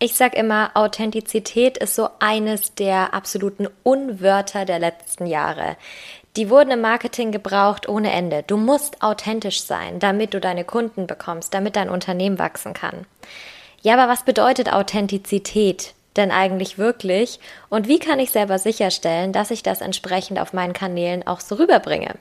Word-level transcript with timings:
Ich 0.00 0.14
sag 0.14 0.36
immer, 0.36 0.70
Authentizität 0.74 1.76
ist 1.76 1.96
so 1.96 2.08
eines 2.20 2.72
der 2.74 3.14
absoluten 3.14 3.66
Unwörter 3.82 4.64
der 4.64 4.78
letzten 4.78 5.26
Jahre. 5.26 5.76
Die 6.36 6.50
wurden 6.50 6.70
im 6.70 6.80
Marketing 6.80 7.32
gebraucht 7.32 7.88
ohne 7.88 8.12
Ende. 8.12 8.44
Du 8.46 8.56
musst 8.56 9.02
authentisch 9.02 9.62
sein, 9.62 9.98
damit 9.98 10.34
du 10.34 10.40
deine 10.40 10.64
Kunden 10.64 11.08
bekommst, 11.08 11.52
damit 11.52 11.74
dein 11.74 11.90
Unternehmen 11.90 12.38
wachsen 12.38 12.74
kann. 12.74 13.06
Ja, 13.82 13.94
aber 13.94 14.10
was 14.10 14.22
bedeutet 14.22 14.72
Authentizität 14.72 15.94
denn 16.16 16.30
eigentlich 16.30 16.78
wirklich? 16.78 17.40
Und 17.68 17.88
wie 17.88 17.98
kann 17.98 18.20
ich 18.20 18.30
selber 18.30 18.60
sicherstellen, 18.60 19.32
dass 19.32 19.50
ich 19.50 19.64
das 19.64 19.80
entsprechend 19.80 20.38
auf 20.38 20.52
meinen 20.52 20.74
Kanälen 20.74 21.26
auch 21.26 21.40
so 21.40 21.56
rüberbringe? 21.56 22.14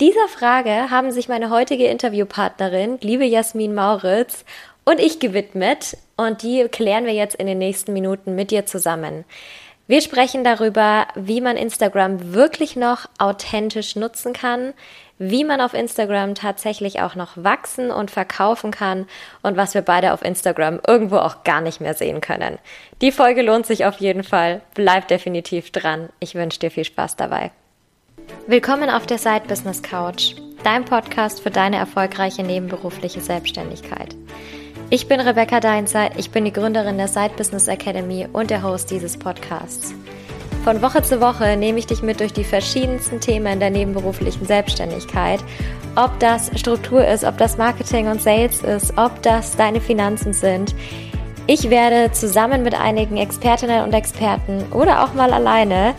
Dieser 0.00 0.28
Frage 0.28 0.90
haben 0.90 1.12
sich 1.12 1.28
meine 1.28 1.50
heutige 1.50 1.86
Interviewpartnerin, 1.86 2.96
liebe 3.02 3.26
Jasmin 3.26 3.74
Mauritz, 3.74 4.46
und 4.86 5.00
ich 5.00 5.18
gewidmet 5.18 5.96
und 6.16 6.42
die 6.42 6.68
klären 6.68 7.06
wir 7.06 7.14
jetzt 7.14 7.36
in 7.36 7.46
den 7.46 7.58
nächsten 7.58 7.92
Minuten 7.92 8.34
mit 8.34 8.50
dir 8.50 8.66
zusammen. 8.66 9.24
Wir 9.86 10.00
sprechen 10.00 10.44
darüber, 10.44 11.06
wie 11.14 11.42
man 11.42 11.58
Instagram 11.58 12.32
wirklich 12.32 12.74
noch 12.74 13.06
authentisch 13.18 13.96
nutzen 13.96 14.32
kann, 14.32 14.72
wie 15.18 15.44
man 15.44 15.60
auf 15.60 15.74
Instagram 15.74 16.34
tatsächlich 16.34 17.02
auch 17.02 17.14
noch 17.14 17.32
wachsen 17.36 17.90
und 17.90 18.10
verkaufen 18.10 18.70
kann 18.70 19.06
und 19.42 19.58
was 19.58 19.74
wir 19.74 19.82
beide 19.82 20.14
auf 20.14 20.22
Instagram 20.22 20.80
irgendwo 20.86 21.18
auch 21.18 21.44
gar 21.44 21.60
nicht 21.60 21.82
mehr 21.82 21.92
sehen 21.92 22.22
können. 22.22 22.58
Die 23.02 23.12
Folge 23.12 23.42
lohnt 23.42 23.66
sich 23.66 23.84
auf 23.84 23.98
jeden 23.98 24.24
Fall. 24.24 24.62
Bleib 24.74 25.08
definitiv 25.08 25.70
dran. 25.70 26.08
Ich 26.18 26.34
wünsche 26.34 26.60
dir 26.60 26.70
viel 26.70 26.84
Spaß 26.84 27.16
dabei. 27.16 27.50
Willkommen 28.46 28.88
auf 28.88 29.06
der 29.06 29.18
Side 29.18 29.44
Business 29.48 29.82
Couch, 29.82 30.34
dein 30.62 30.86
Podcast 30.86 31.42
für 31.42 31.50
deine 31.50 31.76
erfolgreiche 31.76 32.42
nebenberufliche 32.42 33.20
Selbstständigkeit. 33.20 34.16
Ich 34.90 35.08
bin 35.08 35.18
Rebecca 35.18 35.60
Deinzeit, 35.60 36.12
ich 36.18 36.30
bin 36.30 36.44
die 36.44 36.52
Gründerin 36.52 36.98
der 36.98 37.08
Side 37.08 37.32
Business 37.36 37.68
Academy 37.68 38.28
und 38.32 38.50
der 38.50 38.62
Host 38.62 38.90
dieses 38.90 39.16
Podcasts. 39.16 39.94
Von 40.62 40.82
Woche 40.82 41.02
zu 41.02 41.20
Woche 41.20 41.56
nehme 41.56 41.78
ich 41.78 41.86
dich 41.86 42.02
mit 42.02 42.20
durch 42.20 42.32
die 42.32 42.44
verschiedensten 42.44 43.18
Themen 43.18 43.60
der 43.60 43.70
nebenberuflichen 43.70 44.46
Selbstständigkeit. 44.46 45.40
Ob 45.96 46.18
das 46.20 46.50
Struktur 46.58 47.06
ist, 47.06 47.24
ob 47.24 47.38
das 47.38 47.56
Marketing 47.56 48.08
und 48.08 48.20
Sales 48.20 48.62
ist, 48.62 48.96
ob 48.96 49.22
das 49.22 49.56
deine 49.56 49.80
Finanzen 49.80 50.32
sind. 50.32 50.74
Ich 51.46 51.70
werde 51.70 52.12
zusammen 52.12 52.62
mit 52.62 52.74
einigen 52.74 53.16
Expertinnen 53.16 53.84
und 53.84 53.94
Experten 53.94 54.64
oder 54.72 55.04
auch 55.04 55.14
mal 55.14 55.32
alleine 55.32 55.94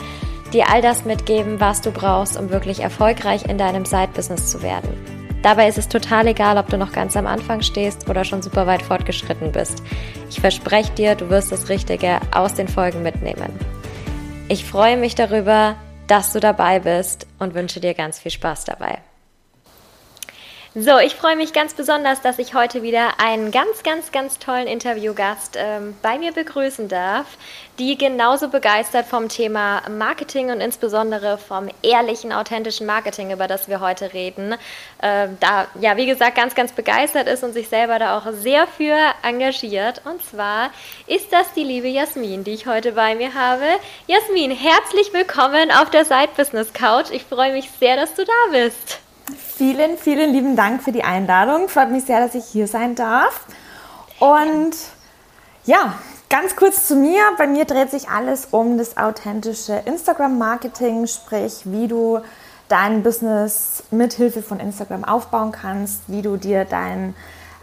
dir 0.53 0.69
all 0.71 0.81
das 0.81 1.05
mitgeben, 1.05 1.59
was 1.59 1.81
du 1.81 1.91
brauchst, 1.91 2.39
um 2.39 2.49
wirklich 2.49 2.79
erfolgreich 2.79 3.45
in 3.45 3.57
deinem 3.57 3.85
Side-Business 3.85 4.49
zu 4.49 4.61
werden. 4.61 5.14
Dabei 5.45 5.67
ist 5.67 5.77
es 5.77 5.87
total 5.87 6.25
egal, 6.25 6.57
ob 6.57 6.71
du 6.71 6.77
noch 6.79 6.91
ganz 6.91 7.15
am 7.15 7.27
Anfang 7.27 7.61
stehst 7.61 8.09
oder 8.09 8.25
schon 8.25 8.41
super 8.41 8.65
weit 8.65 8.81
fortgeschritten 8.81 9.51
bist. 9.51 9.83
Ich 10.27 10.39
verspreche 10.39 10.91
dir, 10.93 11.13
du 11.13 11.29
wirst 11.29 11.51
das 11.51 11.69
Richtige 11.69 12.19
aus 12.33 12.55
den 12.55 12.67
Folgen 12.67 13.03
mitnehmen. 13.03 13.53
Ich 14.47 14.65
freue 14.65 14.97
mich 14.97 15.13
darüber, 15.13 15.75
dass 16.07 16.33
du 16.33 16.39
dabei 16.39 16.79
bist 16.79 17.27
und 17.37 17.53
wünsche 17.53 17.79
dir 17.79 17.93
ganz 17.93 18.17
viel 18.17 18.31
Spaß 18.31 18.63
dabei. 18.65 18.97
So, 20.77 20.99
ich 20.99 21.15
freue 21.15 21.37
mich 21.37 21.53
ganz 21.53 21.73
besonders, 21.73 22.21
dass 22.21 22.37
ich 22.37 22.53
heute 22.53 22.83
wieder 22.83 23.17
einen 23.21 23.51
ganz, 23.51 23.81
ganz, 23.83 24.11
ganz 24.11 24.39
tollen 24.39 24.67
Interviewgast 24.67 25.55
ähm, 25.57 25.95
bei 26.01 26.17
mir 26.17 26.33
begrüßen 26.33 26.89
darf, 26.89 27.37
die 27.79 27.97
genauso 27.97 28.49
begeistert 28.49 29.05
vom 29.05 29.29
Thema 29.29 29.83
Marketing 29.89 30.51
und 30.51 30.59
insbesondere 30.59 31.37
vom 31.37 31.69
ehrlichen, 31.81 32.33
authentischen 32.33 32.85
Marketing, 32.85 33.31
über 33.31 33.47
das 33.47 33.69
wir 33.69 33.79
heute 33.79 34.11
reden, 34.11 34.51
äh, 35.01 35.29
da, 35.39 35.67
ja, 35.79 35.95
wie 35.95 36.07
gesagt, 36.07 36.35
ganz, 36.35 36.55
ganz 36.55 36.73
begeistert 36.73 37.29
ist 37.29 37.45
und 37.45 37.53
sich 37.53 37.69
selber 37.69 37.97
da 37.97 38.17
auch 38.17 38.33
sehr 38.33 38.67
für 38.67 38.97
engagiert. 39.23 40.01
Und 40.03 40.25
zwar 40.25 40.71
ist 41.07 41.31
das 41.31 41.53
die 41.53 41.63
liebe 41.63 41.87
Jasmin, 41.87 42.43
die 42.43 42.51
ich 42.51 42.67
heute 42.67 42.91
bei 42.91 43.15
mir 43.15 43.33
habe. 43.33 43.63
Jasmin, 44.07 44.51
herzlich 44.51 45.13
willkommen 45.13 45.71
auf 45.71 45.89
der 45.89 46.03
Side 46.03 46.31
Business 46.35 46.73
Couch. 46.73 47.11
Ich 47.11 47.23
freue 47.23 47.53
mich 47.53 47.71
sehr, 47.79 47.95
dass 47.95 48.13
du 48.13 48.25
da 48.25 48.51
bist. 48.51 49.04
Vielen, 49.33 49.97
vielen 49.97 50.31
lieben 50.31 50.55
Dank 50.55 50.83
für 50.83 50.91
die 50.91 51.03
Einladung. 51.03 51.67
Freut 51.67 51.89
mich 51.89 52.05
sehr, 52.05 52.19
dass 52.19 52.35
ich 52.35 52.45
hier 52.45 52.67
sein 52.67 52.93
darf. 52.93 53.41
Und 54.19 54.75
ja, 55.65 55.95
ganz 56.29 56.55
kurz 56.55 56.87
zu 56.87 56.95
mir. 56.95 57.21
Bei 57.37 57.47
mir 57.47 57.65
dreht 57.65 57.89
sich 57.89 58.09
alles 58.09 58.49
um 58.51 58.77
das 58.77 58.97
authentische 58.97 59.81
Instagram-Marketing, 59.85 61.07
sprich, 61.07 61.61
wie 61.65 61.87
du 61.87 62.19
dein 62.67 63.01
Business 63.01 63.83
mit 63.89 64.13
Hilfe 64.13 64.43
von 64.43 64.59
Instagram 64.59 65.03
aufbauen 65.03 65.51
kannst, 65.51 66.03
wie 66.07 66.21
du 66.21 66.37
dir 66.37 66.65
dein 66.65 67.15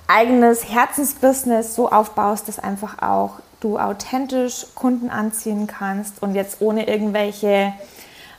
eigenes 0.08 0.68
Herzensbusiness 0.68 1.74
so 1.74 1.90
aufbaust, 1.90 2.48
dass 2.48 2.58
einfach 2.58 3.00
auch 3.02 3.40
du 3.60 3.78
authentisch 3.78 4.66
Kunden 4.74 5.10
anziehen 5.10 5.68
kannst 5.68 6.20
und 6.22 6.34
jetzt 6.34 6.60
ohne 6.60 6.88
irgendwelche 6.88 7.72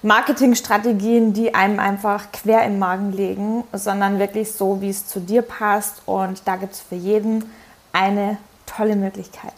Marketingstrategien, 0.03 1.31
die 1.31 1.55
einem 1.55 1.79
einfach 1.79 2.31
quer 2.33 2.65
im 2.65 2.77
Magen 2.77 3.13
liegen, 3.13 3.63
sondern 3.71 4.19
wirklich 4.19 4.51
so, 4.51 4.81
wie 4.81 4.89
es 4.89 5.07
zu 5.07 5.21
dir 5.21 5.41
passt. 5.41 6.01
Und 6.05 6.41
da 6.45 6.57
gibt 6.57 6.73
es 6.73 6.81
für 6.81 6.95
jeden 6.95 7.49
eine 7.93 8.37
tolle 8.65 8.97
Möglichkeit. 8.97 9.53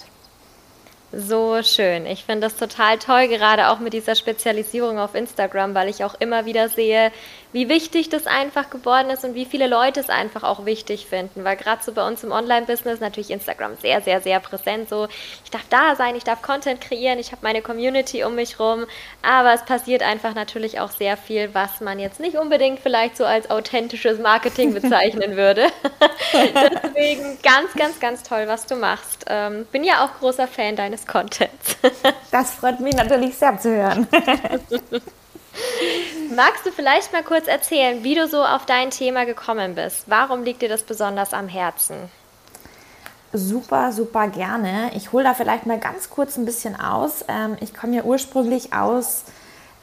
So 1.18 1.64
schön. 1.64 2.06
Ich 2.08 2.26
finde 2.26 2.42
das 2.42 2.58
total 2.58 2.98
toll, 3.00 3.30
gerade 3.30 3.70
auch 3.70 3.80
mit 3.80 3.94
dieser 3.94 4.16
Spezialisierung 4.16 5.00
auf 5.00 5.16
Instagram, 5.16 5.74
weil 5.74 5.88
ich 5.88 6.04
auch 6.04 6.16
immer 6.20 6.46
wieder 6.46 6.68
sehe, 6.68 7.10
wie 7.54 7.70
wichtig 7.70 8.10
das 8.10 8.28
einfach 8.28 8.70
geworden 8.70 9.10
ist 9.10 9.24
und 9.24 9.34
wie 9.34 9.46
viele 9.46 9.68
Leute 9.68 10.02
es 10.02 10.10
einfach 10.10 10.44
auch 10.44 10.66
wichtig 10.66 11.06
finden. 11.06 11.46
Weil 11.46 11.56
gerade 11.56 11.82
so 11.82 11.94
bei 11.94 12.06
uns 12.06 12.22
im 12.26 12.34
Online-Business 12.34 13.00
natürlich 13.00 13.32
Instagram 13.32 13.78
sehr, 13.78 14.02
sehr, 14.02 14.20
sehr 14.20 14.42
präsent. 14.42 14.90
So, 14.90 15.08
ich 15.46 15.52
darf 15.52 15.64
da 15.70 15.96
sein, 15.96 16.18
ich 16.18 16.26
darf 16.26 16.42
Content 16.42 16.82
kreieren, 16.82 17.18
ich 17.18 17.32
habe 17.32 17.44
meine 17.44 17.62
Community 17.62 18.26
um 18.26 18.36
mich 18.36 18.60
rum. 18.60 18.86
Aber 19.22 19.54
es 19.54 19.64
passiert 19.64 20.04
einfach 20.04 20.36
natürlich 20.36 20.82
auch 20.82 20.92
sehr 20.92 21.16
viel, 21.16 21.54
was 21.54 21.80
man 21.80 21.98
jetzt 21.98 22.20
nicht 22.20 22.36
unbedingt 22.36 22.82
vielleicht 22.82 23.16
so 23.16 23.24
als 23.24 23.50
authentisches 23.50 24.20
Marketing 24.20 24.74
bezeichnen 24.74 25.38
würde. 25.38 25.68
Deswegen 26.34 27.38
ganz, 27.42 27.74
ganz, 27.78 28.02
ganz 28.02 28.24
toll, 28.24 28.48
was 28.48 28.66
du 28.66 28.76
machst. 28.76 29.24
Ähm, 29.30 29.66
bin 29.72 29.86
ja 29.86 30.04
auch 30.04 30.20
großer 30.20 30.50
Fan 30.50 30.76
deines 30.76 31.05
Contents. 31.06 31.78
das 32.32 32.52
freut 32.52 32.80
mich 32.80 32.96
natürlich 32.96 33.38
sehr 33.38 33.60
zu 33.60 33.70
hören. 33.70 34.08
Magst 36.36 36.66
du 36.66 36.72
vielleicht 36.72 37.14
mal 37.14 37.24
kurz 37.24 37.48
erzählen, 37.48 38.04
wie 38.04 38.16
du 38.16 38.28
so 38.28 38.44
auf 38.44 38.66
dein 38.66 38.90
Thema 38.90 39.26
gekommen 39.26 39.76
bist? 39.76 40.06
Warum 40.08 40.44
liegt 40.44 40.62
dir 40.62 40.70
das 40.70 40.84
besonders 40.84 41.34
am 41.34 41.48
Herzen? 41.48 41.96
Super, 43.32 43.92
super 43.92 44.28
gerne. 44.28 44.92
Ich 44.96 45.12
hole 45.12 45.24
da 45.24 45.34
vielleicht 45.34 45.66
mal 45.66 45.80
ganz 45.80 46.10
kurz 46.10 46.38
ein 46.38 46.46
bisschen 46.46 46.80
aus. 46.80 47.26
Ähm, 47.28 47.58
ich 47.60 47.74
komme 47.74 47.96
ja 47.96 48.04
ursprünglich 48.04 48.74
aus 48.74 49.24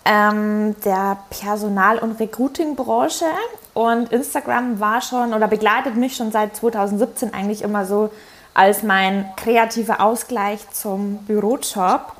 ähm, 0.05 0.75
der 0.85 1.19
Personal- 1.31 1.99
und 1.99 2.19
Recruiting-Branche 2.19 3.27
und 3.75 4.13
Instagram 4.13 4.81
war 4.81 5.01
schon 5.01 5.35
oder 5.35 5.49
begleitet 5.49 5.97
mich 5.97 6.17
schon 6.17 6.33
seit 6.33 6.57
2017 6.57 7.33
eigentlich 7.33 7.63
immer 7.63 7.87
so 7.87 8.11
als 8.55 8.83
mein 8.83 9.31
kreativer 9.37 10.01
Ausgleich 10.01 10.69
zum 10.71 11.19
Bürojob. 11.25 12.13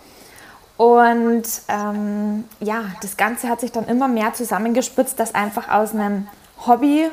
Und 0.77 1.45
ähm, 1.69 2.45
ja, 2.61 2.85
das 3.03 3.17
Ganze 3.17 3.49
hat 3.49 3.61
sich 3.61 3.73
dann 3.73 3.87
immer 3.87 4.09
mehr 4.09 4.33
zusammengespitzt, 4.35 5.21
dass 5.21 5.35
einfach 5.35 5.69
aus 5.69 5.95
einem 5.95 6.29
Hobby 6.67 7.09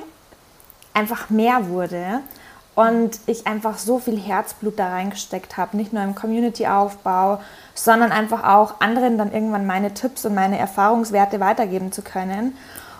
einfach 0.93 1.29
mehr 1.29 1.69
wurde 1.69 2.21
und 2.75 3.19
ich 3.25 3.45
einfach 3.45 3.77
so 3.77 3.99
viel 3.99 4.17
Herzblut 4.17 4.79
da 4.79 4.89
reingesteckt 4.89 5.57
habe, 5.57 5.75
nicht 5.75 5.91
nur 5.91 6.01
im 6.01 6.15
Community-Aufbau, 6.15 7.41
sondern 7.73 8.11
einfach 8.11 8.43
auch 8.43 8.79
anderen 8.79 9.17
dann 9.17 9.33
irgendwann 9.33 9.67
meine 9.67 9.93
Tipps 9.93 10.25
und 10.25 10.33
meine 10.33 10.57
Erfahrungswerte 10.57 11.41
weitergeben 11.41 11.91
zu 11.91 12.01
können. 12.01 12.57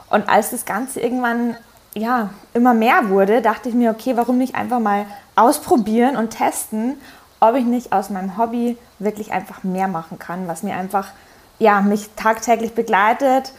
Und 0.10 0.28
als 0.28 0.50
das 0.50 0.66
Ganze 0.66 1.00
irgendwann 1.00 1.56
ja 1.96 2.30
immer 2.54 2.74
mehr 2.74 3.10
wurde, 3.10 3.42
dachte 3.42 3.70
ich 3.70 3.76
mir, 3.76 3.92
okay, 3.92 4.16
warum 4.16 4.38
nicht 4.38 4.56
einfach 4.56 4.80
mal 4.80 5.06
ausprobieren 5.36 6.18
und 6.18 6.32
testen 6.32 6.98
ob 7.40 7.56
ich 7.56 7.66
nicht 7.66 7.94
aus 7.94 8.10
meinem 8.10 8.38
Hobby 8.38 8.78
wirklich 9.00 9.32
einfach 9.32 9.64
mehr 9.64 9.88
machen 9.88 10.20
kann, 10.20 10.48
was 10.48 10.64
mir 10.64 10.76
einfach, 10.76 11.10
ja, 11.58 11.82
mich 11.82 12.10
tagtäglich 12.16 12.74
begleitet 12.74 13.54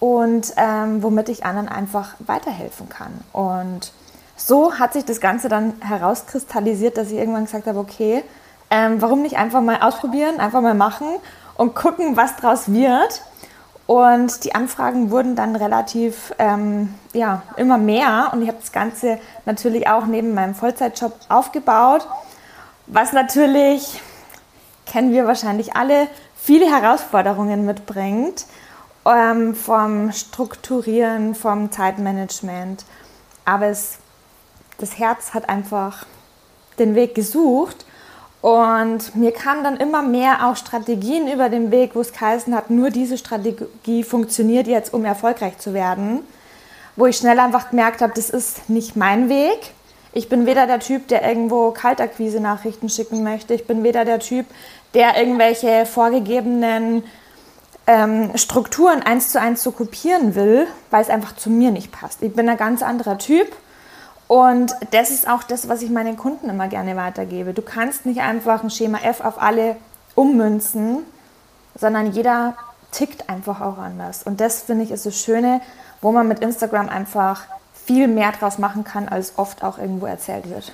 und 0.00 0.52
ähm, 0.56 1.02
womit 1.02 1.28
ich 1.28 1.44
anderen 1.44 1.68
einfach 1.68 2.14
weiterhelfen 2.20 2.88
kann. 2.88 3.12
Und 3.32 3.92
so 4.36 4.78
hat 4.78 4.94
sich 4.94 5.04
das 5.04 5.20
Ganze 5.20 5.48
dann 5.48 5.74
herauskristallisiert, 5.80 6.96
dass 6.96 7.10
ich 7.10 7.18
irgendwann 7.18 7.44
gesagt 7.44 7.66
habe, 7.66 7.78
okay, 7.78 8.24
ähm, 8.70 9.02
warum 9.02 9.22
nicht 9.22 9.36
einfach 9.36 9.60
mal 9.60 9.82
ausprobieren, 9.82 10.40
einfach 10.40 10.62
mal 10.62 10.74
machen 10.74 11.08
und 11.56 11.74
gucken, 11.74 12.16
was 12.16 12.36
draus 12.36 12.72
wird. 12.72 13.22
Und 13.86 14.44
die 14.44 14.54
Anfragen 14.54 15.10
wurden 15.10 15.36
dann 15.36 15.56
relativ, 15.56 16.32
ähm, 16.38 16.94
ja, 17.12 17.42
immer 17.56 17.78
mehr. 17.78 18.30
Und 18.32 18.42
ich 18.42 18.48
habe 18.48 18.58
das 18.60 18.72
Ganze 18.72 19.18
natürlich 19.44 19.88
auch 19.88 20.06
neben 20.06 20.34
meinem 20.34 20.54
Vollzeitjob 20.54 21.14
aufgebaut 21.28 22.06
was 22.86 23.12
natürlich, 23.12 24.00
kennen 24.86 25.12
wir 25.12 25.26
wahrscheinlich 25.26 25.76
alle, 25.76 26.08
viele 26.36 26.66
Herausforderungen 26.66 27.64
mitbringt, 27.64 28.44
ähm, 29.06 29.54
vom 29.54 30.12
Strukturieren, 30.12 31.34
vom 31.34 31.70
Zeitmanagement. 31.70 32.84
Aber 33.44 33.66
es, 33.66 33.98
das 34.78 34.98
Herz 34.98 35.32
hat 35.32 35.48
einfach 35.48 36.06
den 36.78 36.94
Weg 36.94 37.14
gesucht 37.14 37.86
Und 38.42 39.14
mir 39.14 39.30
kamen 39.30 39.62
dann 39.62 39.76
immer 39.76 40.02
mehr 40.02 40.48
auch 40.48 40.56
Strategien 40.56 41.32
über 41.32 41.48
den 41.48 41.70
Weg, 41.70 41.94
wo 41.94 42.00
es 42.00 42.12
geheißen 42.12 42.54
hat, 42.54 42.70
nur 42.70 42.90
diese 42.90 43.16
Strategie 43.16 44.02
funktioniert 44.02 44.66
jetzt, 44.66 44.92
um 44.92 45.04
erfolgreich 45.04 45.58
zu 45.58 45.72
werden. 45.74 46.20
Wo 46.96 47.06
ich 47.06 47.16
schnell 47.16 47.38
einfach 47.38 47.70
gemerkt 47.70 48.02
habe, 48.02 48.12
das 48.14 48.30
ist 48.30 48.68
nicht 48.68 48.96
mein 48.96 49.28
Weg. 49.28 49.72
Ich 50.12 50.28
bin 50.28 50.44
weder 50.44 50.66
der 50.66 50.80
Typ, 50.80 51.06
der 51.06 51.26
irgendwo 51.26 51.70
Kaltakquise-Nachrichten 51.70 52.88
schicken 52.88 53.22
möchte. 53.22 53.54
Ich 53.54 53.66
bin 53.68 53.84
weder 53.84 54.04
der 54.04 54.18
Typ, 54.18 54.44
der 54.92 55.16
irgendwelche 55.16 55.86
vorgegebenen 55.86 57.04
ähm, 57.86 58.36
Strukturen 58.36 59.02
eins 59.02 59.30
zu 59.30 59.40
eins 59.40 59.62
so 59.62 59.70
kopieren 59.70 60.34
will, 60.34 60.66
weil 60.90 61.00
es 61.00 61.10
einfach 61.10 61.36
zu 61.36 61.48
mir 61.48 61.70
nicht 61.70 61.92
passt. 61.92 62.22
Ich 62.22 62.34
bin 62.34 62.48
ein 62.48 62.56
ganz 62.56 62.82
anderer 62.82 63.18
Typ 63.18 63.46
und 64.32 64.74
das 64.92 65.10
ist 65.10 65.28
auch 65.28 65.42
das, 65.42 65.68
was 65.68 65.82
ich 65.82 65.90
meinen 65.90 66.16
Kunden 66.16 66.48
immer 66.48 66.66
gerne 66.66 66.96
weitergebe. 66.96 67.52
Du 67.52 67.60
kannst 67.60 68.06
nicht 68.06 68.22
einfach 68.22 68.62
ein 68.62 68.70
Schema 68.70 68.96
F 69.02 69.20
auf 69.20 69.42
alle 69.42 69.76
ummünzen, 70.14 71.04
sondern 71.78 72.12
jeder 72.12 72.56
tickt 72.92 73.28
einfach 73.28 73.60
auch 73.60 73.76
anders. 73.76 74.22
Und 74.22 74.40
das 74.40 74.62
finde 74.62 74.84
ich 74.84 74.90
ist 74.90 75.04
das 75.04 75.20
Schöne, 75.20 75.60
wo 76.00 76.12
man 76.12 76.28
mit 76.28 76.38
Instagram 76.38 76.88
einfach 76.88 77.42
viel 77.74 78.08
mehr 78.08 78.32
draus 78.32 78.56
machen 78.56 78.84
kann, 78.84 79.06
als 79.06 79.34
oft 79.36 79.62
auch 79.62 79.76
irgendwo 79.76 80.06
erzählt 80.06 80.48
wird. 80.48 80.72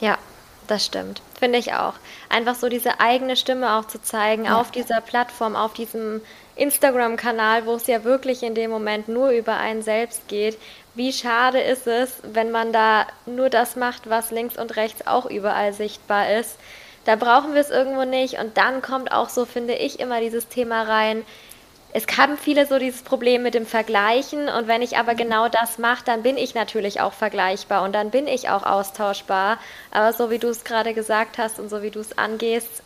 Ja, 0.00 0.18
das 0.66 0.86
stimmt. 0.86 1.22
Finde 1.38 1.58
ich 1.58 1.74
auch. 1.74 1.94
Einfach 2.28 2.54
so 2.54 2.68
diese 2.68 3.00
eigene 3.00 3.36
Stimme 3.36 3.74
auch 3.74 3.86
zu 3.86 4.00
zeigen 4.02 4.46
ja. 4.46 4.60
auf 4.60 4.70
dieser 4.70 5.00
Plattform, 5.00 5.56
auf 5.56 5.74
diesem 5.74 6.20
Instagram-Kanal, 6.56 7.66
wo 7.66 7.74
es 7.74 7.86
ja 7.86 8.04
wirklich 8.04 8.42
in 8.42 8.54
dem 8.54 8.70
Moment 8.70 9.08
nur 9.08 9.30
über 9.30 9.56
einen 9.56 9.82
selbst 9.82 10.28
geht. 10.28 10.58
Wie 10.94 11.12
schade 11.12 11.60
ist 11.60 11.86
es, 11.86 12.18
wenn 12.22 12.50
man 12.50 12.72
da 12.72 13.06
nur 13.26 13.50
das 13.50 13.76
macht, 13.76 14.08
was 14.08 14.30
links 14.30 14.56
und 14.56 14.76
rechts 14.76 15.06
auch 15.06 15.26
überall 15.26 15.72
sichtbar 15.72 16.30
ist. 16.30 16.56
Da 17.04 17.16
brauchen 17.16 17.54
wir 17.54 17.60
es 17.60 17.70
irgendwo 17.70 18.04
nicht. 18.04 18.38
Und 18.38 18.56
dann 18.56 18.80
kommt 18.80 19.12
auch 19.12 19.28
so, 19.28 19.44
finde 19.44 19.74
ich, 19.74 20.00
immer 20.00 20.20
dieses 20.20 20.48
Thema 20.48 20.82
rein, 20.82 21.24
es 21.96 22.06
haben 22.18 22.36
viele 22.36 22.66
so 22.66 22.80
dieses 22.80 23.02
Problem 23.02 23.44
mit 23.44 23.54
dem 23.54 23.66
Vergleichen 23.66 24.48
und 24.48 24.66
wenn 24.66 24.82
ich 24.82 24.98
aber 24.98 25.12
mhm. 25.12 25.18
genau 25.18 25.48
das 25.48 25.78
mache, 25.78 26.04
dann 26.04 26.24
bin 26.24 26.36
ich 26.36 26.52
natürlich 26.52 27.00
auch 27.00 27.12
vergleichbar 27.12 27.84
und 27.84 27.92
dann 27.92 28.10
bin 28.10 28.26
ich 28.26 28.48
auch 28.48 28.64
austauschbar. 28.64 29.58
Aber 29.92 30.12
so 30.12 30.28
wie 30.28 30.40
du 30.40 30.48
es 30.48 30.64
gerade 30.64 30.92
gesagt 30.92 31.38
hast 31.38 31.60
und 31.60 31.68
so 31.68 31.82
wie 31.82 31.92
du 31.92 32.00
es 32.00 32.18
angehst, 32.18 32.82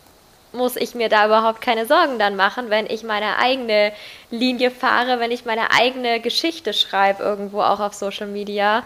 muss 0.52 0.76
ich 0.76 0.94
mir 0.94 1.08
da 1.08 1.24
überhaupt 1.24 1.62
keine 1.62 1.86
Sorgen 1.86 2.18
dann 2.18 2.36
machen, 2.36 2.68
wenn 2.68 2.84
ich 2.84 3.02
meine 3.02 3.38
eigene 3.38 3.92
Linie 4.30 4.70
fahre, 4.70 5.20
wenn 5.20 5.30
ich 5.30 5.46
meine 5.46 5.70
eigene 5.70 6.20
Geschichte 6.20 6.74
schreibe 6.74 7.22
irgendwo 7.22 7.62
auch 7.62 7.80
auf 7.80 7.94
Social 7.94 8.26
Media, 8.26 8.82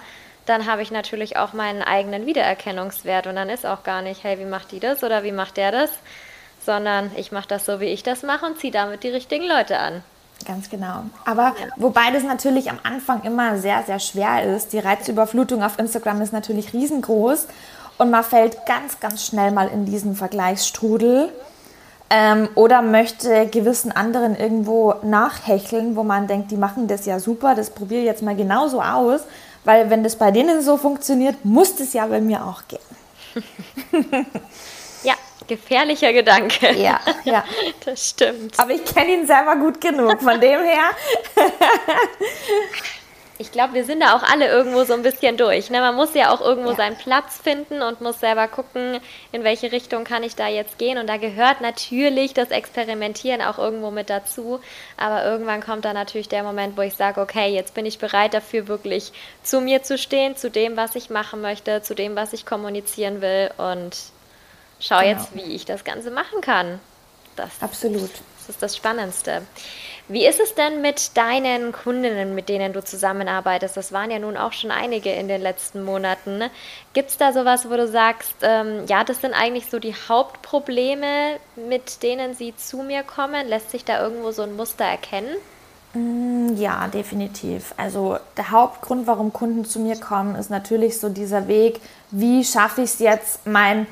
dann 0.47 0.67
habe 0.67 0.83
ich 0.83 0.93
natürlich 0.93 1.37
auch 1.37 1.53
meinen 1.53 1.83
eigenen 1.83 2.27
Wiedererkennungswert 2.27 3.27
und 3.27 3.35
dann 3.35 3.51
ist 3.51 3.67
auch 3.67 3.83
gar 3.83 4.03
nicht, 4.03 4.23
hey, 4.23 4.39
wie 4.39 4.45
macht 4.45 4.71
die 4.71 4.81
das 4.81 5.03
oder 5.03 5.25
wie 5.25 5.33
macht 5.33 5.57
der 5.57 5.73
das, 5.73 5.91
sondern 6.65 7.11
ich 7.17 7.33
mache 7.33 7.49
das 7.49 7.67
so, 7.67 7.81
wie 7.81 7.87
ich 7.87 8.05
das 8.05 8.23
mache 8.23 8.47
und 8.47 8.59
ziehe 8.61 8.73
damit 8.73 9.03
die 9.03 9.09
richtigen 9.09 9.47
Leute 9.47 9.79
an. 9.79 10.05
Ganz 10.45 10.71
genau. 10.71 11.05
Aber 11.25 11.55
wobei 11.77 12.11
das 12.13 12.23
natürlich 12.23 12.71
am 12.71 12.79
Anfang 12.83 13.23
immer 13.23 13.59
sehr, 13.59 13.83
sehr 13.87 13.99
schwer 13.99 14.57
ist. 14.57 14.73
Die 14.73 14.79
Reizüberflutung 14.79 15.63
auf 15.63 15.79
Instagram 15.79 16.21
ist 16.23 16.33
natürlich 16.33 16.73
riesengroß 16.73 17.47
und 17.99 18.11
man 18.11 18.25
fällt 18.25 18.67
ganz, 18.67 19.01
ganz 19.01 19.27
schnell 19.27 19.53
mal 19.53 19.69
in 19.69 19.85
diesen 19.85 20.15
Vergleichsstrudel 20.17 21.31
ähm, 22.11 22.49
oder 22.55 22.83
möchte 22.83 23.47
gewissen 23.47 23.93
anderen 23.93 24.37
irgendwo 24.37 24.95
nachhecheln, 25.03 25.97
wo 25.97 26.03
man 26.03 26.27
denkt, 26.27 26.51
die 26.51 26.57
machen 26.57 26.89
das 26.89 27.07
ja 27.07 27.21
super, 27.21 27.55
das 27.55 27.71
probiere 27.71 28.01
ich 28.01 28.07
jetzt 28.07 28.23
mal 28.23 28.37
genauso 28.37 28.83
aus, 28.83 29.23
weil 29.65 29.91
wenn 29.91 30.03
das 30.03 30.17
bei 30.17 30.31
denen 30.31 30.63
so 30.63 30.77
funktioniert, 30.77 31.45
muss 31.45 31.77
das 31.77 31.93
ja 31.93 32.07
bei 32.07 32.21
mir 32.21 32.45
auch 32.45 32.63
gehen. 32.69 32.81
Gefährlicher 35.53 36.15
Gedanke. 36.15 36.73
Ja, 36.73 36.99
ja. 37.25 37.45
Das 37.85 38.11
stimmt. 38.11 38.59
Aber 38.59 38.71
ich 38.71 38.85
kenne 38.85 39.13
ihn 39.13 39.27
selber 39.27 39.57
gut 39.57 39.81
genug, 39.81 40.23
von 40.23 40.41
dem 40.41 40.63
her. 40.63 40.91
ich 43.39 43.53
glaube, 43.53 43.75
wir 43.75 43.85
sind 43.85 44.01
da 44.01 44.17
auch 44.17 44.23
alle 44.23 44.49
irgendwo 44.49 44.85
so 44.85 44.95
ein 44.95 45.03
bisschen 45.03 45.37
durch. 45.37 45.69
Ne? 45.69 45.81
Man 45.81 45.95
muss 45.95 46.15
ja 46.15 46.33
auch 46.33 46.41
irgendwo 46.41 46.71
ja. 46.71 46.77
seinen 46.77 46.97
Platz 46.97 47.39
finden 47.43 47.83
und 47.83 48.01
muss 48.01 48.21
selber 48.21 48.49
gucken, 48.49 48.99
in 49.31 49.45
welche 49.45 49.73
Richtung 49.73 50.05
kann 50.05 50.23
ich 50.23 50.37
da 50.37 50.49
jetzt 50.49 50.79
gehen. 50.79 50.97
Und 50.97 51.07
da 51.07 51.19
gehört 51.19 51.61
natürlich 51.61 52.33
das 52.33 52.51
Experimentieren 52.51 53.43
auch 53.43 53.59
irgendwo 53.59 53.91
mit 53.91 54.09
dazu. 54.09 54.61
Aber 54.97 55.23
irgendwann 55.25 55.63
kommt 55.63 55.85
da 55.85 55.93
natürlich 55.93 56.29
der 56.31 56.45
Moment, 56.45 56.79
wo 56.79 56.83
ich 56.83 56.95
sage, 56.95 57.21
okay, 57.21 57.53
jetzt 57.53 57.75
bin 57.75 57.85
ich 57.85 57.99
bereit 57.99 58.33
dafür, 58.33 58.69
wirklich 58.69 59.13
zu 59.43 59.61
mir 59.61 59.83
zu 59.83 59.99
stehen, 59.99 60.35
zu 60.35 60.51
dem, 60.51 60.79
was 60.79 60.95
ich 60.95 61.11
machen 61.11 61.43
möchte, 61.43 61.83
zu 61.83 61.95
dem, 61.95 62.17
was 62.17 62.33
ich 62.33 62.47
kommunizieren 62.47 63.21
will. 63.21 63.51
Und 63.59 63.97
schau 64.83 65.01
genau. 65.01 65.11
jetzt, 65.11 65.35
wie 65.35 65.55
ich 65.55 65.65
das 65.65 65.85
Ganze 65.85 66.11
machen 66.11 66.41
kann. 66.43 66.81
Das, 67.37 67.51
Absolut. 67.61 68.11
Das 68.39 68.49
ist 68.49 68.63
das 68.63 68.77
Spannendste. 68.77 69.43
Wie 70.09 70.27
ist 70.27 70.41
es 70.41 70.55
denn 70.55 70.83
mit 70.83 71.17
deinen 71.17 71.71
Kundinnen, 71.71 72.35
mit 72.35 72.49
denen 72.49 72.73
du 72.73 72.83
zusammenarbeitest? 72.83 73.77
Das 73.77 73.93
waren 73.93 74.11
ja 74.11 74.19
nun 74.19 74.37
auch 74.37 74.53
schon 74.53 74.73
einige 74.73 75.13
in 75.13 75.29
den 75.29 75.41
letzten 75.41 75.85
Monaten. 75.85 76.43
Gibt 76.93 77.11
es 77.11 77.17
da 77.17 77.33
sowas, 77.33 77.71
wo 77.71 77.77
du 77.77 77.87
sagst, 77.87 78.35
ähm, 78.43 78.85
ja, 78.89 79.05
das 79.05 79.21
sind 79.21 79.33
eigentlich 79.33 79.71
so 79.71 79.79
die 79.79 79.95
Hauptprobleme, 79.95 81.39
mit 81.55 82.03
denen 82.03 82.35
sie 82.35 82.55
zu 82.57 82.79
mir 82.79 83.05
kommen? 83.05 83.49
Lässt 83.49 83.71
sich 83.71 83.85
da 83.85 84.03
irgendwo 84.03 84.33
so 84.33 84.43
ein 84.43 84.57
Muster 84.57 84.85
erkennen? 84.85 85.37
Mm, 85.95 86.57
ja, 86.57 86.89
definitiv. 86.89 87.73
Also 87.77 88.19
der 88.37 88.51
Hauptgrund, 88.51 89.07
warum 89.07 89.33
Kunden 89.33 89.65
zu 89.65 89.79
mir 89.79 89.99
kommen, 90.01 90.35
ist 90.35 90.51
natürlich 90.51 90.99
so 90.99 91.11
dieser 91.11 91.47
Weg, 91.47 91.81
wie 92.11 92.45
schaffe 92.45 92.83
ich 92.83 92.91
es 92.91 92.99
jetzt, 92.99 93.47
mein 93.47 93.87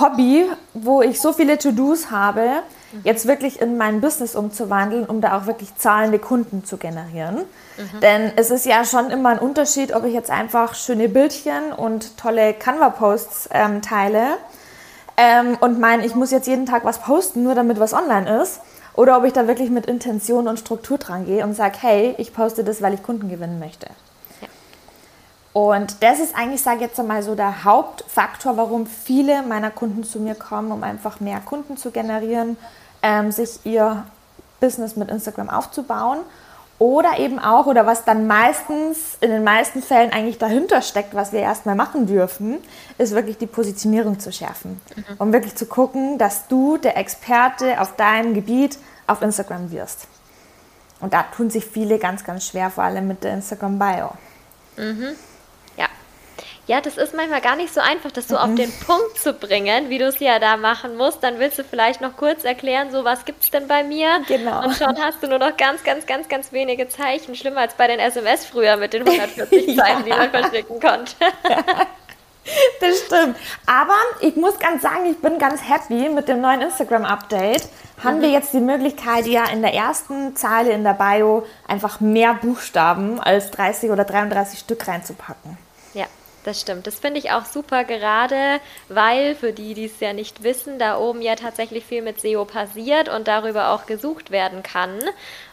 Hobby, 0.00 0.46
wo 0.74 1.02
ich 1.02 1.20
so 1.20 1.32
viele 1.32 1.58
To-Dos 1.58 2.10
habe, 2.10 2.62
jetzt 3.04 3.26
wirklich 3.26 3.60
in 3.60 3.76
mein 3.76 4.00
Business 4.00 4.34
umzuwandeln, 4.34 5.04
um 5.04 5.20
da 5.20 5.36
auch 5.36 5.46
wirklich 5.46 5.76
zahlende 5.76 6.18
Kunden 6.18 6.64
zu 6.64 6.78
generieren. 6.78 7.36
Mhm. 7.76 8.00
Denn 8.00 8.32
es 8.36 8.50
ist 8.50 8.64
ja 8.64 8.84
schon 8.84 9.10
immer 9.10 9.30
ein 9.30 9.38
Unterschied, 9.38 9.94
ob 9.94 10.04
ich 10.04 10.14
jetzt 10.14 10.30
einfach 10.30 10.74
schöne 10.74 11.08
Bildchen 11.08 11.72
und 11.76 12.16
tolle 12.16 12.54
Canva-Posts 12.54 13.50
ähm, 13.52 13.82
teile 13.82 14.38
ähm, 15.18 15.56
und 15.60 15.80
meine, 15.80 16.06
ich 16.06 16.14
muss 16.14 16.30
jetzt 16.30 16.46
jeden 16.46 16.64
Tag 16.64 16.84
was 16.84 17.00
posten, 17.00 17.42
nur 17.42 17.56
damit 17.56 17.80
was 17.80 17.92
online 17.92 18.40
ist. 18.40 18.60
Oder 18.94 19.18
ob 19.18 19.24
ich 19.24 19.32
da 19.32 19.46
wirklich 19.46 19.70
mit 19.70 19.86
Intention 19.86 20.48
und 20.48 20.58
Struktur 20.58 20.98
dran 20.98 21.26
gehe 21.26 21.44
und 21.44 21.54
sage, 21.54 21.76
hey, 21.80 22.14
ich 22.18 22.32
poste 22.32 22.64
das, 22.64 22.82
weil 22.82 22.94
ich 22.94 23.02
Kunden 23.02 23.28
gewinnen 23.28 23.58
möchte. 23.58 23.88
Und 25.52 26.02
das 26.02 26.20
ist 26.20 26.36
eigentlich, 26.36 26.62
sage 26.62 26.76
ich 26.76 26.82
jetzt 26.82 27.00
einmal 27.00 27.22
so, 27.22 27.34
der 27.34 27.64
Hauptfaktor, 27.64 28.56
warum 28.56 28.86
viele 28.86 29.42
meiner 29.42 29.70
Kunden 29.70 30.04
zu 30.04 30.20
mir 30.20 30.34
kommen, 30.34 30.70
um 30.70 30.82
einfach 30.82 31.20
mehr 31.20 31.40
Kunden 31.40 31.76
zu 31.76 31.90
generieren, 31.90 32.56
ähm, 33.02 33.32
sich 33.32 33.60
ihr 33.64 34.04
Business 34.60 34.96
mit 34.96 35.10
Instagram 35.10 35.50
aufzubauen. 35.50 36.18
Oder 36.78 37.18
eben 37.18 37.40
auch, 37.40 37.66
oder 37.66 37.86
was 37.86 38.04
dann 38.04 38.28
meistens, 38.28 39.16
in 39.20 39.30
den 39.30 39.42
meisten 39.42 39.82
Fällen 39.82 40.12
eigentlich 40.12 40.38
dahinter 40.38 40.80
steckt, 40.80 41.12
was 41.12 41.32
wir 41.32 41.40
erstmal 41.40 41.74
machen 41.74 42.06
dürfen, 42.06 42.58
ist 42.98 43.14
wirklich 43.14 43.36
die 43.36 43.48
Positionierung 43.48 44.20
zu 44.20 44.30
schärfen. 44.30 44.80
Mhm. 44.94 45.04
Um 45.18 45.32
wirklich 45.32 45.56
zu 45.56 45.66
gucken, 45.66 46.18
dass 46.18 46.46
du 46.46 46.76
der 46.76 46.96
Experte 46.96 47.80
auf 47.80 47.96
deinem 47.96 48.32
Gebiet 48.32 48.78
auf 49.08 49.22
Instagram 49.22 49.72
wirst. 49.72 50.06
Und 51.00 51.14
da 51.14 51.24
tun 51.24 51.50
sich 51.50 51.64
viele 51.64 51.98
ganz, 51.98 52.22
ganz 52.22 52.46
schwer, 52.46 52.70
vor 52.70 52.84
allem 52.84 53.08
mit 53.08 53.24
der 53.24 53.34
Instagram-Bio. 53.34 54.10
Mhm. 54.76 55.16
Ja, 56.68 56.82
das 56.82 56.98
ist 56.98 57.14
manchmal 57.14 57.40
gar 57.40 57.56
nicht 57.56 57.72
so 57.72 57.80
einfach, 57.80 58.12
das 58.12 58.28
so 58.28 58.34
mhm. 58.34 58.42
auf 58.42 58.54
den 58.54 58.70
Punkt 58.86 59.18
zu 59.18 59.32
bringen, 59.32 59.88
wie 59.88 59.96
du 59.96 60.06
es 60.06 60.20
ja 60.20 60.38
da 60.38 60.58
machen 60.58 60.98
musst. 60.98 61.22
Dann 61.22 61.38
willst 61.38 61.58
du 61.58 61.64
vielleicht 61.64 62.02
noch 62.02 62.14
kurz 62.14 62.44
erklären, 62.44 62.90
so 62.92 63.04
was 63.04 63.24
gibt 63.24 63.42
es 63.42 63.50
denn 63.50 63.66
bei 63.66 63.82
mir? 63.82 64.20
Genau. 64.28 64.64
Und 64.64 64.76
schon 64.76 64.94
hast 65.00 65.22
du 65.22 65.28
nur 65.28 65.38
noch 65.38 65.56
ganz, 65.56 65.82
ganz, 65.82 66.04
ganz, 66.04 66.28
ganz 66.28 66.52
wenige 66.52 66.86
Zeichen. 66.90 67.34
Schlimmer 67.34 67.62
als 67.62 67.72
bei 67.72 67.86
den 67.86 67.98
SMS 67.98 68.44
früher 68.44 68.76
mit 68.76 68.92
den 68.92 69.08
140 69.08 69.66
ja. 69.66 69.82
Zeichen, 69.82 70.04
die 70.04 70.10
man 70.10 70.30
verschicken 70.30 70.78
konnte. 70.78 71.14
Das 72.80 73.00
stimmt. 73.00 73.36
Aber 73.66 73.92
ich 74.20 74.34
muss 74.36 74.58
ganz 74.58 74.80
sagen, 74.80 75.04
ich 75.04 75.18
bin 75.18 75.38
ganz 75.38 75.60
happy 75.68 76.08
mit 76.08 76.28
dem 76.28 76.40
neuen 76.40 76.62
Instagram-Update. 76.62 77.68
Haben 78.02 78.18
mhm. 78.18 78.22
wir 78.22 78.30
jetzt 78.30 78.54
die 78.54 78.60
Möglichkeit, 78.60 79.26
ja 79.26 79.44
in 79.52 79.60
der 79.60 79.74
ersten 79.74 80.34
Zeile 80.34 80.70
in 80.70 80.82
der 80.82 80.94
Bio 80.94 81.44
einfach 81.66 82.00
mehr 82.00 82.32
Buchstaben 82.32 83.20
als 83.20 83.50
30 83.50 83.90
oder 83.90 84.04
33 84.04 84.60
Stück 84.60 84.88
reinzupacken. 84.88 85.67
Das 86.48 86.62
stimmt. 86.62 86.86
Das 86.86 86.98
finde 86.98 87.18
ich 87.18 87.30
auch 87.30 87.44
super, 87.44 87.84
gerade 87.84 88.58
weil 88.88 89.34
für 89.34 89.52
die, 89.52 89.74
die 89.74 89.84
es 89.84 90.00
ja 90.00 90.14
nicht 90.14 90.42
wissen, 90.42 90.78
da 90.78 90.96
oben 90.96 91.20
ja 91.20 91.34
tatsächlich 91.34 91.84
viel 91.84 92.00
mit 92.00 92.22
SEO 92.22 92.46
passiert 92.46 93.10
und 93.10 93.28
darüber 93.28 93.68
auch 93.68 93.84
gesucht 93.84 94.30
werden 94.30 94.62
kann 94.62 94.98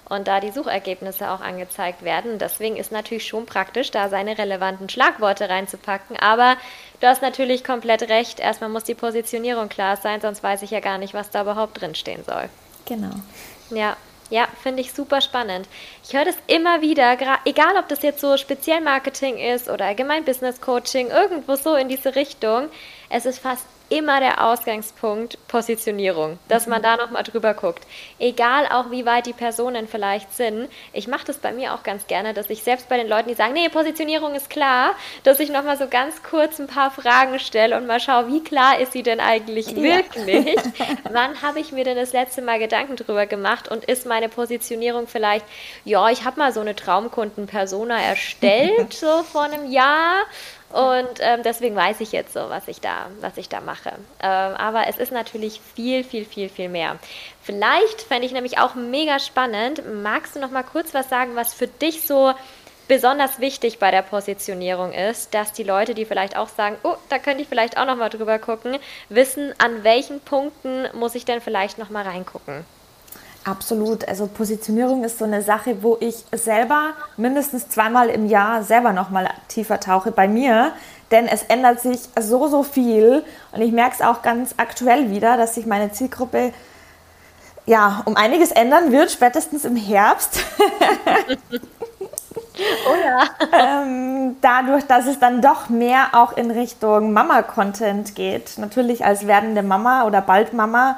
und 0.07 0.29
da 0.29 0.39
die 0.39 0.51
Suchergebnisse 0.51 1.29
auch 1.29 1.41
angezeigt 1.41 2.03
werden. 2.03 2.39
Deswegen 2.39 2.77
ist 2.77 2.93
natürlich 2.93 3.27
schon 3.27 3.45
praktisch, 3.45 3.91
da 3.91 4.07
seine 4.07 4.37
relevanten 4.37 4.87
Schlagworte 4.87 5.49
reinzupacken. 5.49 6.17
Aber 6.17 6.55
du 7.01 7.07
hast 7.07 7.21
natürlich 7.21 7.65
komplett 7.65 8.03
recht. 8.03 8.39
Erstmal 8.39 8.69
muss 8.69 8.85
die 8.85 8.95
Positionierung 8.95 9.67
klar 9.67 9.97
sein, 9.97 10.21
sonst 10.21 10.43
weiß 10.43 10.61
ich 10.61 10.71
ja 10.71 10.79
gar 10.79 10.97
nicht, 10.97 11.13
was 11.13 11.29
da 11.29 11.41
überhaupt 11.41 11.81
drinstehen 11.81 12.23
soll. 12.23 12.47
Genau. 12.85 13.15
Ja, 13.69 13.97
ja, 14.29 14.47
finde 14.61 14.81
ich 14.81 14.93
super 14.93 15.21
spannend. 15.21 15.67
Ich 16.03 16.13
höre 16.13 16.25
das 16.25 16.35
immer 16.47 16.81
wieder, 16.81 17.17
egal 17.45 17.77
ob 17.77 17.87
das 17.87 18.01
jetzt 18.01 18.21
so 18.21 18.37
speziell 18.37 18.81
Marketing 18.81 19.37
ist 19.37 19.69
oder 19.69 19.85
allgemein 19.85 20.25
Business 20.25 20.61
Coaching, 20.61 21.09
irgendwo 21.09 21.55
so 21.55 21.75
in 21.75 21.89
diese 21.89 22.15
Richtung. 22.15 22.69
Es 23.09 23.25
ist 23.25 23.39
fast 23.39 23.65
immer 23.89 24.19
der 24.19 24.43
Ausgangspunkt 24.45 25.37
Positionierung, 25.47 26.39
dass 26.47 26.67
man 26.67 26.81
da 26.81 26.97
nochmal 26.97 27.23
drüber 27.23 27.53
guckt. 27.53 27.85
Egal 28.19 28.67
auch, 28.67 28.91
wie 28.91 29.05
weit 29.05 29.25
die 29.25 29.33
Personen 29.33 29.87
vielleicht 29.87 30.33
sind. 30.33 30.69
Ich 30.93 31.07
mache 31.07 31.25
das 31.25 31.37
bei 31.37 31.51
mir 31.51 31.73
auch 31.73 31.83
ganz 31.83 32.07
gerne, 32.07 32.33
dass 32.33 32.49
ich 32.49 32.63
selbst 32.63 32.89
bei 32.89 32.97
den 32.97 33.07
Leuten, 33.07 33.29
die 33.29 33.35
sagen, 33.35 33.53
nee, 33.53 33.69
Positionierung 33.69 34.33
ist 34.35 34.49
klar, 34.49 34.95
dass 35.23 35.39
ich 35.39 35.49
nochmal 35.49 35.77
so 35.77 35.87
ganz 35.87 36.23
kurz 36.23 36.59
ein 36.59 36.67
paar 36.67 36.91
Fragen 36.91 37.39
stelle 37.39 37.77
und 37.77 37.87
mal 37.87 37.99
schaue, 37.99 38.27
wie 38.27 38.43
klar 38.43 38.79
ist 38.79 38.93
sie 38.93 39.03
denn 39.03 39.19
eigentlich 39.19 39.71
ja. 39.71 39.81
wirklich? 39.81 40.55
Wann 41.11 41.41
habe 41.41 41.59
ich 41.59 41.71
mir 41.71 41.83
denn 41.83 41.97
das 41.97 42.13
letzte 42.13 42.41
Mal 42.41 42.59
Gedanken 42.59 42.95
drüber 42.95 43.25
gemacht 43.25 43.67
und 43.67 43.85
ist 43.85 44.05
meine 44.05 44.29
Positionierung 44.29 45.07
vielleicht, 45.07 45.45
ja, 45.83 46.09
ich 46.09 46.25
habe 46.25 46.39
mal 46.39 46.51
so 46.53 46.61
eine 46.61 46.75
Traumkunden-Persona 46.75 47.99
erstellt, 48.01 48.93
so 48.93 49.23
vor 49.23 49.43
einem 49.43 49.71
Jahr 49.71 50.23
und 50.71 51.19
ähm, 51.19 51.41
deswegen 51.43 51.75
weiß 51.75 52.01
ich 52.01 52.11
jetzt 52.11 52.33
so, 52.33 52.49
was 52.49 52.67
ich 52.67 52.81
da, 52.81 53.07
was 53.21 53.37
ich 53.37 53.47
da 53.47 53.61
mache. 53.61 53.93
Ähm, 54.21 54.55
aber 54.55 54.87
es 54.87 54.97
ist 54.97 55.11
natürlich 55.11 55.61
viel, 55.75 56.03
viel, 56.03 56.25
viel, 56.25 56.49
viel 56.49 56.69
mehr. 56.69 56.97
Vielleicht 57.41 58.01
fände 58.01 58.25
ich 58.25 58.33
nämlich 58.33 58.57
auch 58.57 58.75
mega 58.75 59.19
spannend. 59.19 59.81
Magst 60.03 60.35
du 60.35 60.39
noch 60.39 60.51
mal 60.51 60.63
kurz 60.63 60.93
was 60.93 61.07
sagen, 61.09 61.35
was 61.35 61.53
für 61.53 61.67
dich 61.67 62.01
so 62.01 62.33
besonders 62.87 63.39
wichtig 63.39 63.79
bei 63.79 63.91
der 63.91 64.01
Positionierung 64.01 64.91
ist, 64.91 65.33
dass 65.33 65.53
die 65.53 65.63
Leute, 65.63 65.93
die 65.93 66.05
vielleicht 66.05 66.37
auch 66.37 66.49
sagen, 66.49 66.77
oh, 66.83 66.95
da 67.09 67.19
könnte 67.19 67.41
ich 67.41 67.47
vielleicht 67.47 67.77
auch 67.77 67.85
noch 67.85 67.95
mal 67.95 68.09
drüber 68.09 68.39
gucken, 68.39 68.77
wissen, 69.09 69.53
an 69.57 69.83
welchen 69.83 70.19
Punkten 70.19 70.87
muss 70.93 71.15
ich 71.15 71.25
denn 71.25 71.41
vielleicht 71.41 71.77
noch 71.77 71.89
mal 71.89 72.03
reingucken? 72.03 72.65
Absolut. 73.45 74.07
Also 74.07 74.25
Positionierung 74.25 75.03
ist 75.03 75.19
so 75.19 75.25
eine 75.25 75.43
Sache, 75.43 75.83
wo 75.83 75.97
ich 75.99 76.25
selber 76.31 76.93
mindestens 77.15 77.69
zweimal 77.69 78.09
im 78.09 78.25
Jahr 78.25 78.63
selber 78.63 78.91
noch 78.91 79.11
mal 79.11 79.29
tiefer 79.49 79.79
tauche 79.79 80.11
bei 80.11 80.27
mir, 80.27 80.71
denn 81.11 81.27
es 81.27 81.43
ändert 81.43 81.79
sich 81.79 81.99
so 82.19 82.47
so 82.47 82.63
viel 82.63 83.23
und 83.51 83.61
ich 83.61 83.71
merke 83.71 83.93
es 83.93 84.01
auch 84.01 84.23
ganz 84.23 84.55
aktuell 84.57 85.11
wieder, 85.11 85.37
dass 85.37 85.53
sich 85.53 85.67
meine 85.67 85.91
Zielgruppe 85.91 86.53
ja 87.67 88.01
um 88.05 88.17
einiges 88.17 88.51
ändern 88.51 88.91
wird, 88.91 89.11
spätestens 89.11 89.63
im 89.63 89.75
Herbst. 89.75 90.39
oh 92.87 92.95
ja. 93.03 93.29
ähm, 93.83 94.37
dadurch, 94.41 94.87
dass 94.87 95.05
es 95.05 95.19
dann 95.19 95.43
doch 95.43 95.69
mehr 95.69 96.07
auch 96.13 96.35
in 96.35 96.49
Richtung 96.49 97.13
Mama-Content 97.13 98.15
geht, 98.15 98.57
natürlich 98.57 99.05
als 99.05 99.27
werdende 99.27 99.61
Mama 99.61 100.05
oder 100.05 100.21
bald 100.21 100.53
Mama 100.53 100.97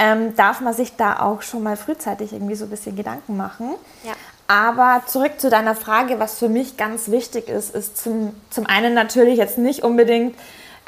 ähm, 0.00 0.34
darf 0.34 0.62
man 0.62 0.72
sich 0.72 0.96
da 0.96 1.20
auch 1.20 1.42
schon 1.42 1.62
mal 1.62 1.76
frühzeitig 1.76 2.32
irgendwie 2.32 2.54
so 2.54 2.64
ein 2.64 2.70
bisschen 2.70 2.96
Gedanken 2.96 3.36
machen. 3.36 3.74
Ja. 4.02 4.12
Aber 4.48 5.02
zurück 5.06 5.32
zu 5.38 5.50
deiner 5.50 5.74
Frage, 5.74 6.18
was 6.18 6.38
für 6.38 6.48
mich 6.48 6.78
ganz 6.78 7.10
wichtig 7.10 7.48
ist, 7.48 7.74
ist 7.74 8.02
zum, 8.02 8.34
zum 8.48 8.66
einen 8.66 8.94
natürlich 8.94 9.36
jetzt 9.36 9.58
nicht 9.58 9.84
unbedingt, 9.84 10.34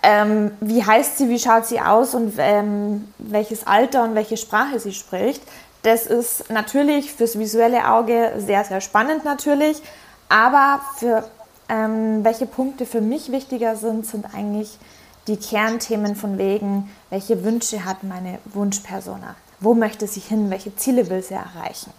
ähm, 0.03 0.53
wie 0.61 0.85
heißt 0.85 1.19
sie, 1.19 1.29
wie 1.29 1.39
schaut 1.39 1.67
sie 1.67 1.79
aus 1.79 2.15
und 2.15 2.35
ähm, 2.39 3.07
welches 3.19 3.67
Alter 3.67 4.03
und 4.03 4.15
welche 4.15 4.39
Sprache 4.39 4.81
sie 4.81 4.95
spricht. 4.95 5.43
Das 5.83 6.07
ist 6.07 6.51
natürlich 6.51 7.13
fürs 7.13 7.39
visuelle 7.39 7.89
Auge 7.91 8.33
sehr, 8.39 8.65
sehr 8.65 8.81
spannend 8.81 9.25
natürlich. 9.27 9.83
Aber 10.31 10.81
für 10.97 11.25
ähm, 11.69 12.25
welche 12.25 12.47
Punkte 12.47 12.87
für 12.87 13.03
mich 13.03 13.31
wichtiger 13.31 13.77
sind, 13.77 14.07
sind 14.07 14.27
eigentlich 14.35 14.79
die 15.27 15.37
Kernthemen 15.37 16.17
von 16.17 16.39
wegen, 16.39 16.91
welche 17.11 17.45
Wünsche 17.45 17.85
hat 17.85 18.03
meine 18.03 18.39
Wunschpersona? 18.47 19.37
Wo 19.61 19.75
möchte 19.75 20.07
sie 20.07 20.21
hin? 20.21 20.51
Welche 20.51 20.75
Ziele 20.75 21.09
will 21.09 21.23
sie 21.23 21.35
erreichen? 21.35 21.93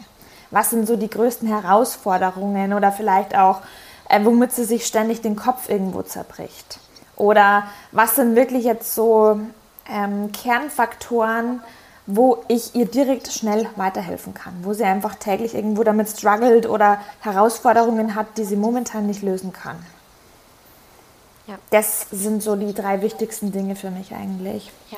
Was 0.51 0.69
sind 0.69 0.87
so 0.87 0.97
die 0.97 1.09
größten 1.09 1.47
Herausforderungen 1.47 2.73
oder 2.73 2.91
vielleicht 2.91 3.35
auch, 3.35 3.61
äh, 4.09 4.23
womit 4.23 4.51
sie 4.51 4.65
sich 4.65 4.85
ständig 4.85 5.21
den 5.21 5.35
Kopf 5.35 5.69
irgendwo 5.69 6.01
zerbricht? 6.01 6.79
Oder 7.15 7.63
was 7.91 8.15
sind 8.15 8.35
wirklich 8.35 8.65
jetzt 8.65 8.93
so 8.93 9.39
ähm, 9.89 10.31
Kernfaktoren, 10.31 11.61
wo 12.05 12.43
ich 12.49 12.75
ihr 12.75 12.85
direkt 12.85 13.31
schnell 13.31 13.67
weiterhelfen 13.77 14.33
kann, 14.33 14.53
wo 14.63 14.73
sie 14.73 14.83
einfach 14.83 15.15
täglich 15.15 15.55
irgendwo 15.55 15.83
damit 15.83 16.09
struggelt 16.09 16.67
oder 16.67 16.99
Herausforderungen 17.21 18.15
hat, 18.15 18.37
die 18.37 18.43
sie 18.43 18.57
momentan 18.57 19.07
nicht 19.07 19.21
lösen 19.21 19.53
kann. 19.53 19.77
Ja. 21.47 21.57
Das 21.71 22.07
sind 22.11 22.41
so 22.41 22.55
die 22.55 22.73
drei 22.73 23.01
wichtigsten 23.01 23.51
Dinge 23.51 23.75
für 23.75 23.91
mich 23.91 24.13
eigentlich. 24.13 24.71
Ja, 24.91 24.97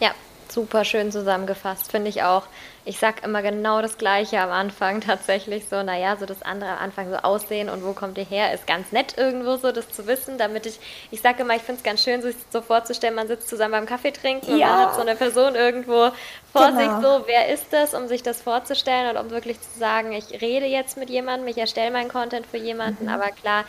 ja 0.00 0.14
super 0.50 0.84
schön 0.84 1.12
zusammengefasst, 1.12 1.90
finde 1.90 2.08
ich 2.08 2.22
auch. 2.22 2.44
Ich 2.84 2.98
sage 2.98 3.18
immer 3.22 3.42
genau 3.42 3.82
das 3.82 3.98
Gleiche 3.98 4.40
am 4.40 4.50
Anfang 4.50 5.00
tatsächlich 5.06 5.68
so, 5.68 5.82
naja, 5.82 6.16
so 6.16 6.26
das 6.26 6.42
andere 6.42 6.70
am 6.70 6.78
Anfang 6.78 7.10
so 7.10 7.16
aussehen 7.16 7.68
und 7.68 7.84
wo 7.84 7.92
kommt 7.92 8.18
ihr 8.18 8.24
her, 8.24 8.52
ist 8.54 8.66
ganz 8.66 8.92
nett 8.92 9.16
irgendwo 9.16 9.56
so, 9.56 9.72
das 9.72 9.90
zu 9.90 10.06
wissen, 10.06 10.38
damit 10.38 10.66
ich, 10.66 10.80
ich 11.10 11.20
sage 11.20 11.42
immer, 11.42 11.54
ich 11.54 11.62
finde 11.62 11.78
es 11.78 11.84
ganz 11.84 12.02
schön, 12.02 12.22
sich 12.22 12.36
so 12.50 12.62
vorzustellen, 12.62 13.14
man 13.14 13.28
sitzt 13.28 13.48
zusammen 13.48 13.72
beim 13.72 13.86
Kaffee 13.86 14.12
trinken 14.12 14.58
ja. 14.58 14.66
und 14.66 14.72
man 14.72 14.86
hat 14.86 14.94
so 14.94 15.00
eine 15.02 15.16
Person 15.16 15.54
irgendwo 15.54 16.10
vor 16.52 16.68
genau. 16.68 16.78
sich 16.78 17.06
so, 17.06 17.26
wer 17.26 17.48
ist 17.52 17.66
das, 17.70 17.94
um 17.94 18.08
sich 18.08 18.22
das 18.22 18.40
vorzustellen 18.40 19.16
und 19.16 19.22
um 19.22 19.30
wirklich 19.30 19.60
zu 19.60 19.78
sagen, 19.78 20.12
ich 20.12 20.40
rede 20.40 20.66
jetzt 20.66 20.96
mit 20.96 21.10
jemandem, 21.10 21.48
ich 21.48 21.58
erstelle 21.58 21.90
meinen 21.90 22.08
Content 22.08 22.46
für 22.46 22.56
jemanden, 22.56 23.04
mhm. 23.04 23.10
aber 23.10 23.28
klar, 23.28 23.64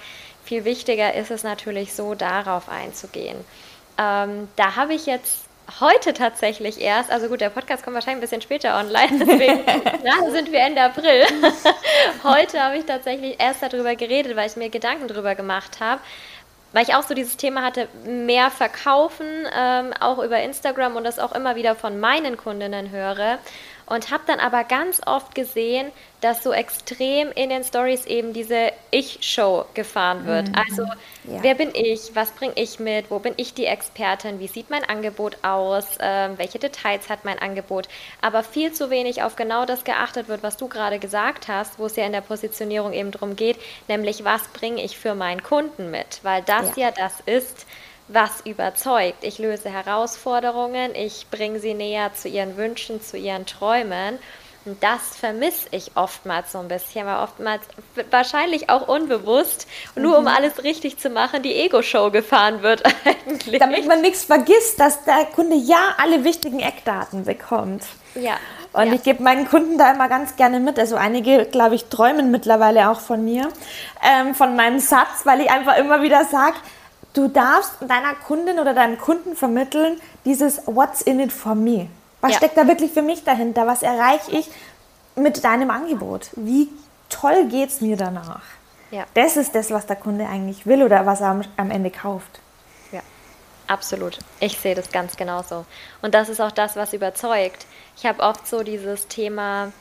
viel 0.49 0.65
wichtiger 0.65 1.13
ist 1.13 1.29
es 1.29 1.43
natürlich 1.43 1.93
so, 1.93 2.15
darauf 2.15 2.69
einzugehen. 2.69 3.37
Ähm, 3.99 4.47
da 4.55 4.75
habe 4.75 4.95
ich 4.95 5.05
jetzt 5.05 5.45
heute 5.79 6.11
tatsächlich 6.13 6.81
erst, 6.81 7.11
also 7.11 7.27
gut, 7.27 7.39
der 7.39 7.51
Podcast 7.51 7.83
kommt 7.83 7.93
wahrscheinlich 7.93 8.17
ein 8.17 8.21
bisschen 8.21 8.41
später 8.41 8.79
online, 8.79 9.19
deswegen 9.19 9.63
gerade 10.03 10.31
sind 10.31 10.51
wir 10.51 10.59
Ende 10.61 10.81
April. 10.81 11.23
heute 12.23 12.63
habe 12.63 12.77
ich 12.77 12.85
tatsächlich 12.85 13.39
erst 13.39 13.61
darüber 13.61 13.95
geredet, 13.95 14.35
weil 14.35 14.47
ich 14.47 14.55
mir 14.55 14.69
Gedanken 14.69 15.07
darüber 15.07 15.35
gemacht 15.35 15.79
habe, 15.79 16.01
weil 16.73 16.81
ich 16.81 16.95
auch 16.95 17.03
so 17.03 17.13
dieses 17.13 17.37
Thema 17.37 17.61
hatte, 17.61 17.87
mehr 18.03 18.49
verkaufen, 18.49 19.27
ähm, 19.55 19.93
auch 19.99 20.17
über 20.17 20.41
Instagram 20.41 20.95
und 20.95 21.03
das 21.03 21.19
auch 21.19 21.33
immer 21.33 21.55
wieder 21.55 21.75
von 21.75 21.99
meinen 21.99 22.37
Kundinnen 22.37 22.89
höre 22.89 23.37
und 23.89 24.11
habe 24.11 24.23
dann 24.27 24.39
aber 24.39 24.63
ganz 24.63 25.01
oft 25.05 25.33
gesehen, 25.35 25.91
dass 26.21 26.43
so 26.43 26.51
extrem 26.51 27.31
in 27.31 27.49
den 27.49 27.63
Stories 27.63 28.05
eben 28.05 28.33
diese 28.33 28.71
Ich-Show 28.91 29.65
gefahren 29.73 30.25
wird. 30.25 30.49
Mhm. 30.49 30.55
Also, 30.55 30.83
ja. 30.83 31.41
wer 31.41 31.55
bin 31.55 31.71
ich? 31.73 32.11
Was 32.13 32.31
bringe 32.31 32.53
ich 32.55 32.79
mit? 32.79 33.09
Wo 33.09 33.19
bin 33.19 33.33
ich 33.37 33.53
die 33.53 33.65
Expertin? 33.65 34.39
Wie 34.39 34.47
sieht 34.47 34.69
mein 34.69 34.83
Angebot 34.83 35.37
aus? 35.43 35.85
Ähm, 35.99 36.37
welche 36.37 36.59
Details 36.59 37.09
hat 37.09 37.25
mein 37.25 37.39
Angebot? 37.39 37.87
Aber 38.21 38.43
viel 38.43 38.73
zu 38.73 38.89
wenig 38.89 39.23
auf 39.23 39.35
genau 39.35 39.65
das 39.65 39.83
geachtet 39.83 40.27
wird, 40.27 40.43
was 40.43 40.57
du 40.57 40.67
gerade 40.67 40.99
gesagt 40.99 41.47
hast, 41.47 41.79
wo 41.79 41.85
es 41.85 41.95
ja 41.95 42.05
in 42.05 42.11
der 42.11 42.21
Positionierung 42.21 42.93
eben 42.93 43.11
darum 43.11 43.35
geht, 43.35 43.57
nämlich 43.87 44.23
was 44.23 44.47
bringe 44.49 44.83
ich 44.83 44.97
für 44.97 45.15
meinen 45.15 45.41
Kunden 45.41 45.89
mit? 45.89 46.19
Weil 46.23 46.43
das 46.43 46.75
ja, 46.75 46.87
ja 46.87 46.91
das 46.91 47.21
ist, 47.25 47.65
was 48.09 48.41
überzeugt. 48.43 49.23
Ich 49.23 49.37
löse 49.37 49.69
Herausforderungen, 49.69 50.93
ich 50.95 51.27
bringe 51.31 51.59
sie 51.59 51.73
näher 51.73 52.11
zu 52.13 52.27
ihren 52.27 52.57
Wünschen, 52.57 53.01
zu 53.01 53.17
ihren 53.17 53.45
Träumen. 53.45 54.19
Und 54.65 54.83
das 54.83 55.15
vermisse 55.17 55.69
ich 55.71 55.91
oftmals 55.95 56.51
so 56.51 56.59
ein 56.59 56.67
bisschen, 56.67 57.05
weil 57.05 57.23
oftmals 57.23 57.61
wahrscheinlich 58.11 58.69
auch 58.69 58.87
unbewusst, 58.87 59.67
nur 59.95 60.17
um 60.17 60.25
mhm. 60.25 60.27
alles 60.27 60.63
richtig 60.63 60.99
zu 60.99 61.09
machen, 61.09 61.41
die 61.41 61.55
Ego-Show 61.55 62.11
gefahren 62.11 62.61
wird 62.61 62.83
eigentlich. 63.05 63.59
Damit 63.59 63.87
man 63.87 64.01
nichts 64.01 64.25
vergisst, 64.25 64.79
dass 64.79 65.05
der 65.05 65.25
Kunde 65.33 65.55
ja 65.55 65.95
alle 65.97 66.23
wichtigen 66.25 66.59
Eckdaten 66.59 67.23
bekommt. 67.23 67.83
Ja. 68.15 68.37
Und 68.73 68.87
ja. 68.87 68.93
ich 68.93 69.03
gebe 69.03 69.23
meinen 69.23 69.47
Kunden 69.47 69.77
da 69.77 69.91
immer 69.91 70.09
ganz 70.09 70.35
gerne 70.35 70.59
mit. 70.59 70.77
Also 70.77 70.97
einige, 70.97 71.45
glaube 71.45 71.75
ich, 71.75 71.85
träumen 71.85 72.29
mittlerweile 72.29 72.89
auch 72.89 72.99
von 72.99 73.23
mir, 73.23 73.49
ähm, 74.03 74.35
von 74.35 74.55
meinem 74.55 74.79
Satz, 74.79 75.25
weil 75.25 75.41
ich 75.41 75.49
einfach 75.49 75.77
immer 75.77 76.01
wieder 76.01 76.25
sage, 76.25 76.57
du 77.13 77.27
darfst 77.27 77.73
deiner 77.81 78.15
Kundin 78.15 78.59
oder 78.59 78.73
deinem 78.73 78.97
Kunden 78.97 79.35
vermitteln, 79.35 79.99
dieses 80.25 80.61
What's 80.65 81.01
in 81.01 81.19
it 81.19 81.31
for 81.31 81.55
me. 81.55 81.89
Was 82.21 82.31
ja. 82.31 82.37
steckt 82.37 82.57
da 82.57 82.67
wirklich 82.67 82.91
für 82.91 83.01
mich 83.01 83.23
dahinter? 83.23 83.65
Was 83.67 83.83
erreiche 83.83 84.31
ich 84.31 84.49
mit 85.15 85.43
deinem 85.43 85.71
Angebot? 85.71 86.29
Wie 86.35 86.69
toll 87.09 87.45
geht 87.45 87.69
es 87.69 87.81
mir 87.81 87.97
danach? 87.97 88.41
Ja. 88.91 89.05
Das 89.13 89.37
ist 89.37 89.55
das, 89.55 89.71
was 89.71 89.85
der 89.85 89.95
Kunde 89.95 90.27
eigentlich 90.27 90.65
will 90.65 90.83
oder 90.83 91.05
was 91.05 91.21
er 91.21 91.41
am 91.57 91.71
Ende 91.71 91.91
kauft. 91.91 92.39
Ja, 92.91 93.01
absolut. 93.67 94.17
Ich 94.39 94.57
sehe 94.57 94.75
das 94.75 94.91
ganz 94.91 95.15
genauso. 95.15 95.65
Und 96.01 96.15
das 96.15 96.27
ist 96.29 96.41
auch 96.41 96.51
das, 96.51 96.75
was 96.75 96.93
überzeugt. 96.93 97.67
Ich 97.95 98.05
habe 98.05 98.21
oft 98.21 98.47
so 98.47 98.63
dieses 98.63 99.07
Thema, 99.07 99.71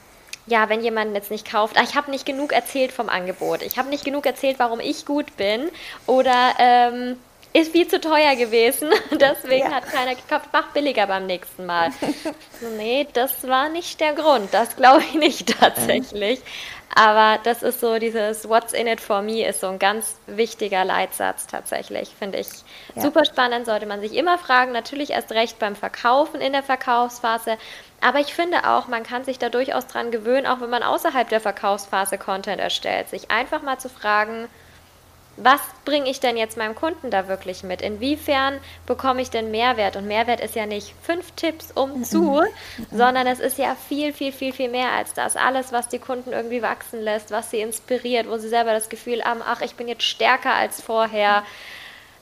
ja, 0.49 0.69
wenn 0.69 0.83
jemand 0.83 1.15
jetzt 1.15 1.31
nicht 1.31 1.51
kauft, 1.51 1.77
ah, 1.79 1.83
ich 1.83 1.95
habe 1.95 2.11
nicht 2.11 2.27
genug 2.27 2.53
erzählt 2.53 2.93
vom 2.93 3.09
Angebot, 3.09 3.63
ich 3.63 3.79
habe 3.79 3.89
nicht 3.89 4.05
genug 4.05 4.27
erzählt, 4.27 4.59
warum 4.59 4.81
ich 4.81 5.07
gut 5.07 5.37
bin 5.37 5.71
oder 6.07 6.55
ähm, 6.59 7.17
ist 7.53 7.73
viel 7.73 7.89
zu 7.89 8.01
teuer 8.01 8.37
gewesen, 8.37 8.91
deswegen 9.13 9.71
ja. 9.71 9.77
hat 9.77 9.87
keiner 9.87 10.15
gekauft, 10.15 10.49
mach 10.53 10.69
billiger 10.73 11.07
beim 11.07 11.27
nächsten 11.27 11.67
Mal. 11.67 11.91
so, 12.61 12.69
nee, 12.77 13.07
das 13.13 13.47
war 13.47 13.69
nicht 13.69 14.01
der 14.01 14.15
Grund, 14.15 14.53
das 14.53 14.77
glaube 14.77 15.03
ich 15.03 15.15
nicht 15.15 15.59
tatsächlich. 15.61 16.41
Aber 16.95 17.39
das 17.45 17.63
ist 17.63 17.81
so 17.81 17.99
dieses 17.99 18.49
What's 18.49 18.73
in 18.73 18.87
it 18.87 19.01
for 19.01 19.21
me 19.21 19.47
ist 19.47 19.61
so 19.61 19.69
ein 19.69 19.79
ganz 19.79 20.17
wichtiger 20.27 20.87
Leitsatz 20.87 21.47
tatsächlich, 21.47 22.15
finde 22.19 22.39
ich. 22.39 22.49
Ja. 22.95 23.03
Super 23.03 23.27
spannend, 23.27 23.67
sollte 23.67 23.85
man 23.85 24.01
sich 24.01 24.15
immer 24.15 24.39
fragen, 24.39 24.73
natürlich 24.73 25.11
erst 25.11 25.31
recht 25.33 25.59
beim 25.59 25.77
Verkaufen 25.77 26.41
in 26.41 26.53
der 26.53 26.63
Verkaufsphase, 26.63 27.59
aber 28.01 28.21
ich 28.21 28.35
finde 28.35 28.69
auch, 28.69 28.89
man 28.89 29.03
kann 29.03 29.25
sich 29.25 29.39
da 29.39 29.49
durchaus 29.49 29.87
dran 29.87 30.11
gewöhnen, 30.11 30.47
auch 30.47 30.61
wenn 30.61 30.71
man 30.71 30.83
außerhalb 30.83 31.29
der 31.29 31.41
Verkaufsphase 31.41 32.19
Content 32.19 32.61
erstellt, 32.61 33.09
sich 33.09 33.31
einfach 33.31 33.63
mal 33.63 33.79
zu 33.79 33.89
fragen, 33.89 34.49
was 35.41 35.61
bringe 35.85 36.11
ich 36.11 36.21
denn 36.21 36.37
jetzt 36.37 36.57
meinem 36.57 36.75
Kunden 36.75 37.11
da 37.11 37.29
wirklich 37.29 37.63
mit? 37.63 37.81
Inwiefern 37.81 38.59
bekomme 38.87 39.23
ich 39.23 39.31
denn 39.31 39.51
Mehrwert? 39.51 39.97
Und 39.97 40.07
Mehrwert 40.07 40.41
ist 40.41 40.57
ja 40.57 40.67
nicht 40.67 40.95
fünf 41.03 41.31
Tipps 41.33 41.71
um 41.71 42.03
zu, 42.03 42.43
sondern 42.91 43.27
es 43.27 43.39
ist 43.39 43.57
ja 43.57 43.77
viel, 43.89 44.13
viel, 44.13 44.33
viel, 44.33 44.53
viel 44.53 44.69
mehr 44.69 44.93
als 44.93 45.15
das. 45.15 45.37
Alles, 45.37 45.73
was 45.73 45.89
die 45.89 46.01
Kunden 46.01 46.33
irgendwie 46.33 46.63
wachsen 46.63 47.01
lässt, 47.01 47.31
was 47.31 47.51
sie 47.51 47.61
inspiriert, 47.61 48.29
wo 48.29 48.37
sie 48.39 48.49
selber 48.49 48.73
das 48.73 48.89
Gefühl 48.89 49.23
haben, 49.23 49.41
ach, 49.45 49.61
ich 49.61 49.77
bin 49.77 49.87
jetzt 49.87 50.03
stärker 50.03 50.55
als 50.55 50.83
vorher. 50.83 51.45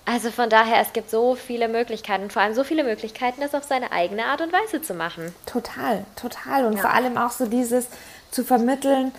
Also 0.07 0.31
von 0.31 0.49
daher, 0.49 0.81
es 0.81 0.93
gibt 0.93 1.11
so 1.11 1.35
viele 1.35 1.67
Möglichkeiten 1.69 2.25
und 2.25 2.33
vor 2.33 2.41
allem 2.41 2.55
so 2.55 2.63
viele 2.63 2.85
Möglichkeiten, 2.85 3.41
das 3.41 3.55
auf 3.55 3.65
seine 3.65 3.91
eigene 3.91 4.25
Art 4.25 4.41
und 4.41 4.53
Weise 4.53 4.81
zu 4.81 4.95
machen. 4.95 5.35
Total, 5.47 6.05
total. 6.15 6.65
Und 6.65 6.75
ja. 6.75 6.81
vor 6.81 6.91
allem 6.93 7.19
auch 7.19 7.33
so 7.33 7.47
dieses 7.47 7.89
zu 8.31 8.45
vermitteln, 8.45 9.13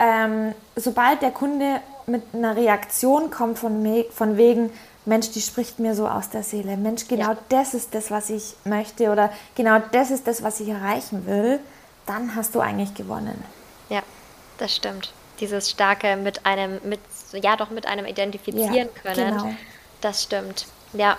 ähm, 0.00 0.52
sobald 0.74 1.22
der 1.22 1.30
Kunde 1.30 1.80
mit 2.06 2.22
einer 2.32 2.56
Reaktion 2.56 3.30
kommt 3.30 3.60
von, 3.60 4.04
von 4.10 4.36
wegen, 4.36 4.70
Mensch, 5.06 5.30
die 5.30 5.40
spricht 5.40 5.78
mir 5.78 5.94
so 5.94 6.08
aus 6.08 6.30
der 6.30 6.42
Seele. 6.42 6.76
Mensch, 6.76 7.06
genau 7.06 7.32
ja. 7.32 7.38
das 7.50 7.74
ist 7.74 7.94
das, 7.94 8.10
was 8.10 8.30
ich 8.30 8.54
möchte 8.64 9.10
oder 9.10 9.32
genau 9.54 9.80
das 9.92 10.10
ist 10.10 10.26
das, 10.26 10.42
was 10.42 10.60
ich 10.60 10.68
erreichen 10.68 11.26
will, 11.26 11.60
dann 12.06 12.34
hast 12.34 12.54
du 12.54 12.60
eigentlich 12.60 12.94
gewonnen. 12.94 13.44
Ja, 13.88 14.02
das 14.58 14.74
stimmt. 14.74 15.12
Dieses 15.40 15.70
starke 15.70 16.16
mit 16.16 16.46
einem, 16.46 16.80
mit, 16.84 17.00
ja 17.32 17.56
doch 17.56 17.70
mit 17.70 17.86
einem 17.86 18.06
identifizieren 18.06 18.74
ja, 18.74 19.02
können. 19.02 19.36
Genau. 19.36 19.54
Das 20.04 20.22
stimmt. 20.22 20.66
Ja, 20.92 21.16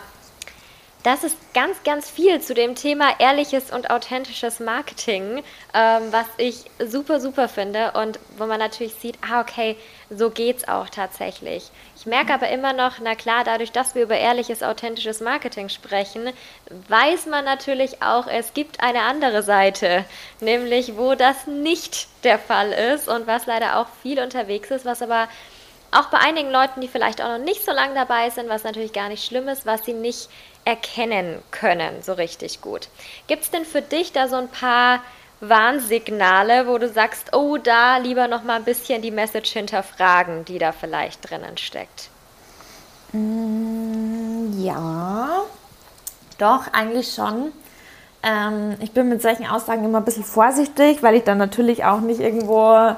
das 1.02 1.24
ist 1.24 1.36
ganz, 1.56 1.82
ganz 1.84 2.08
viel 2.08 2.40
zu 2.40 2.54
dem 2.54 2.76
Thema 2.76 3.20
ehrliches 3.20 3.72
und 3.72 3.90
authentisches 3.90 4.60
Marketing, 4.60 5.44
ähm, 5.74 6.04
was 6.12 6.28
ich 6.38 6.66
super, 6.78 7.20
super 7.20 7.50
finde 7.50 7.94
und 7.94 8.20
wo 8.38 8.46
man 8.46 8.60
natürlich 8.60 8.94
sieht, 8.94 9.18
ah, 9.28 9.42
okay, 9.42 9.76
so 10.12 10.30
geht's 10.30 10.68
auch 10.68 10.88
tatsächlich. 10.88 11.72
Ich 11.96 12.06
merke 12.06 12.32
aber 12.32 12.50
immer 12.50 12.74
noch, 12.74 13.00
na 13.02 13.16
klar, 13.16 13.44
dadurch, 13.44 13.72
dass 13.72 13.96
wir 13.96 14.04
über 14.04 14.18
ehrliches, 14.18 14.62
authentisches 14.62 15.20
Marketing 15.20 15.70
sprechen, 15.70 16.30
weiß 16.88 17.26
man 17.26 17.44
natürlich 17.44 18.04
auch, 18.04 18.28
es 18.28 18.54
gibt 18.54 18.82
eine 18.82 19.02
andere 19.02 19.42
Seite, 19.42 20.06
nämlich 20.42 20.96
wo 20.96 21.16
das 21.16 21.48
nicht 21.48 22.08
der 22.24 22.38
Fall 22.38 22.72
ist 22.72 23.08
und 23.08 23.26
was 23.26 23.48
leider 23.48 23.80
auch 23.80 23.88
viel 24.04 24.20
unterwegs 24.20 24.70
ist, 24.70 24.86
was 24.86 25.02
aber 25.02 25.28
auch 25.96 26.08
bei 26.08 26.18
einigen 26.20 26.52
Leuten, 26.52 26.82
die 26.82 26.88
vielleicht 26.88 27.22
auch 27.22 27.38
noch 27.38 27.44
nicht 27.44 27.66
so 27.66 27.72
lange 27.72 27.94
dabei 27.94 28.30
sind, 28.30 28.50
was 28.50 28.64
natürlich 28.64 28.94
gar 28.94 29.10
nicht 29.10 29.26
schlimm 29.26 29.48
ist, 29.48 29.66
was 29.66 29.86
sie 29.86 29.94
nicht 29.94 30.30
erkennen 30.66 31.42
können, 31.52 32.02
so 32.02 32.14
richtig 32.14 32.62
gut. 32.62 32.88
Gibt 33.28 33.44
es 33.44 33.52
denn 33.52 33.66
für 33.66 33.82
dich 33.82 34.12
da 34.12 34.28
so 34.28 34.36
ein 34.36 34.50
paar 34.50 35.02
Warnsignale, 35.42 36.68
wo 36.68 36.78
du 36.78 36.90
sagst, 36.90 37.36
oh, 37.36 37.58
da 37.58 37.98
lieber 37.98 38.28
noch 38.28 38.44
mal 38.44 38.56
ein 38.56 38.64
bisschen 38.64 39.02
die 39.02 39.12
Message 39.12 39.52
hinterfragen, 39.52 40.46
die 40.46 40.58
da 40.58 40.72
vielleicht 40.72 41.30
drinnen 41.30 41.58
steckt? 41.58 42.10
Mm, 43.12 44.64
ja, 44.64 45.44
doch, 46.38 46.74
eigentlich 46.74 47.14
schon. 47.14 47.52
Ähm, 48.24 48.76
ich 48.80 48.92
bin 48.92 49.10
mit 49.10 49.22
solchen 49.22 49.46
Aussagen 49.46 49.86
immer 49.86 50.00
ein 50.00 50.06
bisschen 50.06 50.24
vorsichtig, 50.24 51.04
weil 51.04 51.16
ich 51.16 51.24
dann 51.24 51.38
natürlich 51.38 51.86
auch 51.86 52.00
nicht 52.00 52.20
irgendwo 52.20 52.96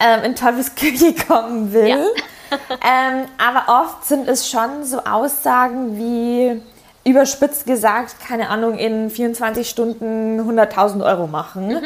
ähm, 0.00 0.24
in 0.24 0.34
Teufelsküche 0.34 1.14
kommen 1.28 1.72
will. 1.72 1.88
Ja. 1.88 1.96
ähm, 2.70 3.26
aber 3.38 3.82
oft 3.82 4.04
sind 4.04 4.28
es 4.28 4.48
schon 4.48 4.84
so 4.84 5.00
Aussagen 5.04 5.98
wie 5.98 6.62
überspitzt 7.04 7.66
gesagt, 7.66 8.16
keine 8.26 8.48
Ahnung, 8.48 8.78
in 8.78 9.10
24 9.10 9.68
Stunden 9.68 10.40
100.000 10.40 11.04
Euro 11.04 11.26
machen, 11.26 11.68
mhm. 11.68 11.82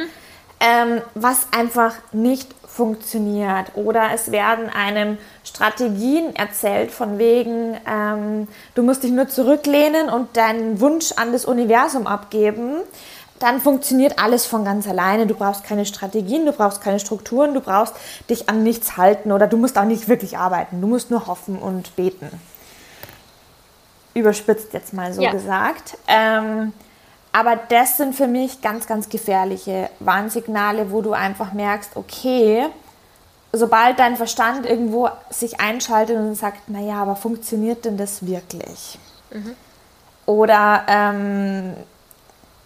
ähm, 0.61 1.03
was 1.15 1.49
einfach 1.51 1.95
nicht 2.13 2.55
funktioniert. 2.67 3.73
Oder 3.75 4.11
es 4.15 4.31
werden 4.31 4.71
einem 4.71 5.19
Strategien 5.43 6.37
erzählt 6.37 6.93
von 6.93 7.19
wegen, 7.19 7.77
ähm, 7.91 8.47
du 8.77 8.85
musst 8.85 9.03
dich 9.03 9.11
nur 9.11 9.29
zurücklehnen 9.29 10.09
und 10.09 10.37
deinen 10.37 10.81
Wunsch 10.81 11.13
an 11.17 11.33
das 11.33 11.45
Universum 11.45 12.07
abgeben. 12.07 12.77
Dann 13.39 13.61
funktioniert 13.61 14.19
alles 14.19 14.47
von 14.47 14.65
ganz 14.65 14.89
alleine. 14.89 15.27
Du 15.27 15.35
brauchst 15.35 15.65
keine 15.65 15.87
Strategien, 15.87 16.47
du 16.47 16.53
brauchst 16.53 16.81
keine 16.81 16.99
Strukturen, 16.99 17.55
du 17.55 17.61
brauchst 17.61 17.95
dich 18.29 18.49
an 18.49 18.63
nichts 18.63 18.97
halten 18.97 19.33
oder 19.33 19.47
du 19.47 19.57
musst 19.57 19.79
auch 19.79 19.85
nicht 19.85 20.09
wirklich 20.09 20.39
arbeiten. 20.39 20.81
Du 20.81 20.87
musst 20.87 21.11
nur 21.11 21.27
hoffen 21.27 21.59
und 21.59 21.95
beten 21.97 22.31
überspitzt 24.19 24.73
jetzt 24.73 24.93
mal 24.93 25.13
so 25.13 25.23
ja. 25.23 25.31
gesagt. 25.31 25.97
Ähm, 26.07 26.73
aber 27.33 27.57
das 27.57 27.97
sind 27.97 28.15
für 28.15 28.27
mich 28.27 28.61
ganz, 28.61 28.87
ganz 28.87 29.09
gefährliche 29.09 29.91
Warnsignale, 30.01 30.91
wo 30.91 31.03
du 31.03 31.13
einfach 31.13 31.53
merkst, 31.53 31.97
okay, 31.97 32.67
sobald 33.53 33.99
dein 33.99 34.17
Verstand 34.17 34.67
irgendwo 34.67 35.09
sich 35.31 35.61
einschaltet 35.61 36.17
und 36.17 36.35
sagt, 36.35 36.69
naja, 36.69 37.03
aber 37.03 37.17
funktioniert 37.17 37.85
denn 37.85 37.97
das 37.97 38.27
wirklich? 38.27 38.99
Mhm. 39.31 39.55
Oder 40.27 40.85
ähm, 40.89 41.75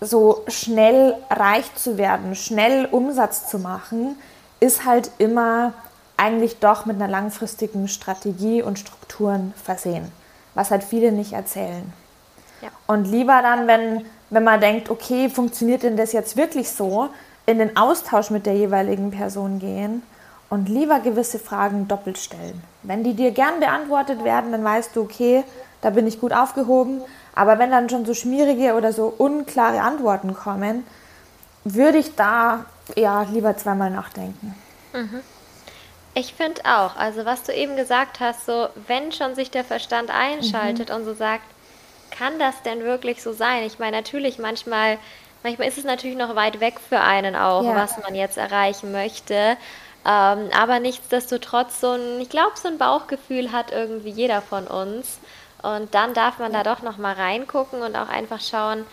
so 0.03 0.43
schnell 0.49 1.17
reich 1.31 1.75
zu 1.75 1.97
werden, 1.97 2.35
schnell 2.35 2.87
Umsatz 2.87 3.49
zu 3.49 3.59
machen, 3.59 4.17
ist 4.61 4.85
halt 4.85 5.11
immer 5.19 5.73
eigentlich 6.17 6.59
doch 6.59 6.85
mit 6.87 6.97
einer 6.97 7.09
langfristigen 7.09 7.89
Strategie 7.89 8.63
und 8.63 8.79
Strukturen 8.79 9.55
versehen 9.63 10.13
was 10.55 10.71
halt 10.71 10.85
viele 10.85 11.13
nicht 11.13 11.33
erzählen. 11.33 11.93
Ja. 12.61 12.69
Und 12.87 13.07
lieber 13.07 13.41
dann, 13.43 13.67
wenn, 13.67 14.05
wenn 14.31 14.45
man 14.45 14.61
denkt, 14.61 14.91
okay, 14.91 15.29
funktioniert 15.29 15.83
denn 15.83 15.97
das 15.97 16.13
jetzt 16.13 16.37
wirklich 16.37 16.71
so, 16.71 17.09
in 17.47 17.59
den 17.59 17.77
Austausch 17.77 18.31
mit 18.31 18.47
der 18.47 18.55
jeweiligen 18.55 19.11
Person 19.11 19.59
gehen 19.59 20.03
und 20.49 20.69
lieber 20.69 21.01
gewisse 21.01 21.39
Fragen 21.41 21.89
doppelt 21.89 22.19
stellen. 22.19 22.63
Wenn 22.83 23.03
die 23.03 23.15
dir 23.15 23.33
gern 23.33 23.59
beantwortet 23.59 24.23
werden, 24.23 24.53
dann 24.53 24.63
weißt 24.63 24.95
du, 24.95 25.03
okay, 25.03 25.43
da 25.81 25.91
bin 25.91 26.07
ich 26.07 26.21
gut 26.21 26.33
aufgehoben. 26.33 27.01
Aber 27.35 27.59
wenn 27.59 27.71
dann 27.71 27.89
schon 27.89 28.05
so 28.05 28.15
schmierige 28.15 28.75
oder 28.75 28.93
so 28.93 29.13
unklare 29.17 29.81
Antworten 29.81 30.35
kommen, 30.35 30.85
würde 31.65 31.99
ich 31.99 32.15
da 32.15 32.65
ja 32.97 33.23
lieber 33.23 33.57
zweimal 33.57 33.91
nachdenken. 33.91 34.55
Mhm. 34.93 35.21
Ich 36.15 36.35
finde 36.35 36.61
auch, 36.65 36.97
also 36.97 37.25
was 37.25 37.43
du 37.43 37.55
eben 37.55 37.77
gesagt 37.77 38.21
hast, 38.21 38.45
so 38.45 38.69
wenn 38.87 39.13
schon 39.13 39.35
sich 39.35 39.51
der 39.51 39.65
Verstand 39.65 40.11
einschaltet 40.11 40.91
mhm. 40.91 40.97
und 40.97 41.05
so 41.05 41.15
sagt, 41.15 41.45
kann 42.11 42.39
das 42.39 42.61
denn 42.63 42.81
wirklich 42.85 43.23
so 43.23 43.33
sein? 43.33 43.63
Ich 43.63 43.79
meine, 43.79 43.97
natürlich 43.97 44.39
manchmal, 44.39 44.99
manchmal 45.43 45.69
ist 45.69 45.79
es 45.79 45.85
natürlich 45.85 46.19
noch 46.19 46.37
weit 46.37 46.61
weg 46.61 46.75
für 46.87 47.01
einen 47.01 47.35
auch, 47.35 47.65
ja. 47.65 47.75
was 47.75 47.97
man 48.03 48.15
jetzt 48.15 48.37
erreichen 48.37 48.93
möchte. 48.93 49.57
Ähm, 50.05 50.51
aber 50.55 50.81
nichtsdestotrotz 50.81 51.81
so 51.81 51.93
ein, 51.93 52.21
ich 52.21 52.29
glaube, 52.29 52.53
so 52.57 52.69
ein 52.69 52.77
Bauchgefühl 52.77 53.53
hat 53.53 53.73
irgendwie 53.73 54.11
jeder 54.11 54.43
von 54.43 54.67
uns. 54.67 55.19
Und 55.63 55.95
dann 55.95 56.13
darf 56.13 56.39
man 56.39 56.53
da 56.53 56.63
doch 56.63 56.83
noch 56.83 56.99
mal 56.99 57.15
reingucken 57.15 57.83
und 57.83 57.97
auch 57.97 58.09
einfach 58.09 58.41
schauen, 58.41 58.85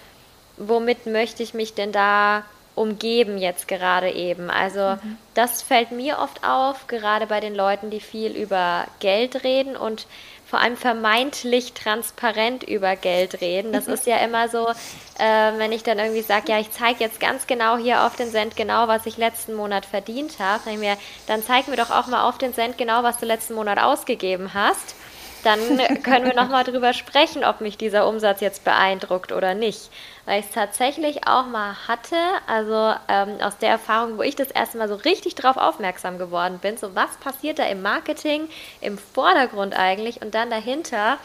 womit 0.57 1.05
möchte 1.05 1.41
ich 1.41 1.53
mich 1.53 1.73
denn 1.73 1.91
da 1.91 2.43
umgeben 2.75 3.37
jetzt 3.37 3.67
gerade 3.67 4.09
eben. 4.11 4.49
Also 4.49 4.95
mhm. 5.03 5.17
das 5.33 5.61
fällt 5.61 5.91
mir 5.91 6.19
oft 6.19 6.45
auf, 6.47 6.87
gerade 6.87 7.27
bei 7.27 7.39
den 7.41 7.53
Leuten, 7.53 7.89
die 7.89 7.99
viel 7.99 8.31
über 8.31 8.85
Geld 8.99 9.43
reden 9.43 9.75
und 9.75 10.07
vor 10.45 10.61
allem 10.61 10.77
vermeintlich 10.77 11.73
transparent 11.73 12.63
über 12.63 12.95
Geld 12.95 13.41
reden. 13.41 13.73
Das 13.73 13.87
ist 13.87 14.07
ja 14.07 14.17
immer 14.23 14.47
so, 14.47 14.67
äh, 14.67 15.57
wenn 15.57 15.71
ich 15.71 15.83
dann 15.83 15.99
irgendwie 15.99 16.21
sage, 16.21 16.51
ja, 16.51 16.59
ich 16.59 16.71
zeige 16.71 17.03
jetzt 17.03 17.19
ganz 17.19 17.47
genau 17.47 17.77
hier 17.77 18.05
auf 18.05 18.15
den 18.15 18.29
Cent 18.29 18.55
genau, 18.55 18.87
was 18.87 19.05
ich 19.05 19.17
letzten 19.17 19.55
Monat 19.55 19.85
verdient 19.85 20.39
habe, 20.39 20.61
dann, 20.65 20.97
dann 21.27 21.43
zeig 21.43 21.67
mir 21.67 21.75
doch 21.75 21.91
auch 21.91 22.07
mal 22.07 22.27
auf 22.29 22.37
den 22.37 22.53
Cent 22.53 22.77
genau, 22.77 23.03
was 23.03 23.17
du 23.17 23.25
letzten 23.25 23.55
Monat 23.55 23.79
ausgegeben 23.79 24.53
hast 24.53 24.95
dann 25.43 25.59
können 26.03 26.25
wir 26.25 26.33
nochmal 26.33 26.63
drüber 26.63 26.93
sprechen, 26.93 27.43
ob 27.43 27.61
mich 27.61 27.77
dieser 27.77 28.07
Umsatz 28.07 28.41
jetzt 28.41 28.63
beeindruckt 28.63 29.31
oder 29.31 29.53
nicht. 29.53 29.89
Weil 30.25 30.39
ich 30.41 30.47
es 30.47 30.51
tatsächlich 30.51 31.27
auch 31.27 31.45
mal 31.45 31.75
hatte, 31.87 32.17
also 32.47 32.93
ähm, 33.07 33.41
aus 33.41 33.57
der 33.57 33.69
Erfahrung, 33.69 34.17
wo 34.17 34.21
ich 34.21 34.35
das 34.35 34.51
erste 34.51 34.77
Mal 34.77 34.87
so 34.87 34.95
richtig 34.95 35.35
drauf 35.35 35.57
aufmerksam 35.57 36.17
geworden 36.17 36.59
bin, 36.61 36.77
so 36.77 36.95
was 36.95 37.17
passiert 37.17 37.59
da 37.59 37.63
im 37.65 37.81
Marketing, 37.81 38.47
im 38.81 38.97
Vordergrund 38.97 39.77
eigentlich 39.77 40.21
und 40.21 40.35
dann 40.35 40.49
dahinter. 40.49 41.17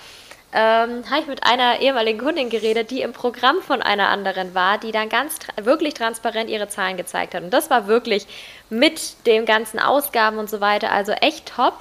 Ähm, 0.57 1.03
habe 1.11 1.21
ich 1.23 1.27
mit 1.27 1.45
einer 1.45 1.81
ehemaligen 1.81 2.21
Kundin 2.21 2.49
geredet, 2.49 2.93
die 2.93 3.03
im 3.03 3.13
Programm 3.13 3.61
von 3.61 3.83
einer 3.83 4.09
anderen 4.09 4.55
war, 4.55 4.79
die 4.79 4.93
dann 4.93 5.09
ganz 5.09 5.41
tra 5.41 5.53
wirklich 5.65 5.95
transparent 5.95 6.49
ihre 6.49 6.69
Zahlen 6.69 6.97
gezeigt 6.97 7.35
hat. 7.35 7.43
Und 7.43 7.51
das 7.51 7.71
war 7.71 7.89
wirklich 7.89 8.29
mit 8.71 9.27
den 9.27 9.47
ganzen 9.47 9.81
Ausgaben 9.81 10.39
und 10.39 10.49
so 10.49 10.61
weiter, 10.61 10.93
also 10.93 11.11
echt 11.11 11.47
top 11.57 11.75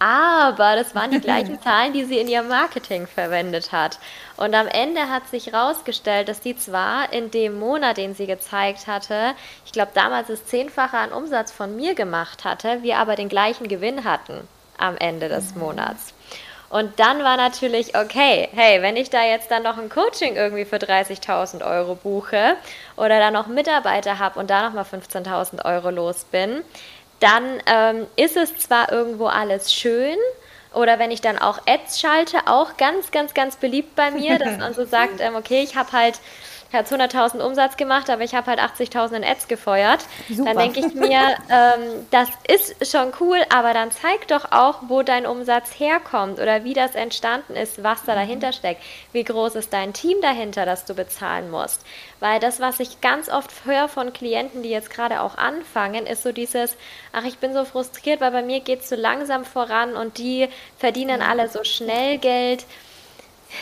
aber 0.00 0.74
das 0.74 0.94
waren 0.94 1.12
die 1.12 1.20
gleichen 1.20 1.60
Zahlen, 1.62 1.92
die 1.92 2.04
sie 2.04 2.18
in 2.18 2.26
ihrem 2.26 2.48
Marketing 2.48 3.06
verwendet 3.06 3.70
hat. 3.70 4.00
Und 4.36 4.54
am 4.54 4.66
Ende 4.66 5.08
hat 5.08 5.28
sich 5.28 5.46
herausgestellt, 5.46 6.28
dass 6.28 6.40
die 6.40 6.56
zwar 6.56 7.12
in 7.12 7.30
dem 7.30 7.58
Monat, 7.58 7.98
den 7.98 8.14
sie 8.14 8.26
gezeigt 8.26 8.88
hatte, 8.88 9.34
ich 9.64 9.72
glaube 9.72 9.92
damals 9.94 10.28
das 10.28 10.46
Zehnfache 10.46 10.96
an 10.96 11.12
Umsatz 11.12 11.52
von 11.52 11.76
mir 11.76 11.94
gemacht 11.94 12.44
hatte, 12.44 12.82
wir 12.82 12.96
aber 12.98 13.14
den 13.14 13.28
gleichen 13.28 13.68
Gewinn 13.68 14.04
hatten 14.04 14.48
am 14.78 14.96
Ende 14.96 15.28
des 15.28 15.54
mhm. 15.54 15.60
Monats. 15.60 16.14
Und 16.70 17.00
dann 17.00 17.24
war 17.24 17.36
natürlich, 17.36 17.96
okay, 17.96 18.48
hey, 18.52 18.80
wenn 18.80 18.96
ich 18.96 19.10
da 19.10 19.24
jetzt 19.24 19.50
dann 19.50 19.64
noch 19.64 19.76
ein 19.76 19.88
Coaching 19.88 20.36
irgendwie 20.36 20.64
für 20.64 20.76
30.000 20.76 21.68
Euro 21.68 21.96
buche 21.96 22.54
oder 22.96 23.18
da 23.18 23.32
noch 23.32 23.48
Mitarbeiter 23.48 24.20
habe 24.20 24.38
und 24.38 24.50
da 24.50 24.62
nochmal 24.62 24.84
15.000 24.84 25.64
Euro 25.64 25.90
los 25.90 26.24
bin, 26.30 26.62
dann 27.20 27.62
ähm, 27.66 28.06
ist 28.16 28.36
es 28.36 28.56
zwar 28.58 28.90
irgendwo 28.90 29.26
alles 29.26 29.72
schön, 29.72 30.16
Oder 30.72 30.98
wenn 30.98 31.10
ich 31.10 31.20
dann 31.20 31.36
auch 31.36 31.58
Ads 31.66 32.00
schalte, 32.00 32.38
auch 32.46 32.76
ganz, 32.76 33.10
ganz, 33.10 33.34
ganz 33.34 33.56
beliebt 33.56 33.96
bei 33.96 34.12
mir, 34.12 34.38
dass 34.38 34.58
man 34.58 34.72
so 34.72 34.84
sagt, 34.84 35.14
ähm, 35.20 35.34
okay, 35.34 35.62
ich 35.62 35.74
habe 35.74 35.90
halt 35.92 36.20
hat 36.72 36.86
100.000 36.86 37.40
Umsatz 37.40 37.76
gemacht, 37.76 38.10
aber 38.10 38.22
ich 38.22 38.34
habe 38.34 38.46
halt 38.46 38.60
80.000 38.60 39.16
in 39.16 39.24
Ads 39.24 39.48
gefeuert. 39.48 40.04
Super. 40.28 40.54
Dann 40.54 40.58
denke 40.58 40.80
ich 40.80 40.94
mir, 40.94 41.20
ähm, 41.50 42.06
das 42.10 42.28
ist 42.48 42.90
schon 42.90 43.12
cool, 43.20 43.38
aber 43.52 43.74
dann 43.74 43.90
zeig 43.90 44.28
doch 44.28 44.52
auch, 44.52 44.80
wo 44.88 45.02
dein 45.02 45.26
Umsatz 45.26 45.78
herkommt 45.78 46.38
oder 46.38 46.64
wie 46.64 46.74
das 46.74 46.94
entstanden 46.94 47.56
ist, 47.56 47.82
was 47.82 48.04
da 48.04 48.14
dahinter 48.14 48.52
steckt. 48.52 48.82
Wie 49.12 49.24
groß 49.24 49.56
ist 49.56 49.72
dein 49.72 49.92
Team 49.92 50.20
dahinter, 50.20 50.64
das 50.64 50.84
du 50.84 50.94
bezahlen 50.94 51.50
musst? 51.50 51.84
Weil 52.20 52.38
das, 52.38 52.60
was 52.60 52.80
ich 52.80 53.00
ganz 53.00 53.28
oft 53.28 53.50
höre 53.64 53.88
von 53.88 54.12
Klienten, 54.12 54.62
die 54.62 54.70
jetzt 54.70 54.90
gerade 54.90 55.22
auch 55.22 55.38
anfangen, 55.38 56.06
ist 56.06 56.22
so 56.22 56.32
dieses, 56.32 56.76
ach, 57.12 57.24
ich 57.24 57.38
bin 57.38 57.52
so 57.52 57.64
frustriert, 57.64 58.20
weil 58.20 58.30
bei 58.30 58.42
mir 58.42 58.60
geht 58.60 58.80
es 58.80 58.88
so 58.88 58.96
langsam 58.96 59.44
voran 59.44 59.94
und 59.94 60.18
die 60.18 60.48
verdienen 60.78 61.22
alle 61.22 61.48
so 61.48 61.64
schnell 61.64 62.18
Geld. 62.18 62.64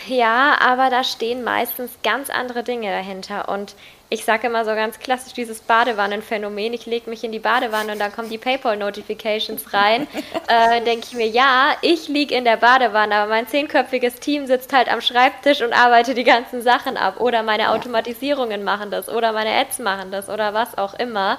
Ja, 0.07 0.57
aber 0.59 0.89
da 0.89 1.03
stehen 1.03 1.43
meistens 1.43 1.91
ganz 2.03 2.29
andere 2.29 2.63
Dinge 2.63 2.91
dahinter. 2.91 3.49
Und 3.49 3.75
ich 4.11 4.25
sage 4.25 4.47
immer 4.47 4.65
so 4.65 4.71
ganz 4.71 4.99
klassisch 4.99 5.33
dieses 5.33 5.59
Badewannenphänomen. 5.59 6.73
Ich 6.73 6.85
lege 6.85 7.09
mich 7.09 7.23
in 7.23 7.31
die 7.31 7.39
Badewanne 7.39 7.93
und 7.93 7.99
dann 7.99 8.11
kommen 8.11 8.29
die 8.29 8.37
PayPal-Notifications 8.39 9.73
rein. 9.73 10.07
äh, 10.47 10.81
Denke 10.81 11.07
ich 11.09 11.13
mir, 11.13 11.27
ja, 11.27 11.75
ich 11.81 12.07
liege 12.07 12.33
in 12.33 12.43
der 12.43 12.57
Badewanne, 12.57 13.15
aber 13.15 13.29
mein 13.29 13.47
zehnköpfiges 13.47 14.15
Team 14.15 14.47
sitzt 14.47 14.73
halt 14.73 14.91
am 14.91 15.01
Schreibtisch 15.01 15.61
und 15.61 15.73
arbeitet 15.73 16.17
die 16.17 16.23
ganzen 16.23 16.61
Sachen 16.61 16.97
ab. 16.97 17.19
Oder 17.19 17.43
meine 17.43 17.71
Automatisierungen 17.71 18.63
machen 18.63 18.89
das. 18.89 19.09
Oder 19.09 19.31
meine 19.31 19.51
Ads 19.51 19.79
machen 19.79 20.11
das. 20.11 20.29
Oder 20.29 20.53
was 20.53 20.77
auch 20.77 20.95
immer. 20.95 21.37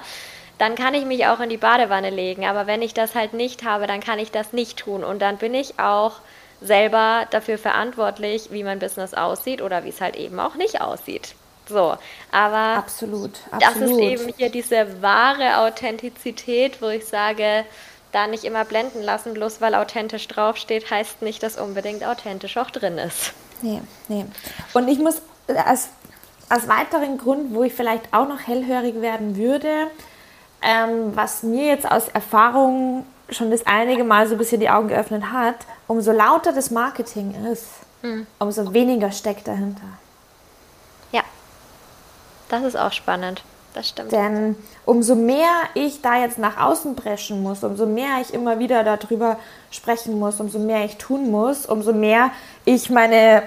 Dann 0.57 0.75
kann 0.75 0.93
ich 0.93 1.05
mich 1.05 1.25
auch 1.25 1.39
in 1.39 1.49
die 1.49 1.57
Badewanne 1.57 2.09
legen. 2.09 2.45
Aber 2.45 2.67
wenn 2.67 2.81
ich 2.81 2.93
das 2.93 3.15
halt 3.15 3.33
nicht 3.33 3.65
habe, 3.65 3.87
dann 3.87 3.99
kann 3.99 4.19
ich 4.19 4.31
das 4.31 4.53
nicht 4.53 4.77
tun. 4.77 5.03
Und 5.03 5.21
dann 5.21 5.37
bin 5.37 5.53
ich 5.53 5.79
auch 5.79 6.21
selber 6.61 7.25
dafür 7.31 7.57
verantwortlich, 7.57 8.49
wie 8.51 8.63
mein 8.63 8.79
Business 8.79 9.13
aussieht 9.13 9.61
oder 9.61 9.83
wie 9.83 9.89
es 9.89 9.99
halt 9.99 10.15
eben 10.15 10.39
auch 10.39 10.55
nicht 10.55 10.81
aussieht. 10.81 11.35
So, 11.67 11.95
aber 12.31 12.77
absolut, 12.77 13.39
absolut. 13.51 13.61
das 13.61 13.75
ist 13.77 13.97
eben 13.97 14.33
hier 14.37 14.49
diese 14.49 15.01
wahre 15.01 15.57
Authentizität, 15.59 16.81
wo 16.81 16.87
ich 16.87 17.05
sage, 17.05 17.65
da 18.11 18.27
nicht 18.27 18.43
immer 18.43 18.65
blenden 18.65 19.01
lassen, 19.01 19.33
bloß 19.33 19.61
weil 19.61 19.75
authentisch 19.75 20.27
draufsteht, 20.27 20.91
heißt 20.91 21.21
nicht, 21.21 21.41
dass 21.43 21.57
unbedingt 21.57 22.03
authentisch 22.03 22.57
auch 22.57 22.69
drin 22.71 22.97
ist. 22.97 23.33
Nee, 23.61 23.81
nee. 24.09 24.25
Und 24.73 24.87
ich 24.87 24.99
muss 24.99 25.21
als, 25.47 25.89
als 26.49 26.67
weiteren 26.67 27.17
Grund, 27.17 27.53
wo 27.53 27.63
ich 27.63 27.73
vielleicht 27.73 28.13
auch 28.13 28.27
noch 28.27 28.39
hellhörig 28.39 29.01
werden 29.01 29.37
würde, 29.37 29.87
ähm, 30.61 31.15
was 31.15 31.43
mir 31.43 31.67
jetzt 31.67 31.89
aus 31.89 32.07
Erfahrung 32.09 33.05
schon 33.31 33.51
das 33.51 33.65
einige 33.65 34.03
Mal 34.03 34.27
so 34.27 34.35
ein 34.35 34.37
bisschen 34.37 34.59
die 34.59 34.69
Augen 34.69 34.89
geöffnet 34.89 35.31
hat, 35.31 35.55
umso 35.87 36.11
lauter 36.11 36.53
das 36.53 36.71
Marketing 36.71 37.33
ist, 37.51 37.67
mhm. 38.01 38.27
umso 38.39 38.73
weniger 38.73 39.11
steckt 39.11 39.47
dahinter. 39.47 39.87
Ja, 41.11 41.23
das 42.49 42.63
ist 42.63 42.77
auch 42.77 42.91
spannend. 42.91 43.43
Das 43.73 43.87
stimmt. 43.87 44.11
Denn 44.11 44.57
umso 44.85 45.15
mehr 45.15 45.49
ich 45.75 46.01
da 46.01 46.19
jetzt 46.19 46.37
nach 46.37 46.57
außen 46.57 46.93
brechen 46.95 47.41
muss, 47.41 47.63
umso 47.63 47.85
mehr 47.85 48.19
ich 48.21 48.33
immer 48.33 48.59
wieder 48.59 48.83
darüber 48.83 49.37
sprechen 49.71 50.19
muss, 50.19 50.41
umso 50.41 50.59
mehr 50.59 50.83
ich 50.83 50.97
tun 50.97 51.31
muss, 51.31 51.65
umso 51.65 51.93
mehr 51.93 52.31
ich 52.65 52.89
meine 52.89 53.43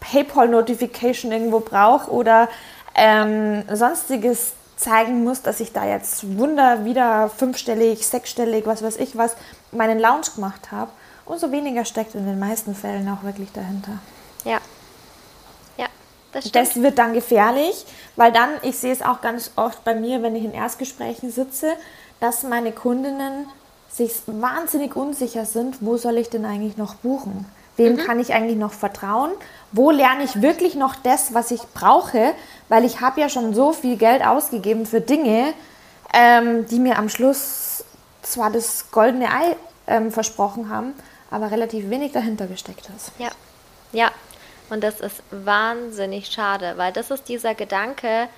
PayPal-Notification 0.00 1.30
irgendwo 1.30 1.60
brauche 1.60 2.10
oder 2.10 2.48
ähm, 2.96 3.62
sonstiges 3.72 4.54
zeigen 4.78 5.24
muss, 5.24 5.42
dass 5.42 5.60
ich 5.60 5.72
da 5.72 5.84
jetzt 5.84 6.38
Wunder 6.38 6.84
wieder 6.84 7.28
fünfstellig, 7.28 8.06
sechsstellig, 8.06 8.66
was 8.66 8.82
weiß 8.82 8.96
ich 8.96 9.16
was, 9.16 9.36
meinen 9.72 9.98
Lounge 9.98 10.26
gemacht 10.34 10.70
habe, 10.70 10.90
umso 11.26 11.50
weniger 11.52 11.84
steckt 11.84 12.14
in 12.14 12.24
den 12.24 12.38
meisten 12.38 12.74
Fällen 12.74 13.08
auch 13.08 13.24
wirklich 13.24 13.52
dahinter. 13.52 13.98
Ja. 14.44 14.58
Ja, 15.76 15.86
das 16.32 16.48
stimmt. 16.48 16.56
Das 16.56 16.82
wird 16.82 16.98
dann 16.98 17.12
gefährlich, 17.12 17.84
weil 18.16 18.32
dann, 18.32 18.50
ich 18.62 18.78
sehe 18.78 18.92
es 18.92 19.02
auch 19.02 19.20
ganz 19.20 19.50
oft 19.56 19.84
bei 19.84 19.94
mir, 19.94 20.22
wenn 20.22 20.36
ich 20.36 20.44
in 20.44 20.54
Erstgesprächen 20.54 21.30
sitze, 21.30 21.74
dass 22.20 22.44
meine 22.44 22.72
Kundinnen 22.72 23.46
sich 23.90 24.12
wahnsinnig 24.26 24.94
unsicher 24.96 25.44
sind, 25.44 25.78
wo 25.80 25.96
soll 25.96 26.18
ich 26.18 26.30
denn 26.30 26.44
eigentlich 26.44 26.76
noch 26.76 26.94
buchen? 26.96 27.46
Wem 27.76 27.94
mhm. 27.94 27.98
kann 27.98 28.20
ich 28.20 28.32
eigentlich 28.32 28.58
noch 28.58 28.72
vertrauen? 28.72 29.30
Wo 29.72 29.90
lerne 29.90 30.24
ich 30.24 30.40
wirklich 30.40 30.74
noch 30.74 30.96
das, 30.96 31.34
was 31.34 31.50
ich 31.50 31.60
brauche? 31.74 32.32
Weil 32.68 32.84
ich 32.84 33.00
habe 33.00 33.20
ja 33.20 33.28
schon 33.28 33.54
so 33.54 33.72
viel 33.72 33.96
Geld 33.96 34.24
ausgegeben 34.24 34.86
für 34.86 35.00
Dinge, 35.00 35.52
ähm, 36.14 36.66
die 36.66 36.78
mir 36.78 36.98
am 36.98 37.08
Schluss 37.08 37.84
zwar 38.22 38.50
das 38.50 38.90
goldene 38.90 39.26
Ei 39.26 39.56
ähm, 39.86 40.10
versprochen 40.10 40.70
haben, 40.70 40.94
aber 41.30 41.50
relativ 41.50 41.90
wenig 41.90 42.12
dahinter 42.12 42.46
gesteckt 42.46 42.88
ist. 42.96 43.12
Ja, 43.18 43.30
ja. 43.92 44.10
Und 44.70 44.84
das 44.84 45.00
ist 45.00 45.22
wahnsinnig 45.30 46.26
schade, 46.28 46.74
weil 46.76 46.92
das 46.92 47.10
ist 47.10 47.28
dieser 47.28 47.54
Gedanke, 47.54 48.28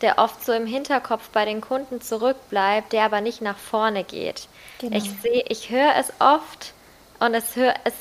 der 0.00 0.18
oft 0.18 0.44
so 0.44 0.52
im 0.52 0.66
Hinterkopf 0.66 1.28
bei 1.30 1.44
den 1.44 1.60
Kunden 1.60 2.00
zurückbleibt, 2.00 2.92
der 2.92 3.04
aber 3.04 3.20
nicht 3.20 3.42
nach 3.42 3.58
vorne 3.58 4.04
geht. 4.04 4.48
Genau. 4.78 4.96
Ich 4.96 5.10
sehe, 5.20 5.44
ich 5.48 5.70
höre 5.70 5.96
es 5.96 6.12
oft 6.20 6.72
und 7.18 7.34
es, 7.34 7.56
hör, 7.56 7.74
es 7.84 7.94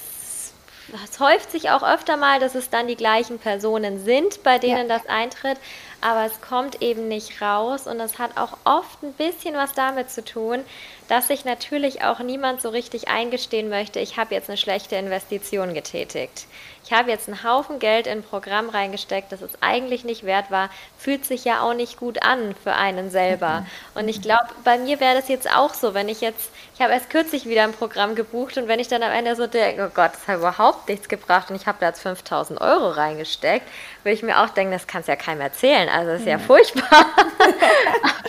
es 1.04 1.20
häuft 1.20 1.52
sich 1.52 1.70
auch 1.70 1.84
öfter 1.84 2.18
mal, 2.18 2.40
dass 2.40 2.56
es 2.56 2.70
dann 2.70 2.88
die 2.88 2.96
gleichen 2.96 3.40
Personen 3.40 4.04
sind, 4.04 4.44
bei 4.44 4.58
denen 4.58 4.90
ja. 4.90 4.98
das 4.98 5.08
eintritt, 5.08 5.58
aber 6.02 6.26
es 6.26 6.42
kommt 6.42 6.82
eben 6.82 7.08
nicht 7.08 7.42
raus 7.42 7.88
und 7.88 8.00
es 8.00 8.20
hat 8.20 8.38
auch 8.38 8.58
oft 8.64 9.04
ein 9.04 9.14
bisschen 9.14 9.56
was 9.56 9.74
damit 9.74 10.10
zu 10.12 10.24
tun, 10.24 10.64
dass 11.08 11.28
sich 11.28 11.46
natürlich 11.46 12.04
auch 12.04 12.20
niemand 12.20 12.62
so 12.62 12.70
richtig 12.70 13.08
eingestehen 13.08 13.70
möchte, 13.70 14.00
ich 14.00 14.18
habe 14.18 14.36
jetzt 14.36 14.50
eine 14.50 14.58
schlechte 14.58 14.96
Investition 14.96 15.74
getätigt 15.74 16.46
ich 16.90 16.98
habe 16.98 17.12
jetzt 17.12 17.28
einen 17.28 17.44
Haufen 17.44 17.78
Geld 17.78 18.08
in 18.08 18.20
ein 18.20 18.24
Programm 18.24 18.70
reingesteckt, 18.70 19.32
das 19.32 19.42
es 19.42 19.52
eigentlich 19.62 20.06
nicht 20.06 20.24
wert 20.24 20.50
war, 20.50 20.72
fühlt 20.98 21.24
sich 21.24 21.46
ja 21.46 21.62
auch 21.62 21.76
nicht 21.76 21.98
gut 21.98 22.24
an 22.24 22.56
für 22.64 22.74
einen 22.74 23.12
selber. 23.12 23.64
Und 23.94 24.08
ich 24.08 24.24
glaube, 24.24 24.48
bei 24.64 24.80
mir 24.80 25.00
wäre 25.00 25.14
das 25.14 25.30
jetzt 25.30 25.56
auch 25.56 25.76
so, 25.76 25.94
wenn 25.94 26.10
ich 26.10 26.20
jetzt, 26.22 26.50
ich 26.74 26.82
habe 26.82 26.94
erst 26.94 27.12
kürzlich 27.12 27.46
wieder 27.46 27.64
ein 27.64 27.74
Programm 27.74 28.16
gebucht 28.16 28.58
und 28.58 28.68
wenn 28.68 28.80
ich 28.80 28.88
dann 28.88 29.04
am 29.04 29.12
Ende 29.12 29.36
so 29.36 29.46
denke, 29.46 29.86
oh 29.86 29.94
Gott, 29.94 30.14
das 30.14 30.28
hat 30.28 30.38
überhaupt 30.38 30.90
nichts 30.90 31.08
gebracht 31.08 31.52
und 31.52 31.58
ich 31.58 31.68
habe 31.68 31.78
da 31.80 31.90
jetzt 31.90 32.02
5000 32.02 32.60
Euro 32.60 32.90
reingesteckt, 32.90 33.68
würde 34.10 34.16
ich 34.16 34.24
mir 34.24 34.42
auch 34.42 34.50
denken, 34.50 34.72
das 34.72 34.88
kannst 34.88 35.08
ja 35.08 35.16
keinem 35.16 35.42
erzählen, 35.42 35.88
also 35.88 36.12
das 36.14 36.22
ist 36.22 36.28
ja 36.28 36.40
furchtbar. 36.40 36.84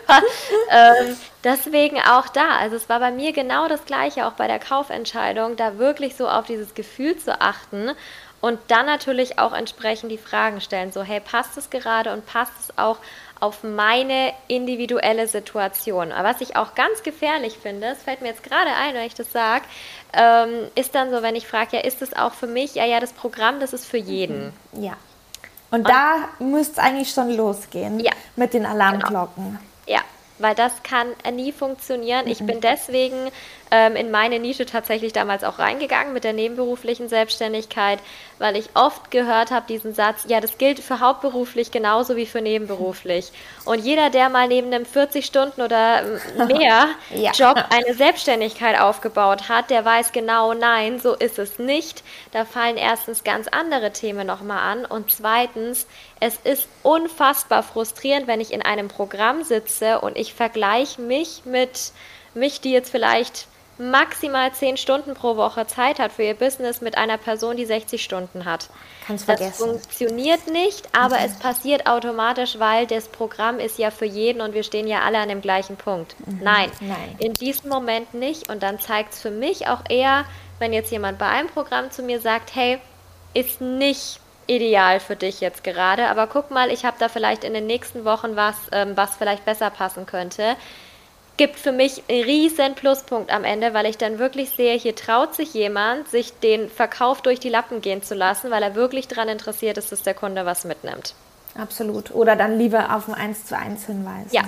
Aber, 0.07 0.27
ähm, 0.71 1.16
deswegen 1.43 1.97
auch 1.99 2.29
da, 2.29 2.59
also 2.59 2.77
es 2.77 2.90
war 2.90 3.01
bei 3.01 3.11
mir 3.11 3.33
genau 3.33 3.66
das 3.66 3.87
gleiche, 3.87 4.27
auch 4.27 4.33
bei 4.33 4.47
der 4.47 4.59
Kaufentscheidung, 4.59 5.57
da 5.57 5.79
wirklich 5.79 6.16
so 6.16 6.29
auf 6.29 6.45
dieses 6.45 6.75
Gefühl 6.75 7.16
zu 7.16 7.40
achten 7.40 7.93
und 8.43 8.59
dann 8.69 8.85
natürlich 8.85 9.38
auch 9.38 9.55
entsprechend 9.55 10.12
die 10.12 10.19
Fragen 10.19 10.61
stellen, 10.61 10.93
so 10.93 11.03
hey, 11.03 11.21
passt 11.21 11.57
es 11.57 11.71
gerade 11.71 12.12
und 12.12 12.27
passt 12.27 12.53
es 12.61 12.79
auch 12.79 12.99
auf 13.38 13.62
meine 13.62 14.35
individuelle 14.49 15.29
Situation. 15.29 16.12
Aber 16.12 16.29
was 16.29 16.43
ich 16.43 16.57
auch 16.57 16.75
ganz 16.75 17.03
gefährlich 17.03 17.57
finde, 17.57 17.87
es 17.87 18.03
fällt 18.03 18.21
mir 18.21 18.29
jetzt 18.29 18.43
gerade 18.43 18.71
ein, 18.71 18.95
wenn 18.95 19.07
ich 19.07 19.14
das 19.14 19.33
sage, 19.33 19.64
ähm, 20.12 20.69
ist 20.75 20.95
dann 20.95 21.11
so, 21.11 21.23
wenn 21.23 21.37
ich 21.37 21.47
frage, 21.47 21.79
ja, 21.79 21.83
ist 21.85 22.03
es 22.03 22.14
auch 22.14 22.35
für 22.35 22.47
mich? 22.47 22.75
Ja, 22.75 22.85
ja, 22.85 23.01
das 23.01 23.14
Programm, 23.14 23.61
das 23.61 23.73
ist 23.73 23.87
für 23.87 23.97
jeden. 23.97 24.53
Mhm. 24.73 24.85
Ja. 24.85 24.97
Und, 25.71 25.81
und 25.81 25.89
da 25.89 26.29
müsste 26.39 26.73
es 26.73 26.79
eigentlich 26.79 27.11
schon 27.11 27.31
losgehen 27.31 28.01
ja, 28.01 28.13
mit 28.37 28.55
den 28.55 28.67
Alarmglocken. 28.67 29.45
Genau. 29.45 29.99
Ja, 29.99 30.01
weil 30.39 30.55
das 30.55 30.73
kann 30.83 31.09
nie 31.33 31.53
funktionieren. 31.53 32.25
Mhm. 32.25 32.31
Ich 32.31 32.45
bin 32.45 32.61
deswegen 32.61 33.31
ähm, 33.71 33.97
in 33.97 34.11
meine 34.11 34.39
Nische 34.39 34.67
tatsächlich 34.67 35.13
damals 35.13 35.45
auch 35.45 35.59
reingegangen 35.59 36.13
mit 36.13 36.25
der 36.25 36.33
nebenberuflichen 36.33 37.09
Selbstständigkeit, 37.09 38.01
weil 38.39 38.57
ich 38.57 38.71
oft 38.75 39.11
gehört 39.11 39.51
habe 39.51 39.67
diesen 39.69 39.95
Satz, 39.95 40.25
ja, 40.29 40.41
das 40.41 40.59
gilt 40.59 40.81
für 40.81 41.01
hauptberuflich 41.01 41.71
genauso 41.71 42.17
wie 42.17 42.27
für 42.27 42.41
nebenberuflich. 42.41 43.31
Und 43.65 43.81
jeder, 43.85 44.11
der 44.11 44.29
mal 44.29 44.49
neben 44.49 44.73
einem 44.73 44.87
40 44.87 45.25
Stunden 45.25 45.63
oder 45.63 46.03
ähm, 46.39 46.47
mehr 46.59 46.89
ja. 47.11 47.33
Job 47.33 47.65
eine 47.71 47.95
Selbstständigkeit 47.95 48.81
aufgebaut 48.81 49.49
hat, 49.49 49.71
der 49.71 49.85
weiß 49.85 50.13
genau, 50.13 50.55
nein, 50.55 50.99
so 50.99 51.15
ist 51.15 51.39
es 51.39 51.59
nicht. 51.59 52.03
Da 52.33 52.45
fallen 52.45 52.77
erstens 52.77 53.25
ganz 53.25 53.47
andere 53.49 53.93
Themen 53.93 54.27
nochmal 54.27 54.59
an 54.59 54.85
und 54.85 55.11
zweitens, 55.13 55.87
es 56.19 56.37
ist 56.45 56.69
unfassbar 56.83 57.63
frustrierend, 57.63 58.27
wenn 58.27 58.41
ich 58.41 58.53
in 58.53 58.63
einem 58.63 58.89
Programm 58.89 59.45
sitze 59.45 60.01
und 60.01 60.17
ich 60.17 60.35
vergleiche 60.35 61.01
mich 61.01 61.43
mit 61.45 61.93
mich, 62.35 62.61
die 62.61 62.73
jetzt 62.73 62.91
vielleicht 62.91 63.47
maximal 63.81 64.53
10 64.53 64.77
Stunden 64.77 65.14
pro 65.14 65.37
Woche 65.37 65.66
Zeit 65.66 65.99
hat 65.99 66.12
für 66.12 66.23
ihr 66.23 66.35
Business 66.35 66.83
mit 66.83 66.99
einer 66.99 67.16
Person, 67.16 67.57
die 67.57 67.64
60 67.64 68.03
Stunden 68.05 68.45
hat. 68.45 68.69
Kannst 69.07 69.25
vergessen. 69.25 69.51
Das 69.51 69.59
funktioniert 69.59 70.47
nicht, 70.49 70.88
aber 70.95 71.19
mhm. 71.19 71.25
es 71.25 71.38
passiert 71.38 71.87
automatisch, 71.87 72.59
weil 72.59 72.87
das 72.87 73.09
Programm 73.09 73.59
ist 73.59 73.79
ja 73.79 73.90
für 73.90 74.05
jeden 74.05 74.43
und 74.43 74.53
wir 74.53 74.62
stehen 74.62 74.87
ja 74.87 75.01
alle 75.01 75.19
an 75.19 75.31
dem 75.31 75.40
gleichen 75.40 75.77
Punkt. 75.77 76.14
Mhm. 76.27 76.40
Nein, 76.43 76.71
Nein, 76.81 77.16
in 77.19 77.33
diesem 77.33 77.71
Moment 77.71 78.12
nicht. 78.12 78.51
Und 78.51 78.62
dann 78.62 78.79
zeigt 78.79 79.14
es 79.14 79.21
für 79.21 79.31
mich 79.31 79.66
auch 79.66 79.83
eher, 79.88 80.27
wenn 80.59 80.73
jetzt 80.75 80.93
jemand 80.93 81.19
bei 81.19 81.27
einem 81.27 81.49
Programm 81.49 81.90
zu 81.90 82.03
mir 82.03 82.21
sagt, 82.21 82.55
hey, 82.55 82.79
ist 83.33 83.61
nicht 83.62 84.21
ideal 84.47 85.01
für 85.01 85.16
dich 85.16 85.40
jetzt 85.40 85.62
gerade, 85.62 86.09
aber 86.09 86.27
guck 86.27 86.51
mal, 86.51 86.71
ich 86.71 86.85
habe 86.85 86.97
da 86.99 87.09
vielleicht 87.09 87.45
in 87.45 87.55
den 87.55 87.66
nächsten 87.66 88.05
Wochen 88.05 88.35
was, 88.35 88.57
ähm, 88.73 88.97
was 88.97 89.14
vielleicht 89.14 89.45
besser 89.45 89.71
passen 89.71 90.07
könnte 90.07 90.57
gibt 91.40 91.59
für 91.59 91.72
mich 91.72 92.03
einen 92.11 92.22
riesen 92.24 92.74
Pluspunkt 92.74 93.33
am 93.33 93.44
Ende, 93.44 93.72
weil 93.72 93.87
ich 93.87 93.96
dann 93.96 94.18
wirklich 94.18 94.50
sehe, 94.50 94.76
hier 94.76 94.94
traut 94.94 95.35
sich 95.35 95.55
jemand, 95.55 96.07
sich 96.07 96.38
den 96.40 96.68
Verkauf 96.68 97.22
durch 97.22 97.40
die 97.40 97.48
Lappen 97.48 97.81
gehen 97.81 98.03
zu 98.03 98.14
lassen, 98.14 98.50
weil 98.50 98.62
er 98.62 98.74
wirklich 98.74 99.09
daran 99.09 99.31
interessiert 99.31 99.79
ist, 99.79 99.90
dass 99.90 100.03
der 100.03 100.12
Kunde 100.12 100.44
was 100.44 100.64
mitnimmt. 100.64 101.14
Absolut. 101.55 102.11
Oder 102.11 102.37
dann 102.37 102.59
lieber 102.59 102.94
auf 102.94 103.09
ein 103.09 103.14
1 103.14 103.46
zu 103.46 103.57
1 103.57 103.87
hinweisen. 103.87 104.29
Ja, 104.33 104.42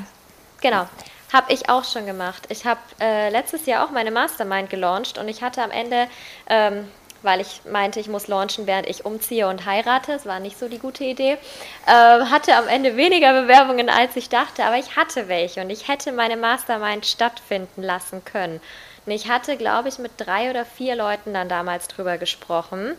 genau. 0.61 0.87
Habe 1.33 1.50
ich 1.55 1.70
auch 1.70 1.85
schon 1.85 2.05
gemacht. 2.05 2.42
Ich 2.50 2.66
habe 2.66 2.81
äh, 3.00 3.31
letztes 3.31 3.64
Jahr 3.64 3.87
auch 3.87 3.90
meine 3.90 4.11
Mastermind 4.11 4.68
gelauncht 4.68 5.16
und 5.16 5.28
ich 5.28 5.42
hatte 5.42 5.62
am 5.62 5.70
Ende 5.70 6.09
ähm, 6.46 6.87
weil 7.23 7.41
ich 7.41 7.63
meinte, 7.71 8.01
ich 8.01 8.09
muss 8.09 8.29
launchen, 8.29 8.67
während 8.67 8.89
ich 8.89 9.05
umziehe 9.05 9.49
und 9.49 9.67
heirate. 9.67 10.13
Das 10.13 10.27
war 10.27 10.41
nicht 10.41 10.59
so 10.59 10.69
die 10.69 10.79
gute 10.79 11.05
Idee. 11.05 11.39
Äh, 11.87 11.91
hatte 11.91 12.57
am 12.57 12.69
Ende 12.69 12.97
weniger 12.97 13.43
Bewerbungen, 13.43 13.89
als 13.89 14.17
ich 14.17 14.29
dachte, 14.29 14.65
aber 14.65 14.77
ich 14.77 14.97
hatte 14.97 15.29
welche 15.29 15.61
und 15.61 15.71
ich 15.71 15.89
hätte 15.89 16.13
meine 16.13 16.37
Mastermind 16.37 17.07
stattfinden 17.07 17.83
lassen 17.83 18.25
können. 18.25 18.61
Und 19.05 19.13
ich 19.13 19.29
hatte, 19.29 19.57
glaube 19.57 19.89
ich, 19.89 19.99
mit 19.99 20.13
drei 20.17 20.51
oder 20.51 20.65
vier 20.65 20.95
Leuten 20.97 21.35
dann 21.35 21.49
damals 21.49 21.89
drüber 21.89 22.19
gesprochen. 22.19 22.95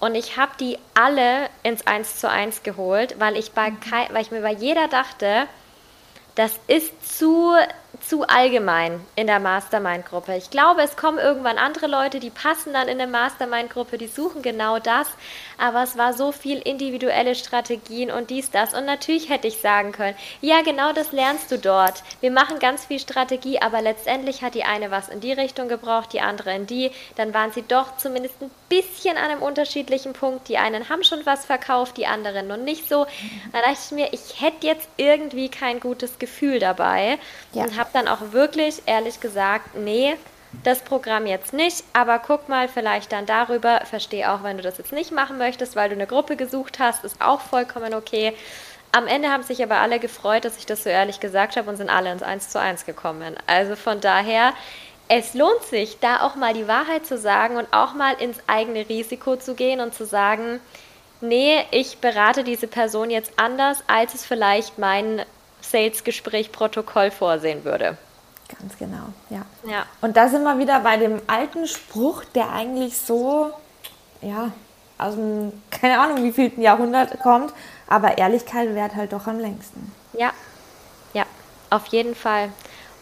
Und 0.00 0.16
ich 0.16 0.36
habe 0.36 0.52
die 0.58 0.78
alle 0.94 1.48
ins 1.62 1.86
Eins 1.86 2.18
zu 2.18 2.28
eins 2.28 2.62
geholt, 2.62 3.16
weil 3.18 3.36
ich, 3.36 3.52
bei, 3.52 3.72
weil 4.10 4.22
ich 4.22 4.30
mir 4.30 4.42
bei 4.42 4.52
jeder 4.52 4.88
dachte, 4.88 5.46
das 6.34 6.52
ist 6.66 7.18
zu 7.18 7.54
zu 8.08 8.22
allgemein 8.26 9.00
in 9.16 9.26
der 9.26 9.40
Mastermind-Gruppe. 9.40 10.36
Ich 10.36 10.50
glaube, 10.50 10.82
es 10.82 10.96
kommen 10.96 11.18
irgendwann 11.18 11.58
andere 11.58 11.86
Leute, 11.86 12.20
die 12.20 12.30
passen 12.30 12.72
dann 12.72 12.88
in 12.88 13.00
eine 13.00 13.10
Mastermind-Gruppe, 13.10 13.98
die 13.98 14.06
suchen 14.06 14.42
genau 14.42 14.78
das. 14.78 15.08
Aber 15.58 15.82
es 15.82 15.96
war 15.96 16.12
so 16.12 16.32
viel 16.32 16.58
individuelle 16.58 17.34
Strategien 17.34 18.10
und 18.10 18.30
dies, 18.30 18.50
das. 18.50 18.74
Und 18.74 18.86
natürlich 18.86 19.30
hätte 19.30 19.48
ich 19.48 19.58
sagen 19.58 19.92
können, 19.92 20.16
ja, 20.40 20.62
genau 20.62 20.92
das 20.92 21.12
lernst 21.12 21.50
du 21.50 21.58
dort. 21.58 22.02
Wir 22.20 22.30
machen 22.30 22.58
ganz 22.58 22.84
viel 22.84 22.98
Strategie, 22.98 23.60
aber 23.60 23.80
letztendlich 23.80 24.42
hat 24.42 24.54
die 24.54 24.64
eine 24.64 24.90
was 24.90 25.08
in 25.08 25.20
die 25.20 25.32
Richtung 25.32 25.68
gebraucht, 25.68 26.12
die 26.12 26.20
andere 26.20 26.54
in 26.54 26.66
die. 26.66 26.90
Dann 27.16 27.32
waren 27.32 27.52
sie 27.52 27.62
doch 27.62 27.96
zumindest 27.96 28.42
ein 28.42 28.50
bisschen 28.68 29.16
an 29.16 29.30
einem 29.30 29.42
unterschiedlichen 29.42 30.12
Punkt. 30.12 30.48
Die 30.48 30.58
einen 30.58 30.88
haben 30.88 31.04
schon 31.04 31.24
was 31.24 31.46
verkauft, 31.46 31.96
die 31.96 32.06
anderen 32.06 32.48
noch 32.48 32.56
nicht 32.56 32.88
so. 32.88 33.06
Da 33.52 33.60
dachte 33.60 33.78
ich 33.86 33.90
mir, 33.92 34.08
ich 34.12 34.40
hätte 34.40 34.66
jetzt 34.66 34.88
irgendwie 34.96 35.48
kein 35.48 35.80
gutes 35.80 36.18
Gefühl 36.18 36.58
dabei 36.58 37.18
ja. 37.52 37.62
und 37.62 37.78
habe 37.78 37.90
dann 37.94 38.08
auch 38.08 38.32
wirklich 38.32 38.82
ehrlich 38.86 39.20
gesagt, 39.20 39.74
nee, 39.76 40.16
das 40.62 40.80
Programm 40.80 41.26
jetzt 41.26 41.52
nicht, 41.52 41.84
aber 41.92 42.18
guck 42.18 42.48
mal 42.48 42.68
vielleicht 42.68 43.12
dann 43.12 43.26
darüber. 43.26 43.80
Verstehe 43.84 44.30
auch, 44.30 44.42
wenn 44.42 44.56
du 44.56 44.62
das 44.62 44.78
jetzt 44.78 44.92
nicht 44.92 45.10
machen 45.10 45.38
möchtest, 45.38 45.74
weil 45.74 45.88
du 45.88 45.94
eine 45.94 46.06
Gruppe 46.06 46.36
gesucht 46.36 46.78
hast, 46.78 47.04
ist 47.04 47.20
auch 47.20 47.40
vollkommen 47.40 47.94
okay. 47.94 48.34
Am 48.92 49.08
Ende 49.08 49.28
haben 49.28 49.42
sich 49.42 49.62
aber 49.62 49.78
alle 49.78 49.98
gefreut, 49.98 50.44
dass 50.44 50.56
ich 50.56 50.66
das 50.66 50.84
so 50.84 50.90
ehrlich 50.90 51.18
gesagt 51.18 51.56
habe 51.56 51.68
und 51.68 51.76
sind 51.76 51.90
alle 51.90 52.12
ins 52.12 52.22
1 52.22 52.50
zu 52.50 52.60
1 52.60 52.86
gekommen. 52.86 53.34
Also 53.48 53.74
von 53.74 54.00
daher, 54.00 54.52
es 55.08 55.34
lohnt 55.34 55.62
sich, 55.62 55.98
da 55.98 56.20
auch 56.20 56.36
mal 56.36 56.54
die 56.54 56.68
Wahrheit 56.68 57.04
zu 57.04 57.18
sagen 57.18 57.56
und 57.56 57.66
auch 57.72 57.94
mal 57.94 58.14
ins 58.20 58.38
eigene 58.46 58.88
Risiko 58.88 59.36
zu 59.36 59.54
gehen 59.54 59.80
und 59.80 59.94
zu 59.94 60.06
sagen, 60.06 60.60
nee, 61.20 61.64
ich 61.72 61.98
berate 61.98 62.44
diese 62.44 62.68
Person 62.68 63.10
jetzt 63.10 63.32
anders, 63.36 63.82
als 63.88 64.14
es 64.14 64.24
vielleicht 64.24 64.78
mein 64.78 65.24
Sales-Gespräch-Protokoll 65.70 67.10
vorsehen 67.10 67.64
würde. 67.64 67.96
Ganz 68.60 68.76
genau, 68.78 69.06
ja. 69.30 69.42
ja. 69.70 69.86
Und 70.00 70.16
da 70.16 70.28
sind 70.28 70.42
wir 70.42 70.58
wieder 70.58 70.80
bei 70.80 70.96
dem 70.96 71.20
alten 71.26 71.66
Spruch, 71.66 72.24
der 72.24 72.52
eigentlich 72.52 72.98
so, 72.98 73.50
ja, 74.20 74.50
aus 74.98 75.14
dem, 75.14 75.52
keine 75.70 75.98
Ahnung, 75.98 76.22
wie 76.24 76.32
vielten 76.32 76.60
Jahrhundert 76.60 77.20
kommt, 77.20 77.52
aber 77.86 78.18
Ehrlichkeit 78.18 78.74
währt 78.74 78.94
halt 78.94 79.12
doch 79.12 79.26
am 79.26 79.38
längsten. 79.38 79.92
Ja, 80.12 80.32
ja, 81.12 81.24
auf 81.70 81.86
jeden 81.86 82.14
Fall. 82.14 82.50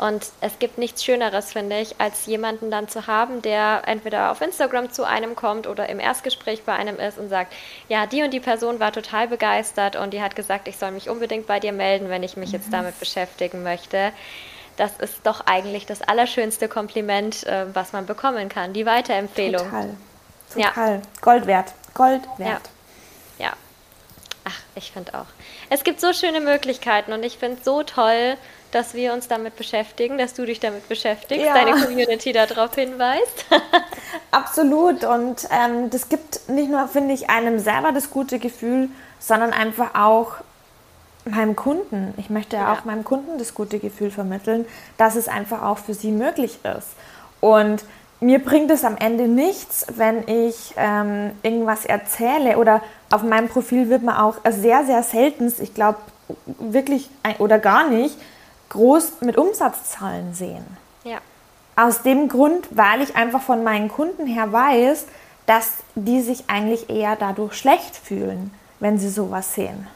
Und 0.02 0.26
es 0.40 0.58
gibt 0.58 0.78
nichts 0.78 1.04
Schöneres, 1.04 1.52
finde 1.52 1.78
ich, 1.78 2.00
als 2.00 2.26
jemanden 2.26 2.72
dann 2.72 2.88
zu 2.88 3.06
haben, 3.06 3.40
der 3.40 3.82
entweder 3.86 4.32
auf 4.32 4.40
Instagram 4.40 4.90
zu 4.90 5.04
einem 5.04 5.36
kommt 5.36 5.68
oder 5.68 5.88
im 5.88 6.00
Erstgespräch 6.00 6.64
bei 6.64 6.72
einem 6.72 6.98
ist 6.98 7.18
und 7.18 7.28
sagt, 7.28 7.52
ja, 7.88 8.06
die 8.06 8.24
und 8.24 8.32
die 8.32 8.40
Person 8.40 8.80
war 8.80 8.90
total 8.90 9.28
begeistert 9.28 9.94
und 9.94 10.12
die 10.12 10.20
hat 10.20 10.34
gesagt, 10.34 10.66
ich 10.66 10.76
soll 10.76 10.90
mich 10.90 11.08
unbedingt 11.08 11.46
bei 11.46 11.60
dir 11.60 11.72
melden, 11.72 12.08
wenn 12.08 12.24
ich 12.24 12.36
mich 12.36 12.50
jetzt 12.50 12.66
mhm. 12.66 12.72
damit 12.72 12.98
beschäftigen 12.98 13.62
möchte. 13.62 14.10
Das 14.76 14.96
ist 14.98 15.20
doch 15.22 15.46
eigentlich 15.46 15.86
das 15.86 16.02
allerschönste 16.02 16.66
Kompliment, 16.66 17.46
äh, 17.46 17.66
was 17.72 17.92
man 17.92 18.04
bekommen 18.04 18.48
kann, 18.48 18.72
die 18.72 18.86
Weiterempfehlung. 18.86 19.62
Total. 19.62 19.94
Total. 20.52 20.94
Ja. 20.94 21.02
Gold 21.20 21.46
wert. 21.46 21.74
Gold 21.94 22.22
wert. 22.38 22.70
Ja. 23.38 23.46
ja. 23.46 23.52
Ach, 24.46 24.58
ich 24.74 24.90
finde 24.90 25.14
auch. 25.14 25.26
Es 25.70 25.84
gibt 25.84 26.00
so 26.00 26.12
schöne 26.12 26.40
Möglichkeiten 26.40 27.12
und 27.12 27.22
ich 27.22 27.38
finde 27.38 27.58
es 27.58 27.64
so 27.64 27.84
toll, 27.84 28.36
dass 28.72 28.94
wir 28.94 29.12
uns 29.12 29.28
damit 29.28 29.56
beschäftigen, 29.56 30.18
dass 30.18 30.34
du 30.34 30.44
dich 30.44 30.58
damit 30.58 30.88
beschäftigst, 30.88 31.44
ja. 31.44 31.54
deine 31.54 31.72
Community 31.84 32.32
darauf 32.32 32.74
hinweist. 32.74 33.44
Absolut. 34.30 35.04
Und 35.04 35.46
ähm, 35.50 35.90
das 35.90 36.08
gibt 36.08 36.48
nicht 36.48 36.70
nur, 36.70 36.88
finde 36.88 37.14
ich, 37.14 37.30
einem 37.30 37.58
selber 37.58 37.92
das 37.92 38.10
gute 38.10 38.38
Gefühl, 38.38 38.88
sondern 39.20 39.52
einfach 39.52 39.94
auch 39.94 40.32
meinem 41.24 41.54
Kunden. 41.54 42.14
Ich 42.16 42.30
möchte 42.30 42.56
ja. 42.56 42.72
auch 42.72 42.84
meinem 42.84 43.04
Kunden 43.04 43.38
das 43.38 43.54
gute 43.54 43.78
Gefühl 43.78 44.10
vermitteln, 44.10 44.66
dass 44.96 45.16
es 45.16 45.28
einfach 45.28 45.62
auch 45.62 45.78
für 45.78 45.94
sie 45.94 46.10
möglich 46.10 46.58
ist. 46.64 46.88
Und 47.40 47.84
mir 48.20 48.38
bringt 48.38 48.70
es 48.70 48.84
am 48.84 48.96
Ende 48.96 49.28
nichts, 49.28 49.86
wenn 49.96 50.26
ich 50.28 50.74
ähm, 50.76 51.32
irgendwas 51.42 51.84
erzähle 51.84 52.56
oder 52.56 52.80
auf 53.10 53.22
meinem 53.22 53.48
Profil 53.48 53.90
wird 53.90 54.02
man 54.02 54.16
auch 54.16 54.36
sehr, 54.48 54.84
sehr 54.84 55.02
selten, 55.02 55.52
ich 55.60 55.74
glaube 55.74 55.98
wirklich 56.46 57.10
oder 57.38 57.58
gar 57.58 57.88
nicht, 57.88 58.16
groß 58.72 59.20
mit 59.20 59.36
Umsatzzahlen 59.36 60.34
sehen. 60.34 60.64
Ja. 61.04 61.18
Aus 61.76 62.02
dem 62.02 62.28
Grund, 62.28 62.68
weil 62.70 63.02
ich 63.02 63.16
einfach 63.16 63.42
von 63.42 63.62
meinen 63.62 63.88
Kunden 63.88 64.26
her 64.26 64.52
weiß, 64.52 65.06
dass 65.46 65.68
die 65.94 66.20
sich 66.20 66.44
eigentlich 66.48 66.90
eher 66.90 67.16
dadurch 67.16 67.54
schlecht 67.54 67.96
fühlen, 67.96 68.52
wenn 68.80 68.98
sie 68.98 69.08
sowas 69.08 69.54
sehen. 69.54 69.86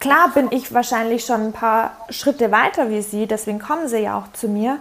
Klar 0.00 0.30
bin 0.34 0.48
ich 0.50 0.74
wahrscheinlich 0.74 1.24
schon 1.24 1.42
ein 1.42 1.52
paar 1.52 1.92
Schritte 2.10 2.50
weiter 2.50 2.90
wie 2.90 3.02
sie, 3.02 3.26
deswegen 3.26 3.60
kommen 3.60 3.88
sie 3.88 3.98
ja 3.98 4.18
auch 4.18 4.32
zu 4.32 4.48
mir. 4.48 4.78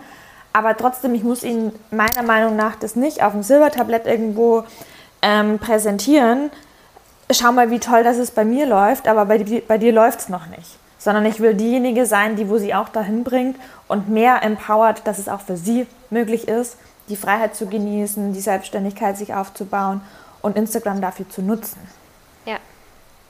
Aber 0.53 0.75
trotzdem, 0.75 1.13
ich 1.13 1.23
muss 1.23 1.43
ihnen 1.43 1.77
meiner 1.91 2.23
Meinung 2.23 2.55
nach 2.55 2.75
das 2.75 2.95
nicht 2.95 3.23
auf 3.23 3.31
dem 3.31 3.43
Silbertablett 3.43 4.05
irgendwo 4.05 4.65
ähm, 5.21 5.59
präsentieren. 5.59 6.51
Schau 7.31 7.51
mal, 7.53 7.69
wie 7.69 7.79
toll 7.79 8.03
das 8.03 8.17
es 8.17 8.31
bei 8.31 8.43
mir 8.43 8.65
läuft, 8.65 9.07
aber 9.07 9.25
bei, 9.25 9.63
bei 9.65 9.77
dir 9.77 9.93
läuft 9.93 10.21
es 10.21 10.29
noch 10.29 10.47
nicht 10.47 10.81
sondern 11.01 11.25
ich 11.25 11.39
will 11.39 11.55
diejenige 11.55 12.05
sein, 12.05 12.35
die 12.35 12.47
wo 12.47 12.59
sie 12.59 12.75
auch 12.75 12.87
dahin 12.87 13.23
bringt 13.23 13.57
und 13.87 14.07
mehr 14.07 14.43
empowert, 14.43 15.01
dass 15.07 15.17
es 15.17 15.27
auch 15.27 15.41
für 15.41 15.57
sie 15.57 15.87
möglich 16.11 16.47
ist, 16.47 16.77
die 17.09 17.15
Freiheit 17.15 17.55
zu 17.55 17.65
genießen, 17.65 18.33
die 18.33 18.39
Selbstständigkeit 18.39 19.17
sich 19.17 19.33
aufzubauen 19.33 20.01
und 20.43 20.55
Instagram 20.55 21.01
dafür 21.01 21.27
zu 21.27 21.41
nutzen. 21.41 21.79
Ja. 22.45 22.57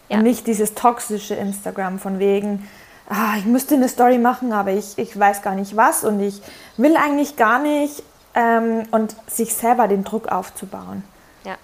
ja. 0.09 0.17
Und 0.17 0.23
nicht 0.23 0.47
dieses 0.47 0.73
toxische 0.73 1.35
Instagram 1.35 1.99
von 1.99 2.19
wegen, 2.19 2.67
ah, 3.07 3.37
ich 3.37 3.45
müsste 3.45 3.75
eine 3.75 3.87
Story 3.87 4.17
machen, 4.17 4.51
aber 4.51 4.71
ich, 4.71 4.97
ich 4.97 5.17
weiß 5.17 5.41
gar 5.41 5.55
nicht 5.55 5.77
was 5.77 6.03
und 6.03 6.19
ich 6.19 6.41
will 6.75 6.97
eigentlich 6.97 7.37
gar 7.37 7.59
nicht 7.59 8.03
ähm, 8.35 8.83
und 8.91 9.15
sich 9.27 9.53
selber 9.53 9.87
den 9.87 10.03
Druck 10.03 10.27
aufzubauen. 10.27 11.03
Ja. 11.45 11.55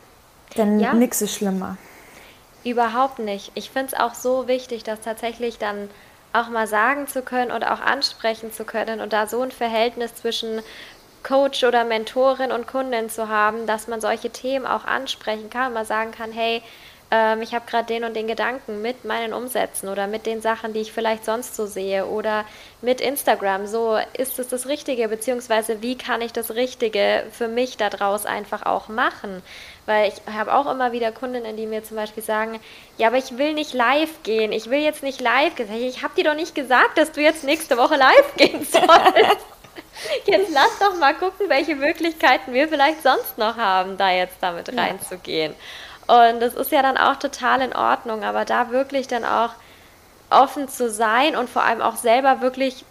Denn 0.56 0.80
ja. 0.80 0.94
nichts 0.94 1.22
ist 1.22 1.36
schlimmer. 1.36 1.76
Überhaupt 2.64 3.20
nicht. 3.20 3.52
Ich 3.56 3.70
finde 3.70 3.94
es 3.94 4.00
auch 4.00 4.14
so 4.14 4.48
wichtig, 4.48 4.84
das 4.84 5.02
tatsächlich 5.02 5.58
dann 5.58 5.90
auch 6.34 6.50
mal 6.50 6.68
sagen 6.68 7.08
zu 7.08 7.22
können 7.22 7.52
oder 7.52 7.74
auch 7.74 7.80
ansprechen 7.80 8.52
zu 8.52 8.66
können 8.66 9.00
und 9.00 9.14
da 9.14 9.28
so 9.28 9.42
ein 9.42 9.52
Verhältnis 9.52 10.16
zwischen 10.16 10.62
Coach 11.24 11.64
oder 11.64 11.84
Mentorin 11.84 12.52
und 12.52 12.68
Kundin 12.68 13.10
zu 13.10 13.28
haben, 13.30 13.66
dass 13.68 13.88
man 13.88 14.02
solche 14.02 14.30
Themen 14.30 14.66
auch 14.66 14.86
ansprechen 14.86 15.50
kann, 15.50 15.74
mal 15.74 15.86
sagen 15.86 16.12
kann, 16.12 16.32
hey, 16.32 16.62
ähm, 17.10 17.42
ich 17.42 17.54
habe 17.54 17.66
gerade 17.66 17.86
den 17.86 18.04
und 18.04 18.16
den 18.16 18.28
Gedanken 18.28 18.82
mit 18.82 19.06
meinen 19.06 19.34
Umsätzen 19.34 19.88
oder 19.88 20.08
mit 20.08 20.26
den 20.26 20.42
Sachen, 20.42 20.74
die 20.74 20.82
ich 20.82 20.92
vielleicht 20.92 21.24
sonst 21.24 21.56
so 21.56 21.66
sehe 21.66 22.06
oder 22.06 22.44
mit 22.82 23.00
Instagram. 23.00 23.66
So 23.66 23.98
ist 24.18 24.40
es 24.40 24.50
das 24.50 24.68
Richtige, 24.68 25.08
beziehungsweise 25.08 25.82
wie 25.82 25.98
kann 25.98 26.22
ich 26.22 26.34
das 26.34 26.56
Richtige 26.56 27.24
für 27.32 27.48
mich 27.48 27.78
daraus 27.78 28.26
einfach 28.26 28.66
auch 28.66 28.90
machen? 28.90 29.42
Weil 29.86 30.10
ich 30.10 30.34
habe 30.34 30.54
auch 30.54 30.70
immer 30.70 30.92
wieder 30.92 31.14
Kundinnen, 31.14 31.56
die 31.56 31.66
mir 31.66 31.82
zum 31.82 31.96
Beispiel 31.96 32.24
sagen, 32.24 32.60
ja, 32.98 33.08
aber 33.08 33.18
ich 33.18 33.38
will 33.38 33.54
nicht 33.54 33.74
live 33.74 34.24
gehen. 34.24 34.52
Ich 34.52 34.70
will 34.70 34.80
jetzt 34.80 35.02
nicht 35.02 35.22
live 35.22 35.56
gehen. 35.56 35.72
Ich 35.72 36.04
habe 36.04 36.14
dir 36.16 36.26
doch 36.26 36.36
nicht 36.36 36.56
gesagt, 36.56 36.98
dass 36.98 37.14
du 37.14 37.22
jetzt 37.22 37.46
nächste 37.46 37.78
Woche 37.78 37.96
live 37.96 38.36
gehen 38.36 38.66
sollst. 38.70 39.46
Jetzt 40.26 40.52
lass 40.52 40.78
doch 40.80 40.96
mal 41.00 41.14
gucken, 41.14 41.50
welche 41.50 41.76
Möglichkeiten 41.76 42.54
wir 42.54 42.68
vielleicht 42.68 43.02
sonst 43.02 43.38
noch 43.38 43.56
haben, 43.56 43.98
da 43.98 44.12
jetzt 44.12 44.38
damit 44.42 44.68
ja. 44.68 44.84
reinzugehen. 44.84 45.56
Und 46.08 46.40
das 46.40 46.54
ist 46.54 46.72
ja 46.72 46.82
dann 46.82 46.98
auch 46.98 47.18
total 47.18 47.62
in 47.62 47.76
Ordnung, 47.76 48.24
aber 48.24 48.46
da 48.46 48.72
wirklich 48.72 49.08
dann 49.08 49.26
auch 49.26 49.52
offen 50.30 50.68
zu 50.70 50.90
sein 50.90 51.36
und 51.36 51.50
vor 51.50 51.64
allem 51.64 51.82
auch 51.82 51.96
selber 51.96 52.42
wirklich 52.42 52.86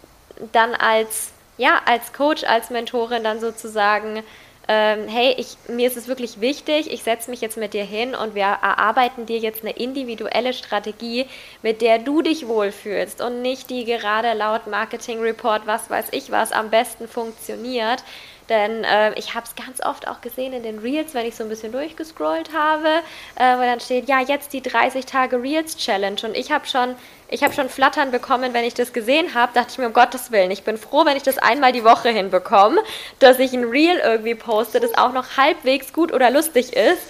dann 0.51 0.75
als, 0.75 1.31
ja, 1.57 1.81
als 1.85 2.13
Coach, 2.13 2.43
als 2.43 2.69
Mentorin 2.69 3.23
dann 3.23 3.39
sozusagen 3.39 4.23
ähm, 4.69 5.07
hey, 5.07 5.33
ich, 5.37 5.57
mir 5.69 5.87
ist 5.87 5.95
es 5.95 6.09
wirklich 6.09 6.41
wichtig, 6.41 6.91
ich 6.91 7.03
setze 7.03 7.29
mich 7.29 7.39
jetzt 7.39 7.55
mit 7.57 7.73
dir 7.73 7.85
hin 7.85 8.13
und 8.15 8.35
wir 8.35 8.43
erarbeiten 8.43 9.25
dir 9.25 9.37
jetzt 9.37 9.61
eine 9.61 9.71
individuelle 9.71 10.53
Strategie, 10.53 11.25
mit 11.61 11.81
der 11.81 11.99
du 11.99 12.21
dich 12.21 12.47
wohlfühlst 12.47 13.21
und 13.21 13.41
nicht 13.41 13.69
die 13.69 13.85
gerade 13.85 14.33
laut 14.33 14.67
Marketing 14.67 15.21
Report, 15.21 15.65
was 15.65 15.89
weiß 15.89 16.07
ich 16.11 16.31
was, 16.31 16.51
am 16.51 16.69
besten 16.69 17.07
funktioniert. 17.07 18.03
Denn 18.49 18.83
äh, 18.83 19.13
ich 19.15 19.33
habe 19.35 19.45
es 19.45 19.55
ganz 19.55 19.81
oft 19.85 20.07
auch 20.07 20.21
gesehen 20.21 20.53
in 20.53 20.63
den 20.63 20.79
Reels, 20.79 21.13
wenn 21.13 21.25
ich 21.25 21.35
so 21.35 21.43
ein 21.43 21.49
bisschen 21.49 21.71
durchgescrollt 21.71 22.51
habe, 22.53 22.87
äh, 23.35 23.57
wo 23.57 23.61
dann 23.61 23.79
steht, 23.79 24.07
ja, 24.07 24.21
jetzt 24.21 24.53
die 24.53 24.61
30 24.61 25.05
Tage 25.05 25.41
Reels 25.41 25.77
Challenge. 25.77 26.21
Und 26.23 26.35
ich 26.35 26.51
habe 26.51 26.65
schon, 26.65 26.95
ich 27.29 27.41
schon 27.53 27.69
Flattern 27.69 28.11
bekommen, 28.11 28.53
wenn 28.53 28.63
ich 28.63 28.73
das 28.73 28.93
gesehen 28.93 29.33
habe, 29.33 29.53
dachte 29.53 29.71
ich 29.71 29.77
mir, 29.77 29.87
um 29.87 29.93
Gottes 29.93 30.31
Willen, 30.31 30.51
ich 30.51 30.63
bin 30.63 30.77
froh, 30.77 31.05
wenn 31.05 31.17
ich 31.17 31.23
das 31.23 31.37
einmal 31.37 31.73
die 31.73 31.83
Woche 31.83 32.09
hinbekomme, 32.09 32.81
dass 33.19 33.39
ich 33.39 33.53
ein 33.53 33.65
Reel 33.65 33.99
irgendwie 34.03 34.35
poste, 34.35 34.79
das 34.79 34.97
auch 34.97 35.11
noch 35.11 35.37
halbwegs 35.37 35.91
gut 35.91 36.13
oder 36.13 36.31
lustig 36.31 36.73
ist. 36.73 37.07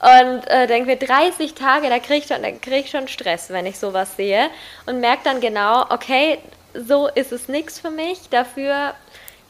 Und 0.00 0.48
äh, 0.48 0.66
denke 0.66 0.86
mir, 0.86 0.96
30 0.96 1.54
Tage, 1.54 1.88
da 1.90 1.98
kriege 1.98 2.24
ich, 2.24 2.26
schon, 2.26 2.42
krieg 2.62 2.86
ich 2.86 2.90
schon 2.90 3.06
Stress, 3.06 3.50
wenn 3.50 3.66
ich 3.66 3.78
sowas 3.78 4.16
sehe. 4.16 4.48
Und 4.86 5.00
merke 5.00 5.24
dann 5.24 5.40
genau, 5.40 5.84
okay, 5.90 6.38
so 6.74 7.08
ist 7.08 7.32
es 7.32 7.48
nichts 7.48 7.78
für 7.78 7.90
mich. 7.90 8.30
Dafür 8.30 8.94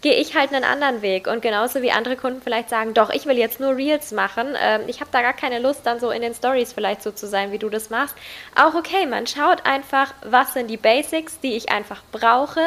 gehe 0.00 0.14
ich 0.14 0.34
halt 0.34 0.52
einen 0.52 0.64
anderen 0.64 1.02
Weg. 1.02 1.26
Und 1.26 1.42
genauso 1.42 1.82
wie 1.82 1.90
andere 1.90 2.16
Kunden 2.16 2.40
vielleicht 2.42 2.70
sagen, 2.70 2.94
doch, 2.94 3.10
ich 3.10 3.26
will 3.26 3.36
jetzt 3.36 3.60
nur 3.60 3.76
Reels 3.76 4.12
machen. 4.12 4.54
Ähm, 4.60 4.82
ich 4.86 5.00
habe 5.00 5.10
da 5.12 5.22
gar 5.22 5.32
keine 5.32 5.58
Lust, 5.58 5.80
dann 5.84 6.00
so 6.00 6.10
in 6.10 6.22
den 6.22 6.34
Stories 6.34 6.72
vielleicht 6.72 7.02
so 7.02 7.10
zu 7.10 7.26
sein, 7.26 7.52
wie 7.52 7.58
du 7.58 7.68
das 7.68 7.90
machst. 7.90 8.14
Auch 8.56 8.74
okay, 8.74 9.06
man 9.06 9.26
schaut 9.26 9.64
einfach, 9.66 10.14
was 10.24 10.54
sind 10.54 10.68
die 10.68 10.76
Basics, 10.76 11.38
die 11.40 11.54
ich 11.54 11.70
einfach 11.70 12.02
brauche, 12.12 12.60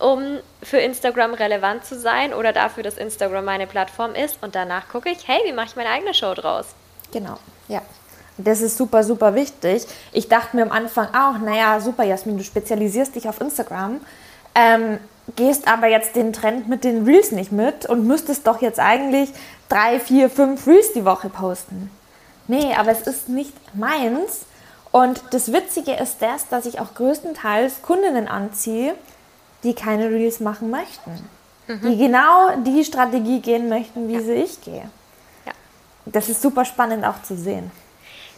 um 0.00 0.38
für 0.62 0.78
Instagram 0.78 1.34
relevant 1.34 1.84
zu 1.84 1.98
sein 1.98 2.34
oder 2.34 2.52
dafür, 2.52 2.82
dass 2.82 2.98
Instagram 2.98 3.44
meine 3.44 3.66
Plattform 3.66 4.14
ist. 4.14 4.42
Und 4.42 4.54
danach 4.54 4.88
gucke 4.88 5.10
ich, 5.10 5.28
hey, 5.28 5.40
wie 5.44 5.52
mache 5.52 5.66
ich 5.66 5.76
meine 5.76 5.90
eigene 5.90 6.14
Show 6.14 6.34
draus? 6.34 6.66
Genau, 7.12 7.38
ja. 7.68 7.82
Das 8.36 8.60
ist 8.60 8.76
super, 8.76 9.04
super 9.04 9.36
wichtig. 9.36 9.84
Ich 10.12 10.26
dachte 10.26 10.56
mir 10.56 10.62
am 10.62 10.72
Anfang 10.72 11.06
auch, 11.14 11.38
naja, 11.38 11.78
super, 11.78 12.02
Jasmin, 12.02 12.36
du 12.36 12.42
spezialisierst 12.42 13.14
dich 13.14 13.28
auf 13.28 13.40
Instagram. 13.40 14.00
Ähm, 14.56 14.98
gehst 15.36 15.68
aber 15.68 15.88
jetzt 15.88 16.16
den 16.16 16.32
Trend 16.32 16.68
mit 16.68 16.84
den 16.84 17.04
Reels 17.04 17.32
nicht 17.32 17.52
mit 17.52 17.86
und 17.86 18.06
müsstest 18.06 18.46
doch 18.46 18.60
jetzt 18.60 18.78
eigentlich 18.78 19.30
drei, 19.68 19.98
vier, 19.98 20.28
fünf 20.30 20.66
Reels 20.66 20.92
die 20.92 21.04
Woche 21.04 21.28
posten. 21.28 21.90
Nee, 22.46 22.74
aber 22.74 22.90
es 22.90 23.02
ist 23.02 23.28
nicht 23.28 23.54
meins. 23.74 24.46
Und 24.92 25.22
das 25.30 25.52
Witzige 25.52 25.92
ist 25.94 26.20
das, 26.20 26.48
dass 26.48 26.66
ich 26.66 26.78
auch 26.78 26.94
größtenteils 26.94 27.82
Kundinnen 27.82 28.28
anziehe, 28.28 28.94
die 29.64 29.74
keine 29.74 30.10
Reels 30.10 30.40
machen 30.40 30.70
möchten. 30.70 31.28
Mhm. 31.66 31.80
Die 31.82 31.96
genau 31.96 32.50
die 32.64 32.84
Strategie 32.84 33.40
gehen 33.40 33.68
möchten, 33.68 34.08
wie 34.08 34.14
ja. 34.14 34.20
sie 34.20 34.34
ich 34.34 34.60
gehe. 34.60 34.88
Ja. 35.46 35.52
Das 36.04 36.28
ist 36.28 36.42
super 36.42 36.64
spannend 36.64 37.04
auch 37.04 37.22
zu 37.22 37.36
sehen. 37.36 37.70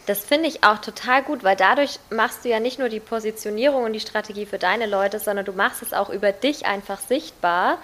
Das 0.06 0.24
finde 0.24 0.48
ich 0.48 0.62
auch 0.62 0.78
total 0.78 1.22
gut, 1.22 1.42
weil 1.42 1.56
dadurch 1.56 1.98
machst 2.10 2.44
du 2.44 2.48
ja 2.48 2.60
nicht 2.60 2.78
nur 2.78 2.88
die 2.88 3.00
Positionierung 3.00 3.84
und 3.84 3.92
die 3.92 4.00
Strategie 4.00 4.46
für 4.46 4.58
deine 4.58 4.86
Leute, 4.86 5.18
sondern 5.18 5.44
du 5.44 5.52
machst 5.52 5.82
es 5.82 5.92
auch 5.92 6.10
über 6.10 6.32
dich 6.32 6.64
einfach 6.64 7.00
sichtbar. 7.00 7.78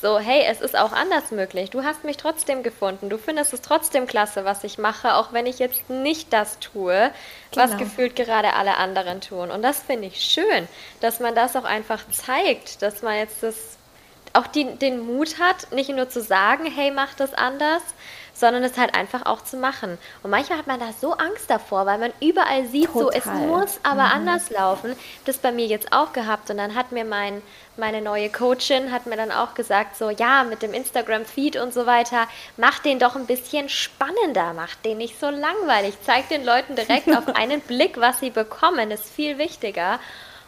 So, 0.00 0.18
hey, 0.20 0.44
es 0.48 0.60
ist 0.60 0.78
auch 0.78 0.92
anders 0.92 1.32
möglich. 1.32 1.70
Du 1.70 1.82
hast 1.82 2.04
mich 2.04 2.16
trotzdem 2.16 2.62
gefunden. 2.62 3.08
Du 3.08 3.18
findest 3.18 3.52
es 3.52 3.62
trotzdem 3.62 4.06
klasse, 4.06 4.44
was 4.44 4.62
ich 4.62 4.78
mache, 4.78 5.14
auch 5.14 5.32
wenn 5.32 5.46
ich 5.46 5.58
jetzt 5.58 5.90
nicht 5.90 6.32
das 6.32 6.60
tue, 6.60 7.10
genau. 7.50 7.64
was 7.64 7.76
gefühlt 7.76 8.14
gerade 8.14 8.54
alle 8.54 8.76
anderen 8.76 9.20
tun. 9.20 9.50
Und 9.50 9.62
das 9.62 9.80
finde 9.82 10.06
ich 10.06 10.20
schön, 10.20 10.68
dass 11.00 11.18
man 11.18 11.34
das 11.34 11.56
auch 11.56 11.64
einfach 11.64 12.02
zeigt, 12.10 12.82
dass 12.82 13.02
man 13.02 13.16
jetzt 13.16 13.42
das 13.42 13.56
auch 14.34 14.46
die, 14.46 14.66
den 14.76 15.00
Mut 15.00 15.40
hat, 15.40 15.72
nicht 15.72 15.90
nur 15.90 16.08
zu 16.08 16.20
sagen, 16.20 16.66
hey, 16.66 16.92
mach 16.92 17.14
das 17.14 17.34
anders, 17.34 17.82
sondern 18.38 18.62
es 18.62 18.78
halt 18.78 18.94
einfach 18.94 19.26
auch 19.26 19.42
zu 19.42 19.56
machen. 19.56 19.98
Und 20.22 20.30
manchmal 20.30 20.58
hat 20.58 20.66
man 20.66 20.80
da 20.80 20.92
so 20.98 21.12
Angst 21.12 21.50
davor, 21.50 21.86
weil 21.86 21.98
man 21.98 22.12
überall 22.20 22.66
sieht, 22.66 22.92
Total. 22.92 23.02
so 23.02 23.10
es 23.10 23.24
muss 23.26 23.80
aber 23.82 24.06
mhm. 24.06 24.12
anders 24.12 24.50
laufen. 24.50 24.96
Das 25.24 25.38
bei 25.38 25.52
mir 25.52 25.66
jetzt 25.66 25.92
auch 25.92 26.12
gehabt 26.12 26.50
und 26.50 26.58
dann 26.58 26.74
hat 26.74 26.92
mir 26.92 27.04
mein 27.04 27.42
meine 27.78 28.02
neue 28.02 28.28
Coachin 28.28 28.90
hat 28.90 29.06
mir 29.06 29.16
dann 29.16 29.30
auch 29.30 29.54
gesagt, 29.54 29.96
so 29.96 30.10
ja, 30.10 30.44
mit 30.44 30.62
dem 30.62 30.74
Instagram-Feed 30.74 31.56
und 31.56 31.72
so 31.72 31.86
weiter, 31.86 32.26
mach 32.56 32.80
den 32.80 32.98
doch 32.98 33.14
ein 33.14 33.26
bisschen 33.26 33.68
spannender, 33.68 34.52
mach 34.52 34.74
den 34.74 34.98
nicht 34.98 35.18
so 35.18 35.30
langweilig, 35.30 35.94
zeig 36.04 36.28
den 36.28 36.44
Leuten 36.44 36.74
direkt 36.74 37.08
auf 37.16 37.34
einen 37.36 37.60
Blick, 37.60 38.00
was 38.00 38.20
sie 38.20 38.30
bekommen, 38.30 38.90
ist 38.90 39.08
viel 39.08 39.38
wichtiger. 39.38 40.00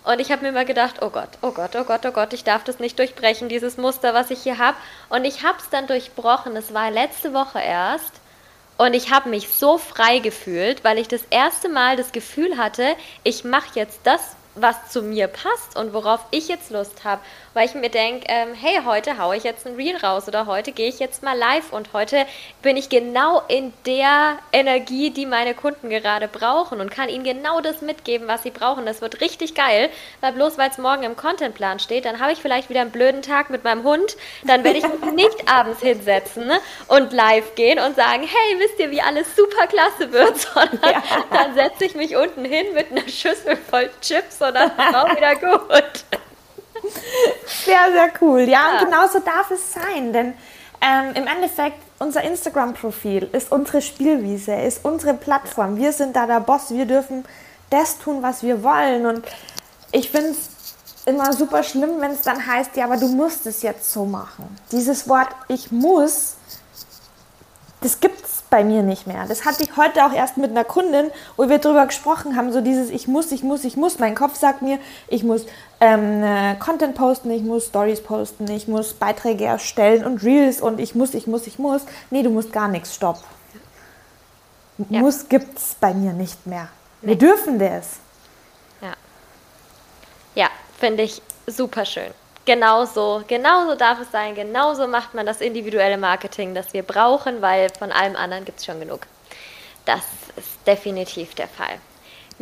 Und 0.05 0.21
ich 0.21 0.33
habe 0.33 0.43
mir 0.43 0.49
immer 0.49 0.65
gedacht, 0.65 1.03
oh 1.03 1.11
Gott, 1.11 1.29
oh 1.43 1.51
Gott, 1.51 1.77
oh 1.77 1.85
Gott, 1.85 2.07
oh 2.07 2.11
Gott, 2.11 2.33
ich 2.33 2.45
darf 2.45 2.65
das 2.65 2.79
nicht 2.79 2.99
durchbrechen, 2.99 3.49
dieses 3.49 3.77
Muster, 3.77 4.15
was 4.15 4.31
ich 4.31 4.43
hier 4.43 4.59
habe. 4.59 4.77
Und 5.09 5.25
ich 5.25 5.43
habe 5.43 5.59
es 5.59 5.69
dann 5.69 5.87
durchbrochen. 5.87 6.57
Es 6.57 6.73
war 6.73 6.91
letzte 6.91 7.35
Woche 7.35 7.61
erst. 7.61 8.13
Und 8.79 8.95
ich 8.95 9.13
habe 9.13 9.29
mich 9.29 9.51
so 9.51 9.77
frei 9.77 10.21
gefühlt, 10.21 10.85
weil 10.85 10.97
ich 10.97 11.07
das 11.07 11.21
erste 11.29 11.69
Mal 11.69 11.97
das 11.97 12.13
Gefühl 12.13 12.57
hatte, 12.57 12.97
ich 13.25 13.45
mache 13.45 13.69
jetzt 13.75 14.01
das, 14.05 14.37
was 14.55 14.91
zu 14.91 15.03
mir 15.03 15.29
passt 15.29 15.77
und 15.77 15.95
worauf 15.95 16.21
ich 16.31 16.49
jetzt 16.49 16.71
Lust 16.71 17.05
habe. 17.05 17.21
Weil 17.55 17.67
ich 17.67 17.75
mir 17.75 17.89
denke, 17.89 18.27
ähm, 18.29 18.55
hey, 18.55 18.81
heute 18.85 19.19
haue 19.19 19.37
ich 19.37 19.45
jetzt 19.45 19.67
ein 19.67 19.75
Reel 19.75 19.97
raus 19.97 20.29
oder 20.29 20.47
heute 20.47 20.73
gehe 20.73 20.89
ich 20.89 20.99
jetzt 20.99 21.23
mal 21.23 21.37
live 21.37 21.73
und 21.73 21.93
heute 21.93 22.27
bin 22.63 22.77
ich 22.77 22.89
genau 22.89 23.43
in 23.49 23.73
der 23.87 24.39
Energie, 24.53 25.11
die 25.11 25.27
meine 25.27 25.55
Kunden 25.55 25.89
gerade 25.89 26.29
brauchen 26.29 26.81
und 26.81 26.91
kann 26.91 27.09
ihnen 27.09 27.25
genau 27.25 27.61
das 27.61 27.81
mitgeben, 27.81 28.29
was 28.29 28.43
sie 28.43 28.51
brauchen. 28.51 28.87
Das 28.87 29.01
wird 29.01 29.21
richtig 29.21 29.55
geil, 29.55 29.89
weil 30.21 30.33
bloß 30.33 30.59
weil 30.59 30.71
es 30.71 30.79
morgen 30.79 31.03
im 31.05 31.17
Contentplan 31.17 31.79
steht, 31.79 32.05
dann 32.05 32.21
habe 32.21 32.33
ich 32.33 32.41
vielleicht 32.41 32.71
wieder 32.71 32.81
einen 32.81 32.91
blöden 32.91 33.23
Tag 33.23 33.51
mit 33.51 33.65
meinem 33.65 33.85
Hund, 33.85 34.17
dann 34.45 34.65
werde 34.65 34.79
ich 34.79 34.89
mich 34.89 35.13
nicht 35.15 35.49
abends 35.49 35.81
hinsetzen 35.81 36.47
ne, 36.47 36.61
und 36.89 37.13
live 37.13 37.55
gehen 37.55 37.79
und 37.79 37.97
sagen, 37.97 38.23
hey, 38.23 38.59
wisst 38.59 38.79
ihr, 38.79 38.91
wie 38.91 39.03
alles 39.03 39.37
super 39.37 39.67
klasse 39.67 40.13
wird, 40.13 40.39
sondern 40.55 40.93
ja. 40.93 41.03
dann 41.33 41.55
setze 41.55 41.85
ich 41.85 41.95
mich 41.95 42.17
unten 42.17 42.45
hin 42.45 42.67
mit 42.75 42.91
einer 42.91 43.09
Schüssel 43.09 43.57
voll 43.57 43.91
Chips 44.01 44.39
ist 44.48 44.94
auch 44.94 45.16
wieder 45.16 45.37
gut. 45.37 46.05
Sehr, 47.64 47.92
sehr 47.92 48.11
cool. 48.20 48.40
Ja, 48.40 48.46
ja. 48.46 48.72
und 48.72 48.87
genauso 48.87 49.20
darf 49.20 49.50
es 49.50 49.72
sein, 49.72 50.12
denn 50.12 50.35
ähm, 50.81 51.14
im 51.14 51.26
Endeffekt, 51.26 51.76
unser 51.98 52.22
Instagram-Profil 52.22 53.29
ist 53.33 53.53
unsere 53.53 53.83
Spielwiese, 53.83 54.55
ist 54.55 54.85
unsere 54.85 55.14
Plattform. 55.14 55.76
Wir 55.76 55.92
sind 55.92 56.16
da 56.16 56.26
der 56.26 56.40
Boss, 56.40 56.70
wir 56.70 56.87
dürfen 56.87 57.24
das 57.68 57.98
tun, 57.98 58.22
was 58.22 58.42
wir 58.42 58.62
wollen. 58.62 59.05
Und 59.05 59.24
ich 59.92 60.11
finde 60.11 60.31
es 60.31 60.48
immer 61.05 61.33
super 61.33 61.62
schlimm, 61.62 62.00
wenn 62.00 62.12
es 62.12 62.22
dann 62.22 62.46
heißt, 62.46 62.76
ja, 62.76 62.85
aber 62.85 62.96
du 62.96 63.09
musst 63.09 63.46
es 63.46 63.62
jetzt 63.62 63.92
so 63.92 64.07
machen. 64.07 64.57
Dieses 64.72 65.09
Wort 65.09 65.29
ich 65.48 65.70
muss, 65.70 66.37
das 67.83 68.00
gibt 68.00 68.24
es 68.24 68.30
bei 68.51 68.65
mir 68.65 68.83
nicht 68.83 69.07
mehr. 69.07 69.25
Das 69.27 69.45
hatte 69.45 69.63
ich 69.63 69.77
heute 69.77 70.05
auch 70.05 70.13
erst 70.13 70.37
mit 70.37 70.51
einer 70.51 70.65
Kundin, 70.65 71.11
wo 71.37 71.49
wir 71.49 71.59
darüber 71.59 71.87
gesprochen 71.87 72.37
haben, 72.37 72.53
so 72.53 72.61
dieses 72.61 72.91
ich 72.91 73.09
muss, 73.09 73.33
ich 73.33 73.43
muss, 73.43 73.65
ich 73.65 73.77
muss. 73.77 73.99
Mein 73.99 74.15
Kopf 74.15 74.37
sagt 74.37 74.61
mir, 74.61 74.79
ich 75.09 75.23
muss 75.23 75.47
ähm, 75.81 76.23
äh, 76.23 76.57
Content 76.57 76.97
posten, 76.97 77.31
ich 77.31 77.43
muss 77.43 77.67
Stories 77.67 78.03
posten, 78.03 78.51
ich 78.51 78.69
muss 78.69 78.93
Beiträge 78.93 79.45
erstellen 79.45 80.05
und 80.05 80.23
Reels 80.23 80.61
und 80.61 80.81
ich 80.81 80.95
muss, 80.95 81.15
ich 81.15 81.27
muss, 81.27 81.47
ich 81.47 81.59
muss. 81.59 81.83
Nee, 82.11 82.23
du 82.23 82.31
musst 82.31 82.53
gar 82.53 82.69
nichts, 82.69 82.95
stopp. 82.95 83.23
Ja. 84.89 85.01
Muss 85.01 85.29
gibt's 85.29 85.77
bei 85.79 85.95
mir 85.95 86.13
nicht 86.13 86.47
mehr. 86.47 86.69
Wir 87.03 87.17
dürfen 87.17 87.59
das. 87.59 87.97
Ja. 88.83 88.95
Ja, 90.35 90.49
finde 90.79 91.05
ich 91.05 91.23
super 91.47 91.85
schön. 91.85 92.13
Genauso, 92.51 93.23
darf 93.77 94.01
es 94.01 94.11
sein, 94.11 94.35
genauso 94.35 94.89
macht 94.89 95.15
man 95.15 95.25
das 95.25 95.41
individuelle 95.41 95.97
Marketing, 95.97 96.53
das 96.53 96.73
wir 96.73 96.83
brauchen, 96.83 97.41
weil 97.41 97.69
von 97.79 97.93
allem 97.93 98.17
anderen 98.17 98.45
gibt 98.45 98.59
es 98.59 98.67
schon 98.67 98.81
genug. 98.81 99.07
Das 99.85 100.03
ist 100.37 100.67
definitiv 100.67 101.37
der 101.37 101.47
Fall. 101.47 101.79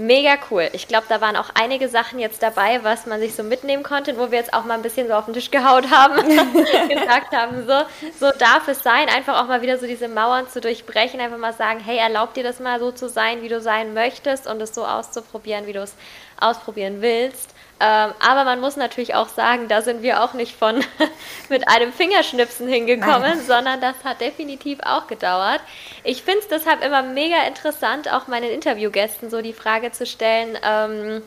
Mega 0.00 0.36
cool. 0.52 0.70
Ich 0.74 0.86
glaube, 0.86 1.06
da 1.08 1.20
waren 1.20 1.34
auch 1.34 1.50
einige 1.54 1.88
Sachen 1.88 2.20
jetzt 2.20 2.40
dabei, 2.40 2.84
was 2.84 3.06
man 3.06 3.18
sich 3.18 3.34
so 3.34 3.42
mitnehmen 3.42 3.82
konnte, 3.82 4.16
wo 4.16 4.30
wir 4.30 4.38
jetzt 4.38 4.54
auch 4.54 4.64
mal 4.64 4.74
ein 4.74 4.82
bisschen 4.82 5.08
so 5.08 5.14
auf 5.14 5.24
den 5.24 5.34
Tisch 5.34 5.50
gehaut 5.50 5.90
haben, 5.90 6.14
gesagt 6.88 7.32
haben, 7.32 7.66
so, 7.66 7.82
so 8.20 8.30
darf 8.38 8.68
es 8.68 8.84
sein, 8.84 9.08
einfach 9.08 9.42
auch 9.42 9.48
mal 9.48 9.60
wieder 9.60 9.76
so 9.76 9.88
diese 9.88 10.06
Mauern 10.06 10.48
zu 10.48 10.60
durchbrechen, 10.60 11.18
einfach 11.18 11.38
mal 11.38 11.52
sagen, 11.52 11.80
hey, 11.80 11.98
erlaub 11.98 12.32
dir 12.32 12.44
das 12.44 12.60
mal 12.60 12.78
so 12.78 12.92
zu 12.92 13.08
sein, 13.08 13.42
wie 13.42 13.48
du 13.48 13.60
sein 13.60 13.92
möchtest 13.92 14.46
und 14.46 14.62
es 14.62 14.72
so 14.72 14.86
auszuprobieren, 14.86 15.66
wie 15.66 15.72
du 15.72 15.82
es 15.82 15.96
ausprobieren 16.38 17.02
willst. 17.02 17.52
Ähm, 17.80 18.12
aber 18.18 18.44
man 18.44 18.60
muss 18.60 18.74
natürlich 18.74 19.14
auch 19.14 19.28
sagen, 19.28 19.68
da 19.68 19.82
sind 19.82 20.02
wir 20.02 20.24
auch 20.24 20.34
nicht 20.34 20.56
von 20.56 20.82
mit 21.48 21.68
einem 21.68 21.92
Fingerschnipsen 21.92 22.66
hingekommen, 22.66 23.22
Nein. 23.22 23.40
sondern 23.46 23.80
das 23.80 23.94
hat 24.02 24.20
definitiv 24.20 24.80
auch 24.82 25.06
gedauert. 25.06 25.60
Ich 26.02 26.24
finde 26.24 26.40
es 26.40 26.48
deshalb 26.48 26.84
immer 26.84 27.02
mega 27.02 27.44
interessant, 27.46 28.12
auch 28.12 28.26
meinen 28.26 28.50
Interviewgästen 28.50 29.30
so 29.30 29.42
die 29.42 29.52
Frage 29.52 29.87
zu 29.92 30.06
stellen, 30.06 30.58
ähm, 30.62 31.22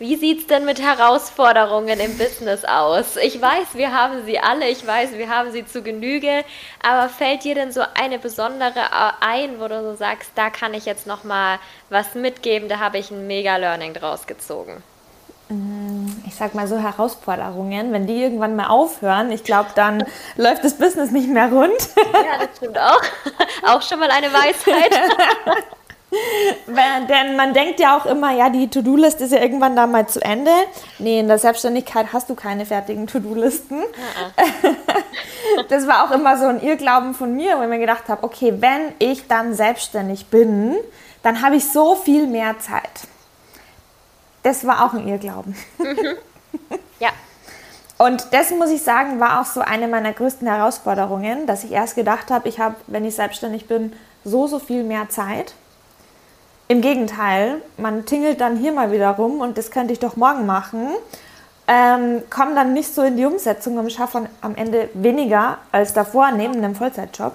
wie 0.00 0.16
sieht 0.16 0.38
es 0.38 0.46
denn 0.46 0.64
mit 0.64 0.80
Herausforderungen 0.80 2.00
im 2.00 2.16
Business 2.16 2.64
aus? 2.64 3.16
Ich 3.16 3.38
weiß, 3.38 3.74
wir 3.74 3.92
haben 3.92 4.24
sie 4.24 4.38
alle, 4.38 4.66
ich 4.70 4.86
weiß, 4.86 5.12
wir 5.12 5.28
haben 5.28 5.52
sie 5.52 5.66
zu 5.66 5.82
Genüge, 5.82 6.42
aber 6.82 7.10
fällt 7.10 7.44
dir 7.44 7.54
denn 7.54 7.70
so 7.70 7.82
eine 8.00 8.18
besondere 8.18 8.80
ein, 9.20 9.60
wo 9.60 9.68
du 9.68 9.82
so 9.82 9.94
sagst, 9.94 10.30
da 10.36 10.48
kann 10.48 10.72
ich 10.72 10.86
jetzt 10.86 11.06
nochmal 11.06 11.58
was 11.90 12.14
mitgeben, 12.14 12.70
da 12.70 12.78
habe 12.78 12.96
ich 12.96 13.10
ein 13.10 13.26
mega 13.26 13.58
Learning 13.58 13.92
draus 13.92 14.26
gezogen? 14.26 14.82
Mm, 15.50 16.06
ich 16.26 16.34
sag 16.34 16.54
mal 16.54 16.66
so 16.66 16.78
Herausforderungen, 16.78 17.92
wenn 17.92 18.06
die 18.06 18.22
irgendwann 18.22 18.56
mal 18.56 18.68
aufhören, 18.68 19.30
ich 19.30 19.44
glaube, 19.44 19.68
dann 19.74 20.02
läuft 20.36 20.64
das 20.64 20.78
Business 20.78 21.10
nicht 21.10 21.28
mehr 21.28 21.52
rund. 21.52 21.90
Ja, 22.14 22.46
das 22.46 22.56
stimmt 22.56 22.78
auch. 22.78 23.02
Auch 23.74 23.82
schon 23.82 24.00
mal 24.00 24.10
eine 24.10 24.32
Weisheit. 24.32 24.94
Denn 26.66 27.36
man 27.36 27.54
denkt 27.54 27.78
ja 27.78 27.96
auch 27.96 28.06
immer, 28.06 28.32
ja, 28.32 28.50
die 28.50 28.68
To-Do-List 28.68 29.20
ist 29.20 29.32
ja 29.32 29.40
irgendwann 29.40 29.76
da 29.76 29.86
mal 29.86 30.08
zu 30.08 30.20
Ende. 30.20 30.50
Nee, 30.98 31.20
in 31.20 31.28
der 31.28 31.38
Selbstständigkeit 31.38 32.12
hast 32.12 32.28
du 32.28 32.34
keine 32.34 32.66
fertigen 32.66 33.06
To-Do-Listen. 33.06 33.82
das 35.68 35.86
war 35.86 36.04
auch 36.04 36.10
immer 36.10 36.36
so 36.36 36.46
ein 36.46 36.60
Irrglauben 36.60 37.14
von 37.14 37.34
mir, 37.34 37.56
wo 37.58 37.62
ich 37.62 37.68
mir 37.68 37.78
gedacht 37.78 38.08
habe, 38.08 38.24
okay, 38.24 38.54
wenn 38.58 38.92
ich 38.98 39.28
dann 39.28 39.54
selbstständig 39.54 40.26
bin, 40.26 40.76
dann 41.22 41.42
habe 41.42 41.56
ich 41.56 41.70
so 41.70 41.94
viel 41.94 42.26
mehr 42.26 42.58
Zeit. 42.58 43.06
Das 44.42 44.66
war 44.66 44.84
auch 44.84 44.94
ein 44.94 45.06
Irrglauben. 45.06 45.54
ja. 46.98 47.10
Und 47.98 48.28
das 48.32 48.50
muss 48.50 48.70
ich 48.70 48.82
sagen, 48.82 49.20
war 49.20 49.40
auch 49.40 49.44
so 49.44 49.60
eine 49.60 49.86
meiner 49.86 50.12
größten 50.12 50.48
Herausforderungen, 50.48 51.46
dass 51.46 51.64
ich 51.64 51.72
erst 51.72 51.96
gedacht 51.96 52.30
habe, 52.30 52.48
ich 52.48 52.58
habe, 52.58 52.76
wenn 52.86 53.04
ich 53.04 53.14
selbstständig 53.14 53.68
bin, 53.68 53.92
so, 54.24 54.46
so 54.46 54.58
viel 54.58 54.82
mehr 54.82 55.08
Zeit. 55.10 55.54
Im 56.70 56.82
Gegenteil, 56.82 57.60
man 57.78 58.06
tingelt 58.06 58.40
dann 58.40 58.56
hier 58.56 58.70
mal 58.70 58.92
wieder 58.92 59.10
rum 59.10 59.40
und 59.40 59.58
das 59.58 59.72
könnte 59.72 59.92
ich 59.92 59.98
doch 59.98 60.14
morgen 60.14 60.46
machen. 60.46 60.90
Ähm, 61.66 62.22
komme 62.30 62.54
dann 62.54 62.74
nicht 62.74 62.94
so 62.94 63.02
in 63.02 63.16
die 63.16 63.24
Umsetzung 63.24 63.76
und 63.76 63.90
schaffe 63.90 64.28
am 64.40 64.54
Ende 64.54 64.88
weniger 64.94 65.58
als 65.72 65.94
davor 65.94 66.30
neben 66.30 66.54
einem 66.54 66.76
Vollzeitjob. 66.76 67.32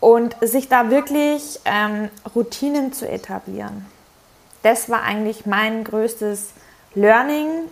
Und 0.00 0.34
sich 0.40 0.68
da 0.68 0.90
wirklich 0.90 1.60
ähm, 1.64 2.08
Routinen 2.34 2.92
zu 2.92 3.08
etablieren. 3.08 3.86
Das 4.64 4.88
war 4.88 5.04
eigentlich 5.04 5.46
mein 5.46 5.84
größtes 5.84 6.54
Learning, 6.96 7.68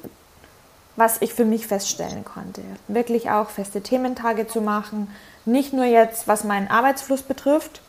was 0.94 1.16
ich 1.22 1.34
für 1.34 1.44
mich 1.44 1.66
feststellen 1.66 2.24
konnte. 2.24 2.62
Wirklich 2.86 3.32
auch 3.32 3.50
feste 3.50 3.80
Thementage 3.80 4.46
zu 4.46 4.60
machen. 4.60 5.12
Nicht 5.44 5.72
nur 5.72 5.86
jetzt, 5.86 6.28
was 6.28 6.44
meinen 6.44 6.68
Arbeitsfluss 6.68 7.22
betrifft, 7.22 7.80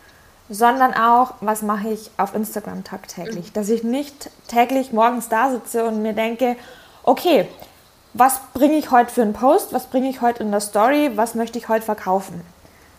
sondern 0.52 0.93
auch, 0.93 1.36
was 1.39 1.62
mache 1.62 1.88
ich 1.88 2.12
auf 2.18 2.36
Instagram 2.36 2.84
tagtäglich. 2.84 3.54
Dass 3.54 3.70
ich 3.70 3.84
nicht 3.84 4.30
täglich 4.49 4.91
morgens 4.91 5.30
da 5.30 5.49
sitze 5.49 5.86
und 5.86 6.02
mir 6.02 6.12
denke, 6.12 6.58
okay, 7.04 7.47
was 8.14 8.41
bringe 8.54 8.76
ich 8.76 8.91
heute 8.91 9.14
für 9.14 9.22
einen 9.22 9.32
Post, 9.32 9.72
was 9.72 9.88
bringe 9.88 10.10
ich 10.10 10.20
heute 10.20 10.43
in 10.43 10.52
der 10.52 10.60
Story, 10.60 11.12
was 11.16 11.36
möchte 11.36 11.58
ich 11.58 11.70
heute 11.70 11.86
verkaufen. 11.86 12.41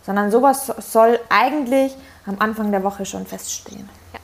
Sondern 0.03 0.31
sowas 0.31 0.73
soll 0.79 1.21
eigentlich 1.29 1.95
am 2.25 2.37
Anfang 2.39 2.71
der 2.71 2.85
Woche 2.85 3.05
schon 3.05 3.27
feststehen. 3.27 3.91
Ja. 4.15 4.21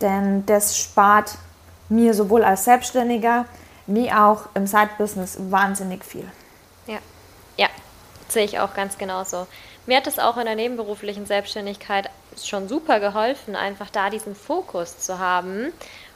Denn 0.00 0.46
das 0.46 0.78
spart 0.78 1.34
mir 1.90 2.14
sowohl 2.14 2.42
als 2.42 2.64
Selbstständiger 2.64 3.44
wie 3.86 4.10
auch 4.10 4.48
im 4.54 4.66
Side-Business 4.66 5.36
wahnsinnig 5.50 6.06
viel. 6.06 6.26
Ja, 6.86 6.98
ja, 7.58 7.68
sehe 8.28 8.44
ich 8.44 8.58
auch 8.60 8.72
ganz 8.72 8.96
genauso. 8.96 9.46
Mir 9.88 9.96
hat 9.96 10.06
es 10.06 10.18
auch 10.18 10.36
in 10.36 10.44
der 10.44 10.54
nebenberuflichen 10.54 11.24
Selbstständigkeit 11.24 12.10
schon 12.44 12.68
super 12.68 13.00
geholfen, 13.00 13.56
einfach 13.56 13.88
da 13.88 14.10
diesen 14.10 14.34
Fokus 14.34 14.98
zu 14.98 15.18
haben 15.18 15.72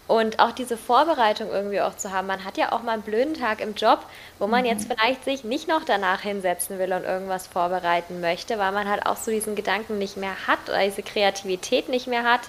und 0.07 0.41
auch 0.41 0.53
diese 0.53 0.77
Vorbereitung 0.77 1.49
irgendwie 1.49 1.81
auch 1.81 1.97
zu 1.97 2.13
haben. 2.13 2.27
Man 2.27 2.45
hat 2.45 2.59
ja 2.59 2.73
auch 2.73 2.83
mal 2.83 2.93
einen 2.93 3.03
blöden 3.03 3.33
Tag 3.33 3.63
im 3.63 3.75
Job, 3.75 4.01
wo 4.39 4.47
man 4.47 4.67
jetzt 4.67 4.91
mhm. 4.91 4.93
vielleicht 4.93 5.25
sich 5.25 5.45
nicht 5.45 5.69
noch 5.69 5.85
danach 5.87 6.21
hinsetzen 6.21 6.79
will 6.79 6.93
und 6.93 7.05
irgendwas 7.05 7.47
vorbereiten 7.47 8.21
möchte, 8.21 8.59
weil 8.59 8.73
man 8.73 8.91
halt 8.91 9.07
auch 9.07 9.17
so 9.17 9.31
diesen 9.31 9.55
Gedanken 9.55 9.97
nicht 9.97 10.19
mehr 10.19 10.47
hat 10.47 10.69
oder 10.69 10.85
diese 10.85 11.03
Kreativität 11.03 11.89
nicht 11.89 12.07
mehr 12.07 12.25
hat. 12.25 12.43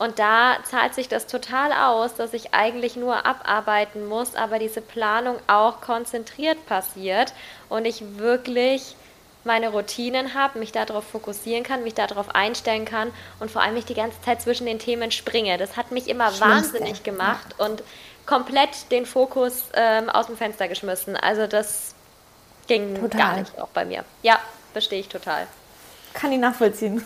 Und 0.00 0.18
da 0.18 0.56
zahlt 0.64 0.94
sich 0.94 1.06
das 1.06 1.28
total 1.28 1.72
aus, 1.72 2.16
dass 2.16 2.34
ich 2.34 2.54
eigentlich 2.54 2.96
nur 2.96 3.24
abarbeiten 3.24 4.08
muss, 4.08 4.34
aber 4.34 4.58
diese 4.58 4.80
Planung 4.80 5.36
auch 5.46 5.80
konzentriert 5.80 6.66
passiert 6.66 7.34
und 7.68 7.84
ich 7.84 8.18
wirklich 8.18 8.96
meine 9.46 9.70
Routinen 9.70 10.34
habe, 10.34 10.58
mich 10.58 10.72
darauf 10.72 11.04
fokussieren 11.04 11.64
kann, 11.64 11.82
mich 11.82 11.94
darauf 11.94 12.34
einstellen 12.34 12.84
kann 12.84 13.12
und 13.40 13.50
vor 13.50 13.62
allem 13.62 13.74
nicht 13.74 13.88
die 13.88 13.94
ganze 13.94 14.20
Zeit 14.20 14.42
zwischen 14.42 14.66
den 14.66 14.78
Themen 14.78 15.10
springe. 15.10 15.56
Das 15.56 15.76
hat 15.76 15.92
mich 15.92 16.08
immer 16.08 16.38
wahnsinnig 16.40 17.02
gemacht 17.02 17.54
ja. 17.58 17.64
und 17.64 17.82
komplett 18.26 18.90
den 18.90 19.06
Fokus 19.06 19.64
ähm, 19.74 20.10
aus 20.10 20.26
dem 20.26 20.36
Fenster 20.36 20.68
geschmissen. 20.68 21.16
Also 21.16 21.46
das 21.46 21.94
ging 22.66 22.96
total. 22.96 23.20
gar 23.20 23.36
nicht 23.38 23.58
auch 23.58 23.68
bei 23.68 23.84
mir. 23.84 24.04
Ja, 24.22 24.38
verstehe 24.72 25.00
ich 25.00 25.08
total. 25.08 25.46
Kann 26.12 26.32
ich 26.32 26.38
nachvollziehen. 26.38 27.04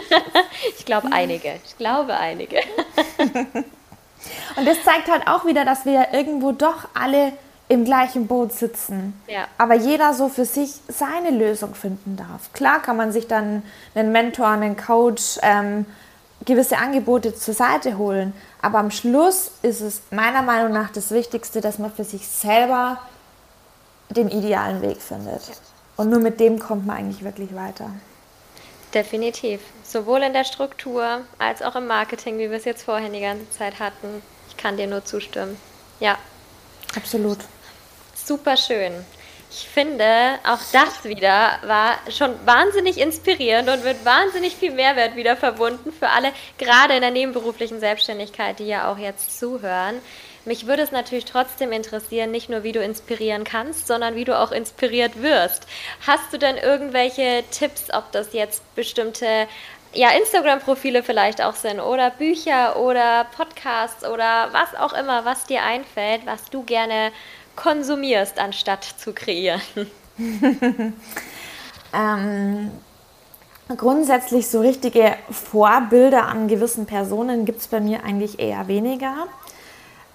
ich 0.78 0.84
glaube 0.84 1.08
einige. 1.12 1.60
Ich 1.64 1.76
glaube 1.76 2.16
einige. 2.16 2.60
und 4.56 4.66
das 4.66 4.82
zeigt 4.84 5.08
halt 5.08 5.26
auch 5.26 5.44
wieder, 5.44 5.64
dass 5.64 5.84
wir 5.84 6.08
irgendwo 6.12 6.52
doch 6.52 6.88
alle 6.94 7.32
im 7.68 7.84
gleichen 7.84 8.26
Boot 8.26 8.52
sitzen. 8.52 9.20
Ja. 9.26 9.48
Aber 9.58 9.74
jeder 9.74 10.14
so 10.14 10.28
für 10.28 10.44
sich 10.44 10.74
seine 10.88 11.30
Lösung 11.30 11.74
finden 11.74 12.16
darf. 12.16 12.52
Klar 12.52 12.80
kann 12.80 12.96
man 12.96 13.10
sich 13.12 13.26
dann 13.26 13.62
einen 13.94 14.12
Mentor, 14.12 14.48
einen 14.48 14.76
Coach, 14.76 15.38
ähm, 15.42 15.84
gewisse 16.44 16.78
Angebote 16.78 17.34
zur 17.34 17.54
Seite 17.54 17.98
holen. 17.98 18.32
Aber 18.62 18.78
am 18.78 18.90
Schluss 18.90 19.50
ist 19.62 19.80
es 19.80 20.02
meiner 20.10 20.42
Meinung 20.42 20.72
nach 20.72 20.90
das 20.90 21.10
Wichtigste, 21.10 21.60
dass 21.60 21.78
man 21.78 21.92
für 21.92 22.04
sich 22.04 22.28
selber 22.28 23.00
den 24.10 24.28
idealen 24.28 24.80
Weg 24.82 25.02
findet. 25.02 25.48
Ja. 25.48 25.54
Und 25.96 26.10
nur 26.10 26.20
mit 26.20 26.38
dem 26.38 26.60
kommt 26.60 26.86
man 26.86 26.98
eigentlich 26.98 27.24
wirklich 27.24 27.54
weiter. 27.54 27.90
Definitiv. 28.94 29.60
Sowohl 29.82 30.22
in 30.22 30.32
der 30.32 30.44
Struktur 30.44 31.22
als 31.38 31.62
auch 31.62 31.74
im 31.74 31.88
Marketing, 31.88 32.38
wie 32.38 32.48
wir 32.48 32.58
es 32.58 32.64
jetzt 32.64 32.84
vorhin 32.84 33.12
die 33.12 33.20
ganze 33.20 33.50
Zeit 33.50 33.80
hatten. 33.80 34.22
Ich 34.48 34.56
kann 34.56 34.76
dir 34.76 34.86
nur 34.86 35.04
zustimmen. 35.04 35.56
Ja. 35.98 36.16
Absolut 36.94 37.38
super 38.26 38.56
schön. 38.56 38.92
Ich 39.50 39.68
finde, 39.68 40.38
auch 40.44 40.58
das 40.72 41.04
wieder 41.04 41.58
war 41.64 41.98
schon 42.10 42.34
wahnsinnig 42.44 42.98
inspirierend 42.98 43.68
und 43.68 43.84
mit 43.84 44.04
wahnsinnig 44.04 44.56
viel 44.56 44.72
Mehrwert 44.72 45.14
wieder 45.14 45.36
verbunden 45.36 45.92
für 45.92 46.08
alle, 46.08 46.32
gerade 46.58 46.94
in 46.94 47.00
der 47.00 47.12
nebenberuflichen 47.12 47.78
Selbstständigkeit, 47.78 48.58
die 48.58 48.66
ja 48.66 48.90
auch 48.90 48.98
jetzt 48.98 49.38
zuhören. 49.38 50.00
Mich 50.44 50.66
würde 50.66 50.82
es 50.82 50.92
natürlich 50.92 51.24
trotzdem 51.24 51.72
interessieren, 51.72 52.30
nicht 52.30 52.48
nur 52.48 52.64
wie 52.64 52.72
du 52.72 52.80
inspirieren 52.80 53.44
kannst, 53.44 53.86
sondern 53.86 54.14
wie 54.14 54.24
du 54.24 54.38
auch 54.38 54.52
inspiriert 54.52 55.22
wirst. 55.22 55.66
Hast 56.06 56.32
du 56.32 56.38
denn 56.38 56.56
irgendwelche 56.56 57.44
Tipps, 57.50 57.92
ob 57.92 58.12
das 58.12 58.32
jetzt 58.32 58.62
bestimmte 58.74 59.48
ja, 59.92 60.10
Instagram-Profile 60.10 61.02
vielleicht 61.02 61.42
auch 61.42 61.54
sind 61.54 61.80
oder 61.80 62.10
Bücher 62.10 62.76
oder 62.76 63.26
Podcasts 63.36 64.04
oder 64.04 64.48
was 64.52 64.74
auch 64.78 64.92
immer, 64.92 65.24
was 65.24 65.46
dir 65.46 65.62
einfällt, 65.62 66.26
was 66.26 66.44
du 66.50 66.62
gerne 66.62 67.12
konsumierst, 67.56 68.38
anstatt 68.38 68.84
zu 68.84 69.12
kreieren? 69.12 69.60
ähm, 71.92 72.70
grundsätzlich 73.76 74.48
so 74.48 74.60
richtige 74.60 75.14
Vorbilder 75.30 76.26
an 76.26 76.48
gewissen 76.48 76.86
Personen 76.86 77.44
gibt 77.44 77.60
es 77.60 77.66
bei 77.68 77.80
mir 77.80 78.04
eigentlich 78.04 78.38
eher 78.38 78.68
weniger. 78.68 79.26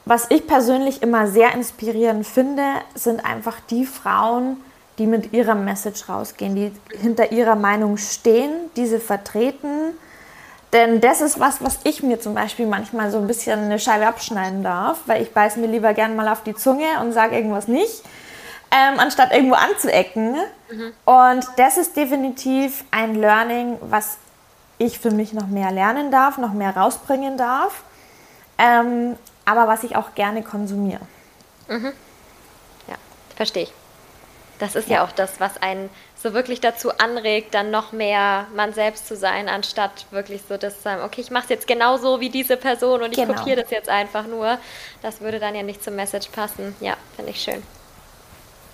Was 0.06 0.28
ich 0.30 0.48
persönlich 0.48 1.02
immer 1.04 1.28
sehr 1.28 1.54
inspirierend 1.54 2.26
finde, 2.26 2.64
sind 2.96 3.24
einfach 3.24 3.60
die 3.60 3.86
Frauen, 3.86 4.58
die 4.98 5.06
mit 5.06 5.34
ihrer 5.34 5.56
Message 5.56 6.10
rausgehen, 6.10 6.56
die 6.56 6.72
hinter 6.98 7.32
ihrer 7.32 7.56
Meinung 7.56 7.98
stehen, 7.98 8.52
diese 8.76 9.00
vertreten 9.00 9.94
denn 10.74 11.02
das 11.02 11.22
ist 11.22 11.40
was, 11.40 11.62
was 11.62 11.80
ich 11.84 12.02
mir 12.02 12.20
zum 12.20 12.34
Beispiel 12.34 12.66
manchmal 12.66 13.12
so 13.12 13.18
ein 13.18 13.28
bisschen 13.28 13.60
eine 13.60 13.80
Scheibe 13.80 14.08
abschneiden 14.08 14.64
darf, 14.64 15.00
weil 15.06 15.22
ich 15.22 15.34
beiß 15.34 15.58
mir 15.58 15.68
lieber 15.68 15.94
gern 15.94 16.16
mal 16.16 16.30
auf 16.30 16.44
die 16.44 16.56
Zunge 16.56 17.00
und 17.02 17.12
sage 17.12 17.36
irgendwas 17.36 17.68
nicht, 17.68 18.04
ähm, 18.72 19.00
anstatt 19.00 19.34
irgendwo 19.34 19.56
anzuecken. 19.56 20.38
Mhm. 20.72 20.94
Und 21.04 21.46
das 21.58 21.78
ist 21.78 21.98
definitiv 21.98 22.86
ein 22.92 23.16
Learning, 23.16 23.78
was 23.82 24.18
ich 24.78 24.98
für 24.98 25.12
mich 25.12 25.34
noch 25.34 25.48
mehr 25.48 25.72
lernen 25.72 26.10
darf, 26.10 26.38
noch 26.38 26.54
mehr 26.54 26.76
rausbringen 26.76 27.38
darf, 27.38 27.84
ähm, 28.58 29.18
aber 29.46 29.68
was 29.68 29.84
ich 29.84 29.96
auch 29.96 30.16
gerne 30.16 30.42
konsumiere. 30.42 31.02
Mhm. 31.68 31.92
Ja, 32.88 32.96
verstehe 33.36 33.64
ich. 33.64 33.74
Das 34.60 34.76
ist 34.76 34.88
ja. 34.88 34.98
ja 34.98 35.04
auch 35.04 35.12
das, 35.12 35.40
was 35.40 35.62
einen 35.62 35.90
so 36.22 36.34
wirklich 36.34 36.62
dazu 36.62 36.92
anregt, 36.98 37.54
dann 37.54 37.72
noch 37.72 37.92
mehr 37.92 38.48
man 38.56 38.74
selbst 38.74 39.08
zu 39.08 39.16
sein, 39.16 39.50
anstatt 39.50 40.06
wirklich 40.12 40.42
so 40.48 40.58
das 40.58 40.78
zu 40.78 40.84
sagen, 40.84 41.02
okay, 41.04 41.22
ich 41.22 41.32
mache 41.32 41.46
es 41.46 41.50
jetzt 41.50 41.68
genauso 41.68 42.20
wie 42.20 42.30
diese 42.30 42.58
Person 42.58 43.02
und 43.02 43.12
ich 43.12 43.24
genau. 43.24 43.34
kopiere 43.34 43.62
das 43.62 43.72
jetzt 43.72 43.90
einfach 43.90 44.28
nur. 44.28 44.60
Das 45.02 45.22
würde 45.22 45.40
dann 45.40 45.56
ja 45.56 45.64
nicht 45.64 45.84
zum 45.84 45.96
Message 45.96 46.30
passen. 46.30 46.76
Ja, 46.80 46.96
finde 47.16 47.32
ich 47.32 47.42
schön. 47.42 47.64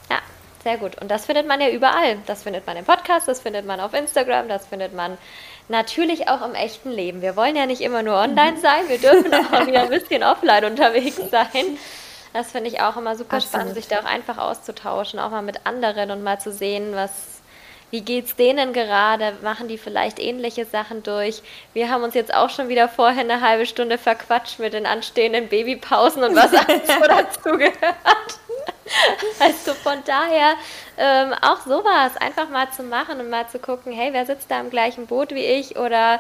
Ja, 0.10 0.18
sehr 0.64 0.78
gut. 0.78 1.00
Und 1.02 1.10
das 1.10 1.26
findet 1.26 1.48
man 1.48 1.62
ja 1.62 1.70
überall. 1.70 2.18
Das 2.26 2.44
findet 2.44 2.68
man 2.68 2.76
im 2.76 2.86
Podcast, 2.86 3.28
das 3.28 3.40
findet 3.40 3.66
man 3.66 3.80
auf 3.80 3.94
Instagram, 3.94 4.50
das 4.50 4.68
findet 4.68 4.94
man 4.94 5.18
natürlich 5.70 6.28
auch 6.28 6.46
im 6.46 6.54
echten 6.54 6.92
Leben. 6.92 7.22
Wir 7.22 7.38
wollen 7.38 7.56
ja 7.56 7.66
nicht 7.66 7.82
immer 7.82 8.04
nur 8.04 8.16
online 8.16 8.60
sein, 8.60 8.90
wir 8.90 8.98
dürfen 8.98 9.34
auch 9.34 9.66
wieder 9.66 9.84
ein 9.84 9.90
bisschen 9.90 10.24
offline 10.24 10.66
unterwegs 10.66 11.22
sein. 11.32 11.78
Das 12.34 12.52
finde 12.52 12.70
ich 12.70 12.82
auch 12.82 12.98
immer 12.98 13.16
super 13.16 13.38
Absolut. 13.38 13.54
spannend, 13.54 13.76
sich 13.76 13.88
da 13.88 14.00
auch 14.00 14.06
einfach 14.06 14.38
auszutauschen, 14.38 15.18
auch 15.18 15.32
mal 15.32 15.42
mit 15.42 15.66
anderen 15.66 16.12
und 16.12 16.24
mal 16.24 16.40
zu 16.40 16.52
sehen, 16.52 16.94
was 16.94 17.37
Wie 17.90 18.02
geht's 18.02 18.36
denen 18.36 18.74
gerade? 18.74 19.34
Machen 19.42 19.70
die 19.70 19.78
vielleicht 19.78 20.20
ähnliche 20.20 20.66
Sachen 20.66 21.04
durch? 21.04 21.42
Wir 21.74 21.90
haben 21.90 22.04
uns 22.04 22.16
jetzt 22.16 22.34
auch 22.34 22.50
schon 22.50 22.68
wieder 22.68 22.90
vorher 22.90 23.24
eine 23.24 23.40
halbe 23.42 23.66
Stunde 23.66 23.98
verquatscht 23.98 24.60
mit 24.60 24.74
den 24.74 24.86
anstehenden 24.86 25.48
Babypausen 25.48 26.24
und 26.24 26.36
was 26.36 26.54
alles 26.68 26.88
so 26.88 27.08
dazugehört. 27.08 28.40
Also 29.40 29.74
von 29.74 29.98
daher 30.06 30.56
ähm, 30.98 31.34
auch 31.42 31.62
sowas 31.62 32.18
einfach 32.20 32.50
mal 32.50 32.70
zu 32.72 32.84
machen 32.84 33.20
und 33.20 33.30
mal 33.30 33.48
zu 33.48 33.60
gucken, 33.60 33.94
hey, 33.94 34.10
wer 34.12 34.26
sitzt 34.26 34.52
da 34.52 34.60
im 34.60 34.70
gleichen 34.70 35.08
Boot 35.08 35.32
wie 35.32 35.46
ich 35.46 35.78
oder 35.78 36.20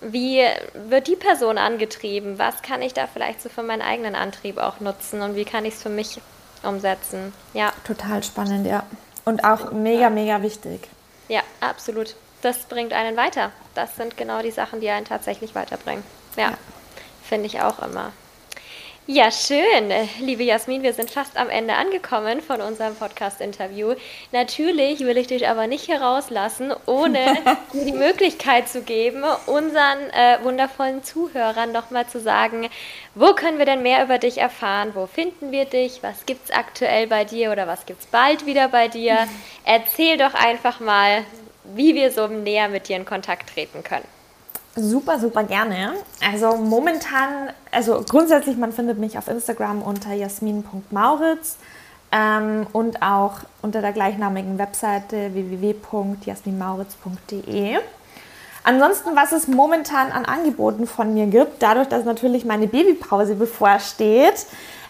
wie 0.00 0.42
wird 0.74 1.06
die 1.06 1.16
Person 1.16 1.58
angetrieben? 1.58 2.38
Was 2.38 2.62
kann 2.62 2.82
ich 2.82 2.92
da 2.92 3.06
vielleicht 3.06 3.40
so 3.40 3.48
für 3.48 3.62
meinen 3.62 3.82
eigenen 3.82 4.14
Antrieb 4.14 4.58
auch 4.58 4.80
nutzen 4.80 5.22
und 5.22 5.36
wie 5.36 5.44
kann 5.44 5.64
ich 5.64 5.74
es 5.74 5.82
für 5.82 5.88
mich 5.88 6.20
umsetzen? 6.62 7.32
Ja. 7.52 7.72
Total 7.86 8.22
spannend, 8.22 8.66
ja. 8.66 8.84
Und 9.24 9.44
auch 9.44 9.72
mega, 9.72 10.10
mega 10.10 10.42
wichtig. 10.42 10.88
Ja, 11.28 11.42
absolut. 11.60 12.14
Das 12.42 12.64
bringt 12.64 12.92
einen 12.92 13.16
weiter. 13.16 13.52
Das 13.74 13.96
sind 13.96 14.16
genau 14.16 14.42
die 14.42 14.50
Sachen, 14.50 14.80
die 14.80 14.90
einen 14.90 15.06
tatsächlich 15.06 15.54
weiterbringen. 15.54 16.04
Ja, 16.36 16.50
ja. 16.50 16.58
finde 17.22 17.46
ich 17.46 17.60
auch 17.60 17.78
immer. 17.80 18.12
Ja, 19.06 19.30
schön. 19.30 19.92
Liebe 20.20 20.44
Jasmin, 20.44 20.82
wir 20.82 20.94
sind 20.94 21.10
fast 21.10 21.36
am 21.36 21.50
Ende 21.50 21.74
angekommen 21.74 22.40
von 22.40 22.62
unserem 22.62 22.94
Podcast-Interview. 22.94 23.96
Natürlich 24.32 25.00
will 25.00 25.18
ich 25.18 25.26
dich 25.26 25.46
aber 25.46 25.66
nicht 25.66 25.88
herauslassen, 25.88 26.72
ohne 26.86 27.18
dir 27.74 27.84
die 27.84 27.92
Möglichkeit 27.92 28.66
zu 28.66 28.80
geben, 28.80 29.22
unseren 29.44 30.08
äh, 30.14 30.38
wundervollen 30.42 31.04
Zuhörern 31.04 31.70
nochmal 31.70 32.06
zu 32.06 32.18
sagen, 32.18 32.70
wo 33.14 33.34
können 33.34 33.58
wir 33.58 33.66
denn 33.66 33.82
mehr 33.82 34.02
über 34.02 34.16
dich 34.16 34.38
erfahren? 34.38 34.92
Wo 34.94 35.06
finden 35.06 35.52
wir 35.52 35.66
dich? 35.66 36.02
Was 36.02 36.24
gibt 36.24 36.46
es 36.46 36.50
aktuell 36.50 37.06
bei 37.06 37.26
dir 37.26 37.52
oder 37.52 37.66
was 37.66 37.84
gibt 37.84 38.00
es 38.00 38.06
bald 38.06 38.46
wieder 38.46 38.68
bei 38.68 38.88
dir? 38.88 39.28
Erzähl 39.66 40.16
doch 40.16 40.32
einfach 40.32 40.80
mal, 40.80 41.26
wie 41.64 41.94
wir 41.94 42.10
so 42.10 42.26
näher 42.26 42.70
mit 42.70 42.88
dir 42.88 42.96
in 42.96 43.04
Kontakt 43.04 43.52
treten 43.52 43.82
können. 43.82 44.13
Super, 44.76 45.20
super 45.20 45.44
gerne. 45.44 45.92
Also 46.32 46.56
momentan, 46.56 47.50
also 47.70 48.02
grundsätzlich, 48.08 48.56
man 48.56 48.72
findet 48.72 48.98
mich 48.98 49.16
auf 49.16 49.28
Instagram 49.28 49.82
unter 49.82 50.12
jasmin.mauritz 50.12 51.58
ähm, 52.10 52.66
und 52.72 53.00
auch 53.00 53.34
unter 53.62 53.82
der 53.82 53.92
gleichnamigen 53.92 54.58
Webseite 54.58 55.32
www.jasminmauritz.de. 55.32 57.76
Ansonsten, 58.64 59.14
was 59.14 59.30
es 59.30 59.46
momentan 59.46 60.10
an 60.10 60.24
Angeboten 60.24 60.88
von 60.88 61.14
mir 61.14 61.26
gibt, 61.26 61.62
dadurch, 61.62 61.88
dass 61.88 62.04
natürlich 62.04 62.44
meine 62.44 62.66
Babypause 62.66 63.36
bevorsteht, 63.36 64.44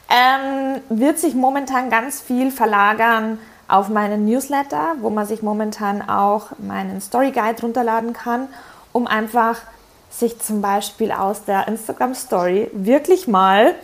ähm, 0.08 0.80
wird 0.88 1.18
sich 1.18 1.34
momentan 1.34 1.90
ganz 1.90 2.22
viel 2.22 2.50
verlagern 2.50 3.38
auf 3.68 3.90
meinen 3.90 4.24
Newsletter, 4.24 4.94
wo 5.00 5.10
man 5.10 5.26
sich 5.26 5.42
momentan 5.42 6.00
auch 6.08 6.52
meinen 6.58 7.02
Story 7.02 7.32
Guide 7.32 7.60
runterladen 7.60 8.14
kann, 8.14 8.48
um 8.92 9.06
einfach 9.06 9.60
sich 10.18 10.38
zum 10.40 10.60
Beispiel 10.60 11.12
aus 11.12 11.44
der 11.44 11.66
Instagram 11.68 12.14
Story 12.14 12.70
wirklich 12.72 13.26
mal 13.26 13.74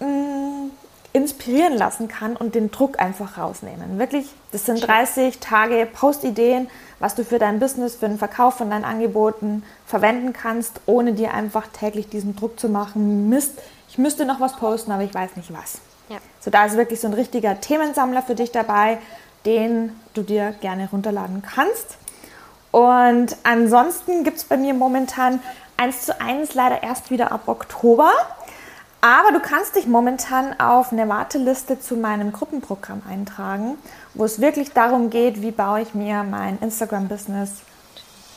mh, 0.00 0.06
mm, 0.06 0.70
inspirieren 1.12 1.76
lassen 1.76 2.08
kann 2.08 2.36
und 2.36 2.54
den 2.54 2.70
Druck 2.70 2.98
einfach 2.98 3.38
rausnehmen. 3.38 3.98
Wirklich, 3.98 4.26
das 4.52 4.66
sind 4.66 4.86
30 4.86 5.38
Tage 5.38 5.86
Postideen, 5.86 6.68
was 6.98 7.14
du 7.14 7.24
für 7.24 7.38
dein 7.38 7.58
Business, 7.58 7.96
für 7.96 8.08
den 8.08 8.18
Verkauf 8.18 8.54
von 8.54 8.70
deinen 8.70 8.84
Angeboten 8.84 9.62
verwenden 9.86 10.32
kannst, 10.32 10.80
ohne 10.86 11.12
dir 11.12 11.34
einfach 11.34 11.66
täglich 11.68 12.08
diesen 12.08 12.36
Druck 12.36 12.58
zu 12.58 12.68
machen. 12.68 13.28
Mist, 13.28 13.60
ich 13.88 13.98
müsste 13.98 14.24
noch 14.24 14.40
was 14.40 14.56
posten, 14.56 14.92
aber 14.92 15.02
ich 15.02 15.14
weiß 15.14 15.36
nicht 15.36 15.52
was. 15.52 15.80
Ja. 16.08 16.18
So, 16.40 16.50
da 16.50 16.66
ist 16.66 16.76
wirklich 16.76 17.00
so 17.00 17.08
ein 17.08 17.14
richtiger 17.14 17.60
Themensammler 17.60 18.22
für 18.22 18.34
dich 18.34 18.52
dabei, 18.52 18.98
den 19.44 19.98
du 20.14 20.22
dir 20.22 20.52
gerne 20.60 20.88
runterladen 20.90 21.42
kannst. 21.42 21.98
Und 22.70 23.36
ansonsten 23.44 24.24
gibt 24.24 24.38
es 24.38 24.44
bei 24.44 24.56
mir 24.56 24.74
momentan 24.74 25.40
1 25.76 26.02
zu 26.02 26.20
1 26.20 26.54
leider 26.54 26.82
erst 26.82 27.10
wieder 27.10 27.32
ab 27.32 27.42
Oktober. 27.46 28.12
Aber 29.00 29.30
du 29.32 29.40
kannst 29.40 29.76
dich 29.76 29.86
momentan 29.86 30.58
auf 30.58 30.92
eine 30.92 31.08
Warteliste 31.08 31.80
zu 31.80 31.96
meinem 31.96 32.32
Gruppenprogramm 32.32 33.02
eintragen, 33.08 33.78
wo 34.14 34.24
es 34.24 34.40
wirklich 34.40 34.72
darum 34.72 35.08
geht, 35.08 35.40
wie 35.40 35.52
baue 35.52 35.82
ich 35.82 35.94
mir 35.94 36.24
mein 36.24 36.58
Instagram-Business 36.58 37.62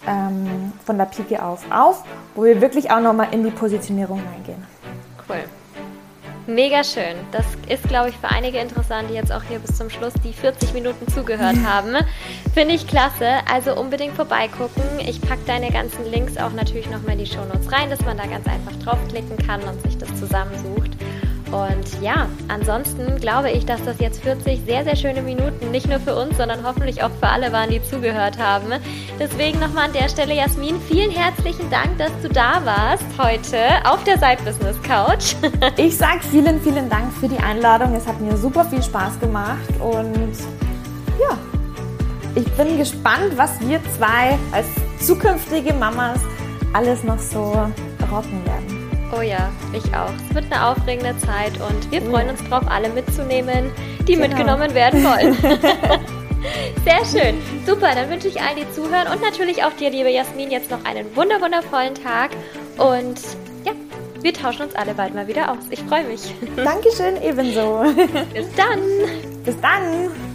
ähm, 0.07 0.73
von 0.85 0.97
der 0.99 1.05
Pike 1.05 1.43
auf 1.43 1.63
auf, 1.71 2.03
wo 2.35 2.43
wir 2.43 2.61
wirklich 2.61 2.91
auch 2.91 2.99
nochmal 2.99 3.29
in 3.31 3.43
die 3.43 3.51
Positionierung 3.51 4.21
reingehen. 4.31 4.63
Cool. 5.27 5.45
Mega 6.53 6.83
schön. 6.83 7.15
Das 7.31 7.45
ist, 7.69 7.87
glaube 7.87 8.09
ich, 8.09 8.17
für 8.17 8.27
einige 8.27 8.57
interessant, 8.57 9.09
die 9.09 9.13
jetzt 9.13 9.31
auch 9.31 9.43
hier 9.43 9.59
bis 9.59 9.77
zum 9.77 9.89
Schluss 9.89 10.13
die 10.23 10.33
40 10.33 10.73
Minuten 10.73 11.07
zugehört 11.07 11.55
haben. 11.65 11.95
Finde 12.53 12.75
ich 12.75 12.87
klasse. 12.87 13.35
Also 13.49 13.73
unbedingt 13.79 14.15
vorbeigucken. 14.15 14.83
Ich 14.99 15.21
packe 15.21 15.43
deine 15.45 15.71
ganzen 15.71 16.03
Links 16.11 16.35
auch 16.37 16.51
natürlich 16.51 16.89
nochmal 16.89 17.13
in 17.13 17.19
die 17.19 17.25
Shownotes 17.25 17.71
rein, 17.71 17.89
dass 17.89 18.01
man 18.01 18.17
da 18.17 18.25
ganz 18.25 18.47
einfach 18.47 18.75
draufklicken 18.83 19.37
kann 19.37 19.61
und 19.63 19.81
sich 19.83 19.97
das 19.97 20.09
zusammensucht. 20.19 20.80
Und 21.51 22.01
ja, 22.01 22.29
ansonsten 22.47 23.17
glaube 23.17 23.51
ich, 23.51 23.65
dass 23.65 23.83
das 23.83 23.99
jetzt 23.99 24.23
40 24.23 24.61
sehr, 24.65 24.83
sehr 24.85 24.95
schöne 24.95 25.21
Minuten 25.21 25.71
nicht 25.71 25.87
nur 25.87 25.99
für 25.99 26.15
uns, 26.15 26.37
sondern 26.37 26.63
hoffentlich 26.63 27.03
auch 27.03 27.11
für 27.19 27.27
alle 27.27 27.51
waren, 27.51 27.69
die 27.69 27.83
zugehört 27.83 28.37
haben. 28.37 28.67
Deswegen 29.19 29.59
nochmal 29.59 29.87
an 29.87 29.93
der 29.93 30.07
Stelle, 30.07 30.33
Jasmin, 30.33 30.79
vielen 30.87 31.11
herzlichen 31.11 31.69
Dank, 31.69 31.97
dass 31.97 32.11
du 32.21 32.29
da 32.29 32.61
warst 32.63 33.03
heute 33.17 33.57
auf 33.83 34.01
der 34.05 34.17
Side 34.17 34.43
Business 34.45 34.81
Couch. 34.81 35.35
ich 35.77 35.97
sage 35.97 36.21
vielen, 36.29 36.61
vielen 36.61 36.89
Dank 36.89 37.11
für 37.13 37.27
die 37.27 37.39
Einladung. 37.39 37.93
Es 37.95 38.07
hat 38.07 38.21
mir 38.21 38.37
super 38.37 38.63
viel 38.65 38.81
Spaß 38.81 39.19
gemacht 39.19 39.69
und 39.79 40.33
ja, 41.19 41.37
ich 42.33 42.49
bin 42.53 42.77
gespannt, 42.77 43.33
was 43.35 43.59
wir 43.59 43.81
zwei 43.97 44.37
als 44.53 44.67
zukünftige 45.05 45.73
Mamas 45.73 46.19
alles 46.73 47.03
noch 47.03 47.19
so 47.19 47.69
rocken 48.09 48.45
werden. 48.45 48.70
Oh 49.17 49.21
ja, 49.21 49.51
ich 49.73 49.83
auch. 49.93 50.11
Es 50.29 50.35
wird 50.35 50.45
eine 50.51 50.67
aufregende 50.67 51.17
Zeit 51.17 51.53
und 51.59 51.91
wir 51.91 52.01
freuen 52.01 52.29
uns 52.29 52.43
drauf, 52.47 52.63
alle 52.69 52.89
mitzunehmen, 52.89 53.71
die 54.07 54.13
genau. 54.13 54.27
mitgenommen 54.27 54.73
werden 54.73 55.03
wollen. 55.03 55.35
Sehr 56.85 57.05
schön. 57.05 57.41
Super, 57.65 57.93
dann 57.93 58.09
wünsche 58.09 58.27
ich 58.27 58.41
allen, 58.41 58.57
die 58.57 58.71
zuhören 58.71 59.07
und 59.11 59.21
natürlich 59.21 59.63
auch 59.63 59.73
dir, 59.73 59.89
liebe 59.89 60.09
Jasmin, 60.09 60.51
jetzt 60.51 60.71
noch 60.71 60.83
einen 60.85 61.15
wundervollen 61.15 61.95
Tag 61.95 62.31
und 62.77 63.19
ja, 63.65 63.73
wir 64.21 64.33
tauschen 64.33 64.63
uns 64.63 64.75
alle 64.75 64.93
bald 64.93 65.13
mal 65.13 65.27
wieder 65.27 65.51
aus. 65.51 65.65
Ich 65.69 65.81
freue 65.81 66.05
mich. 66.05 66.33
Dankeschön, 66.55 67.21
ebenso. 67.21 67.83
Bis 68.33 68.47
dann. 68.55 68.79
Bis 69.43 69.59
dann. 69.61 70.30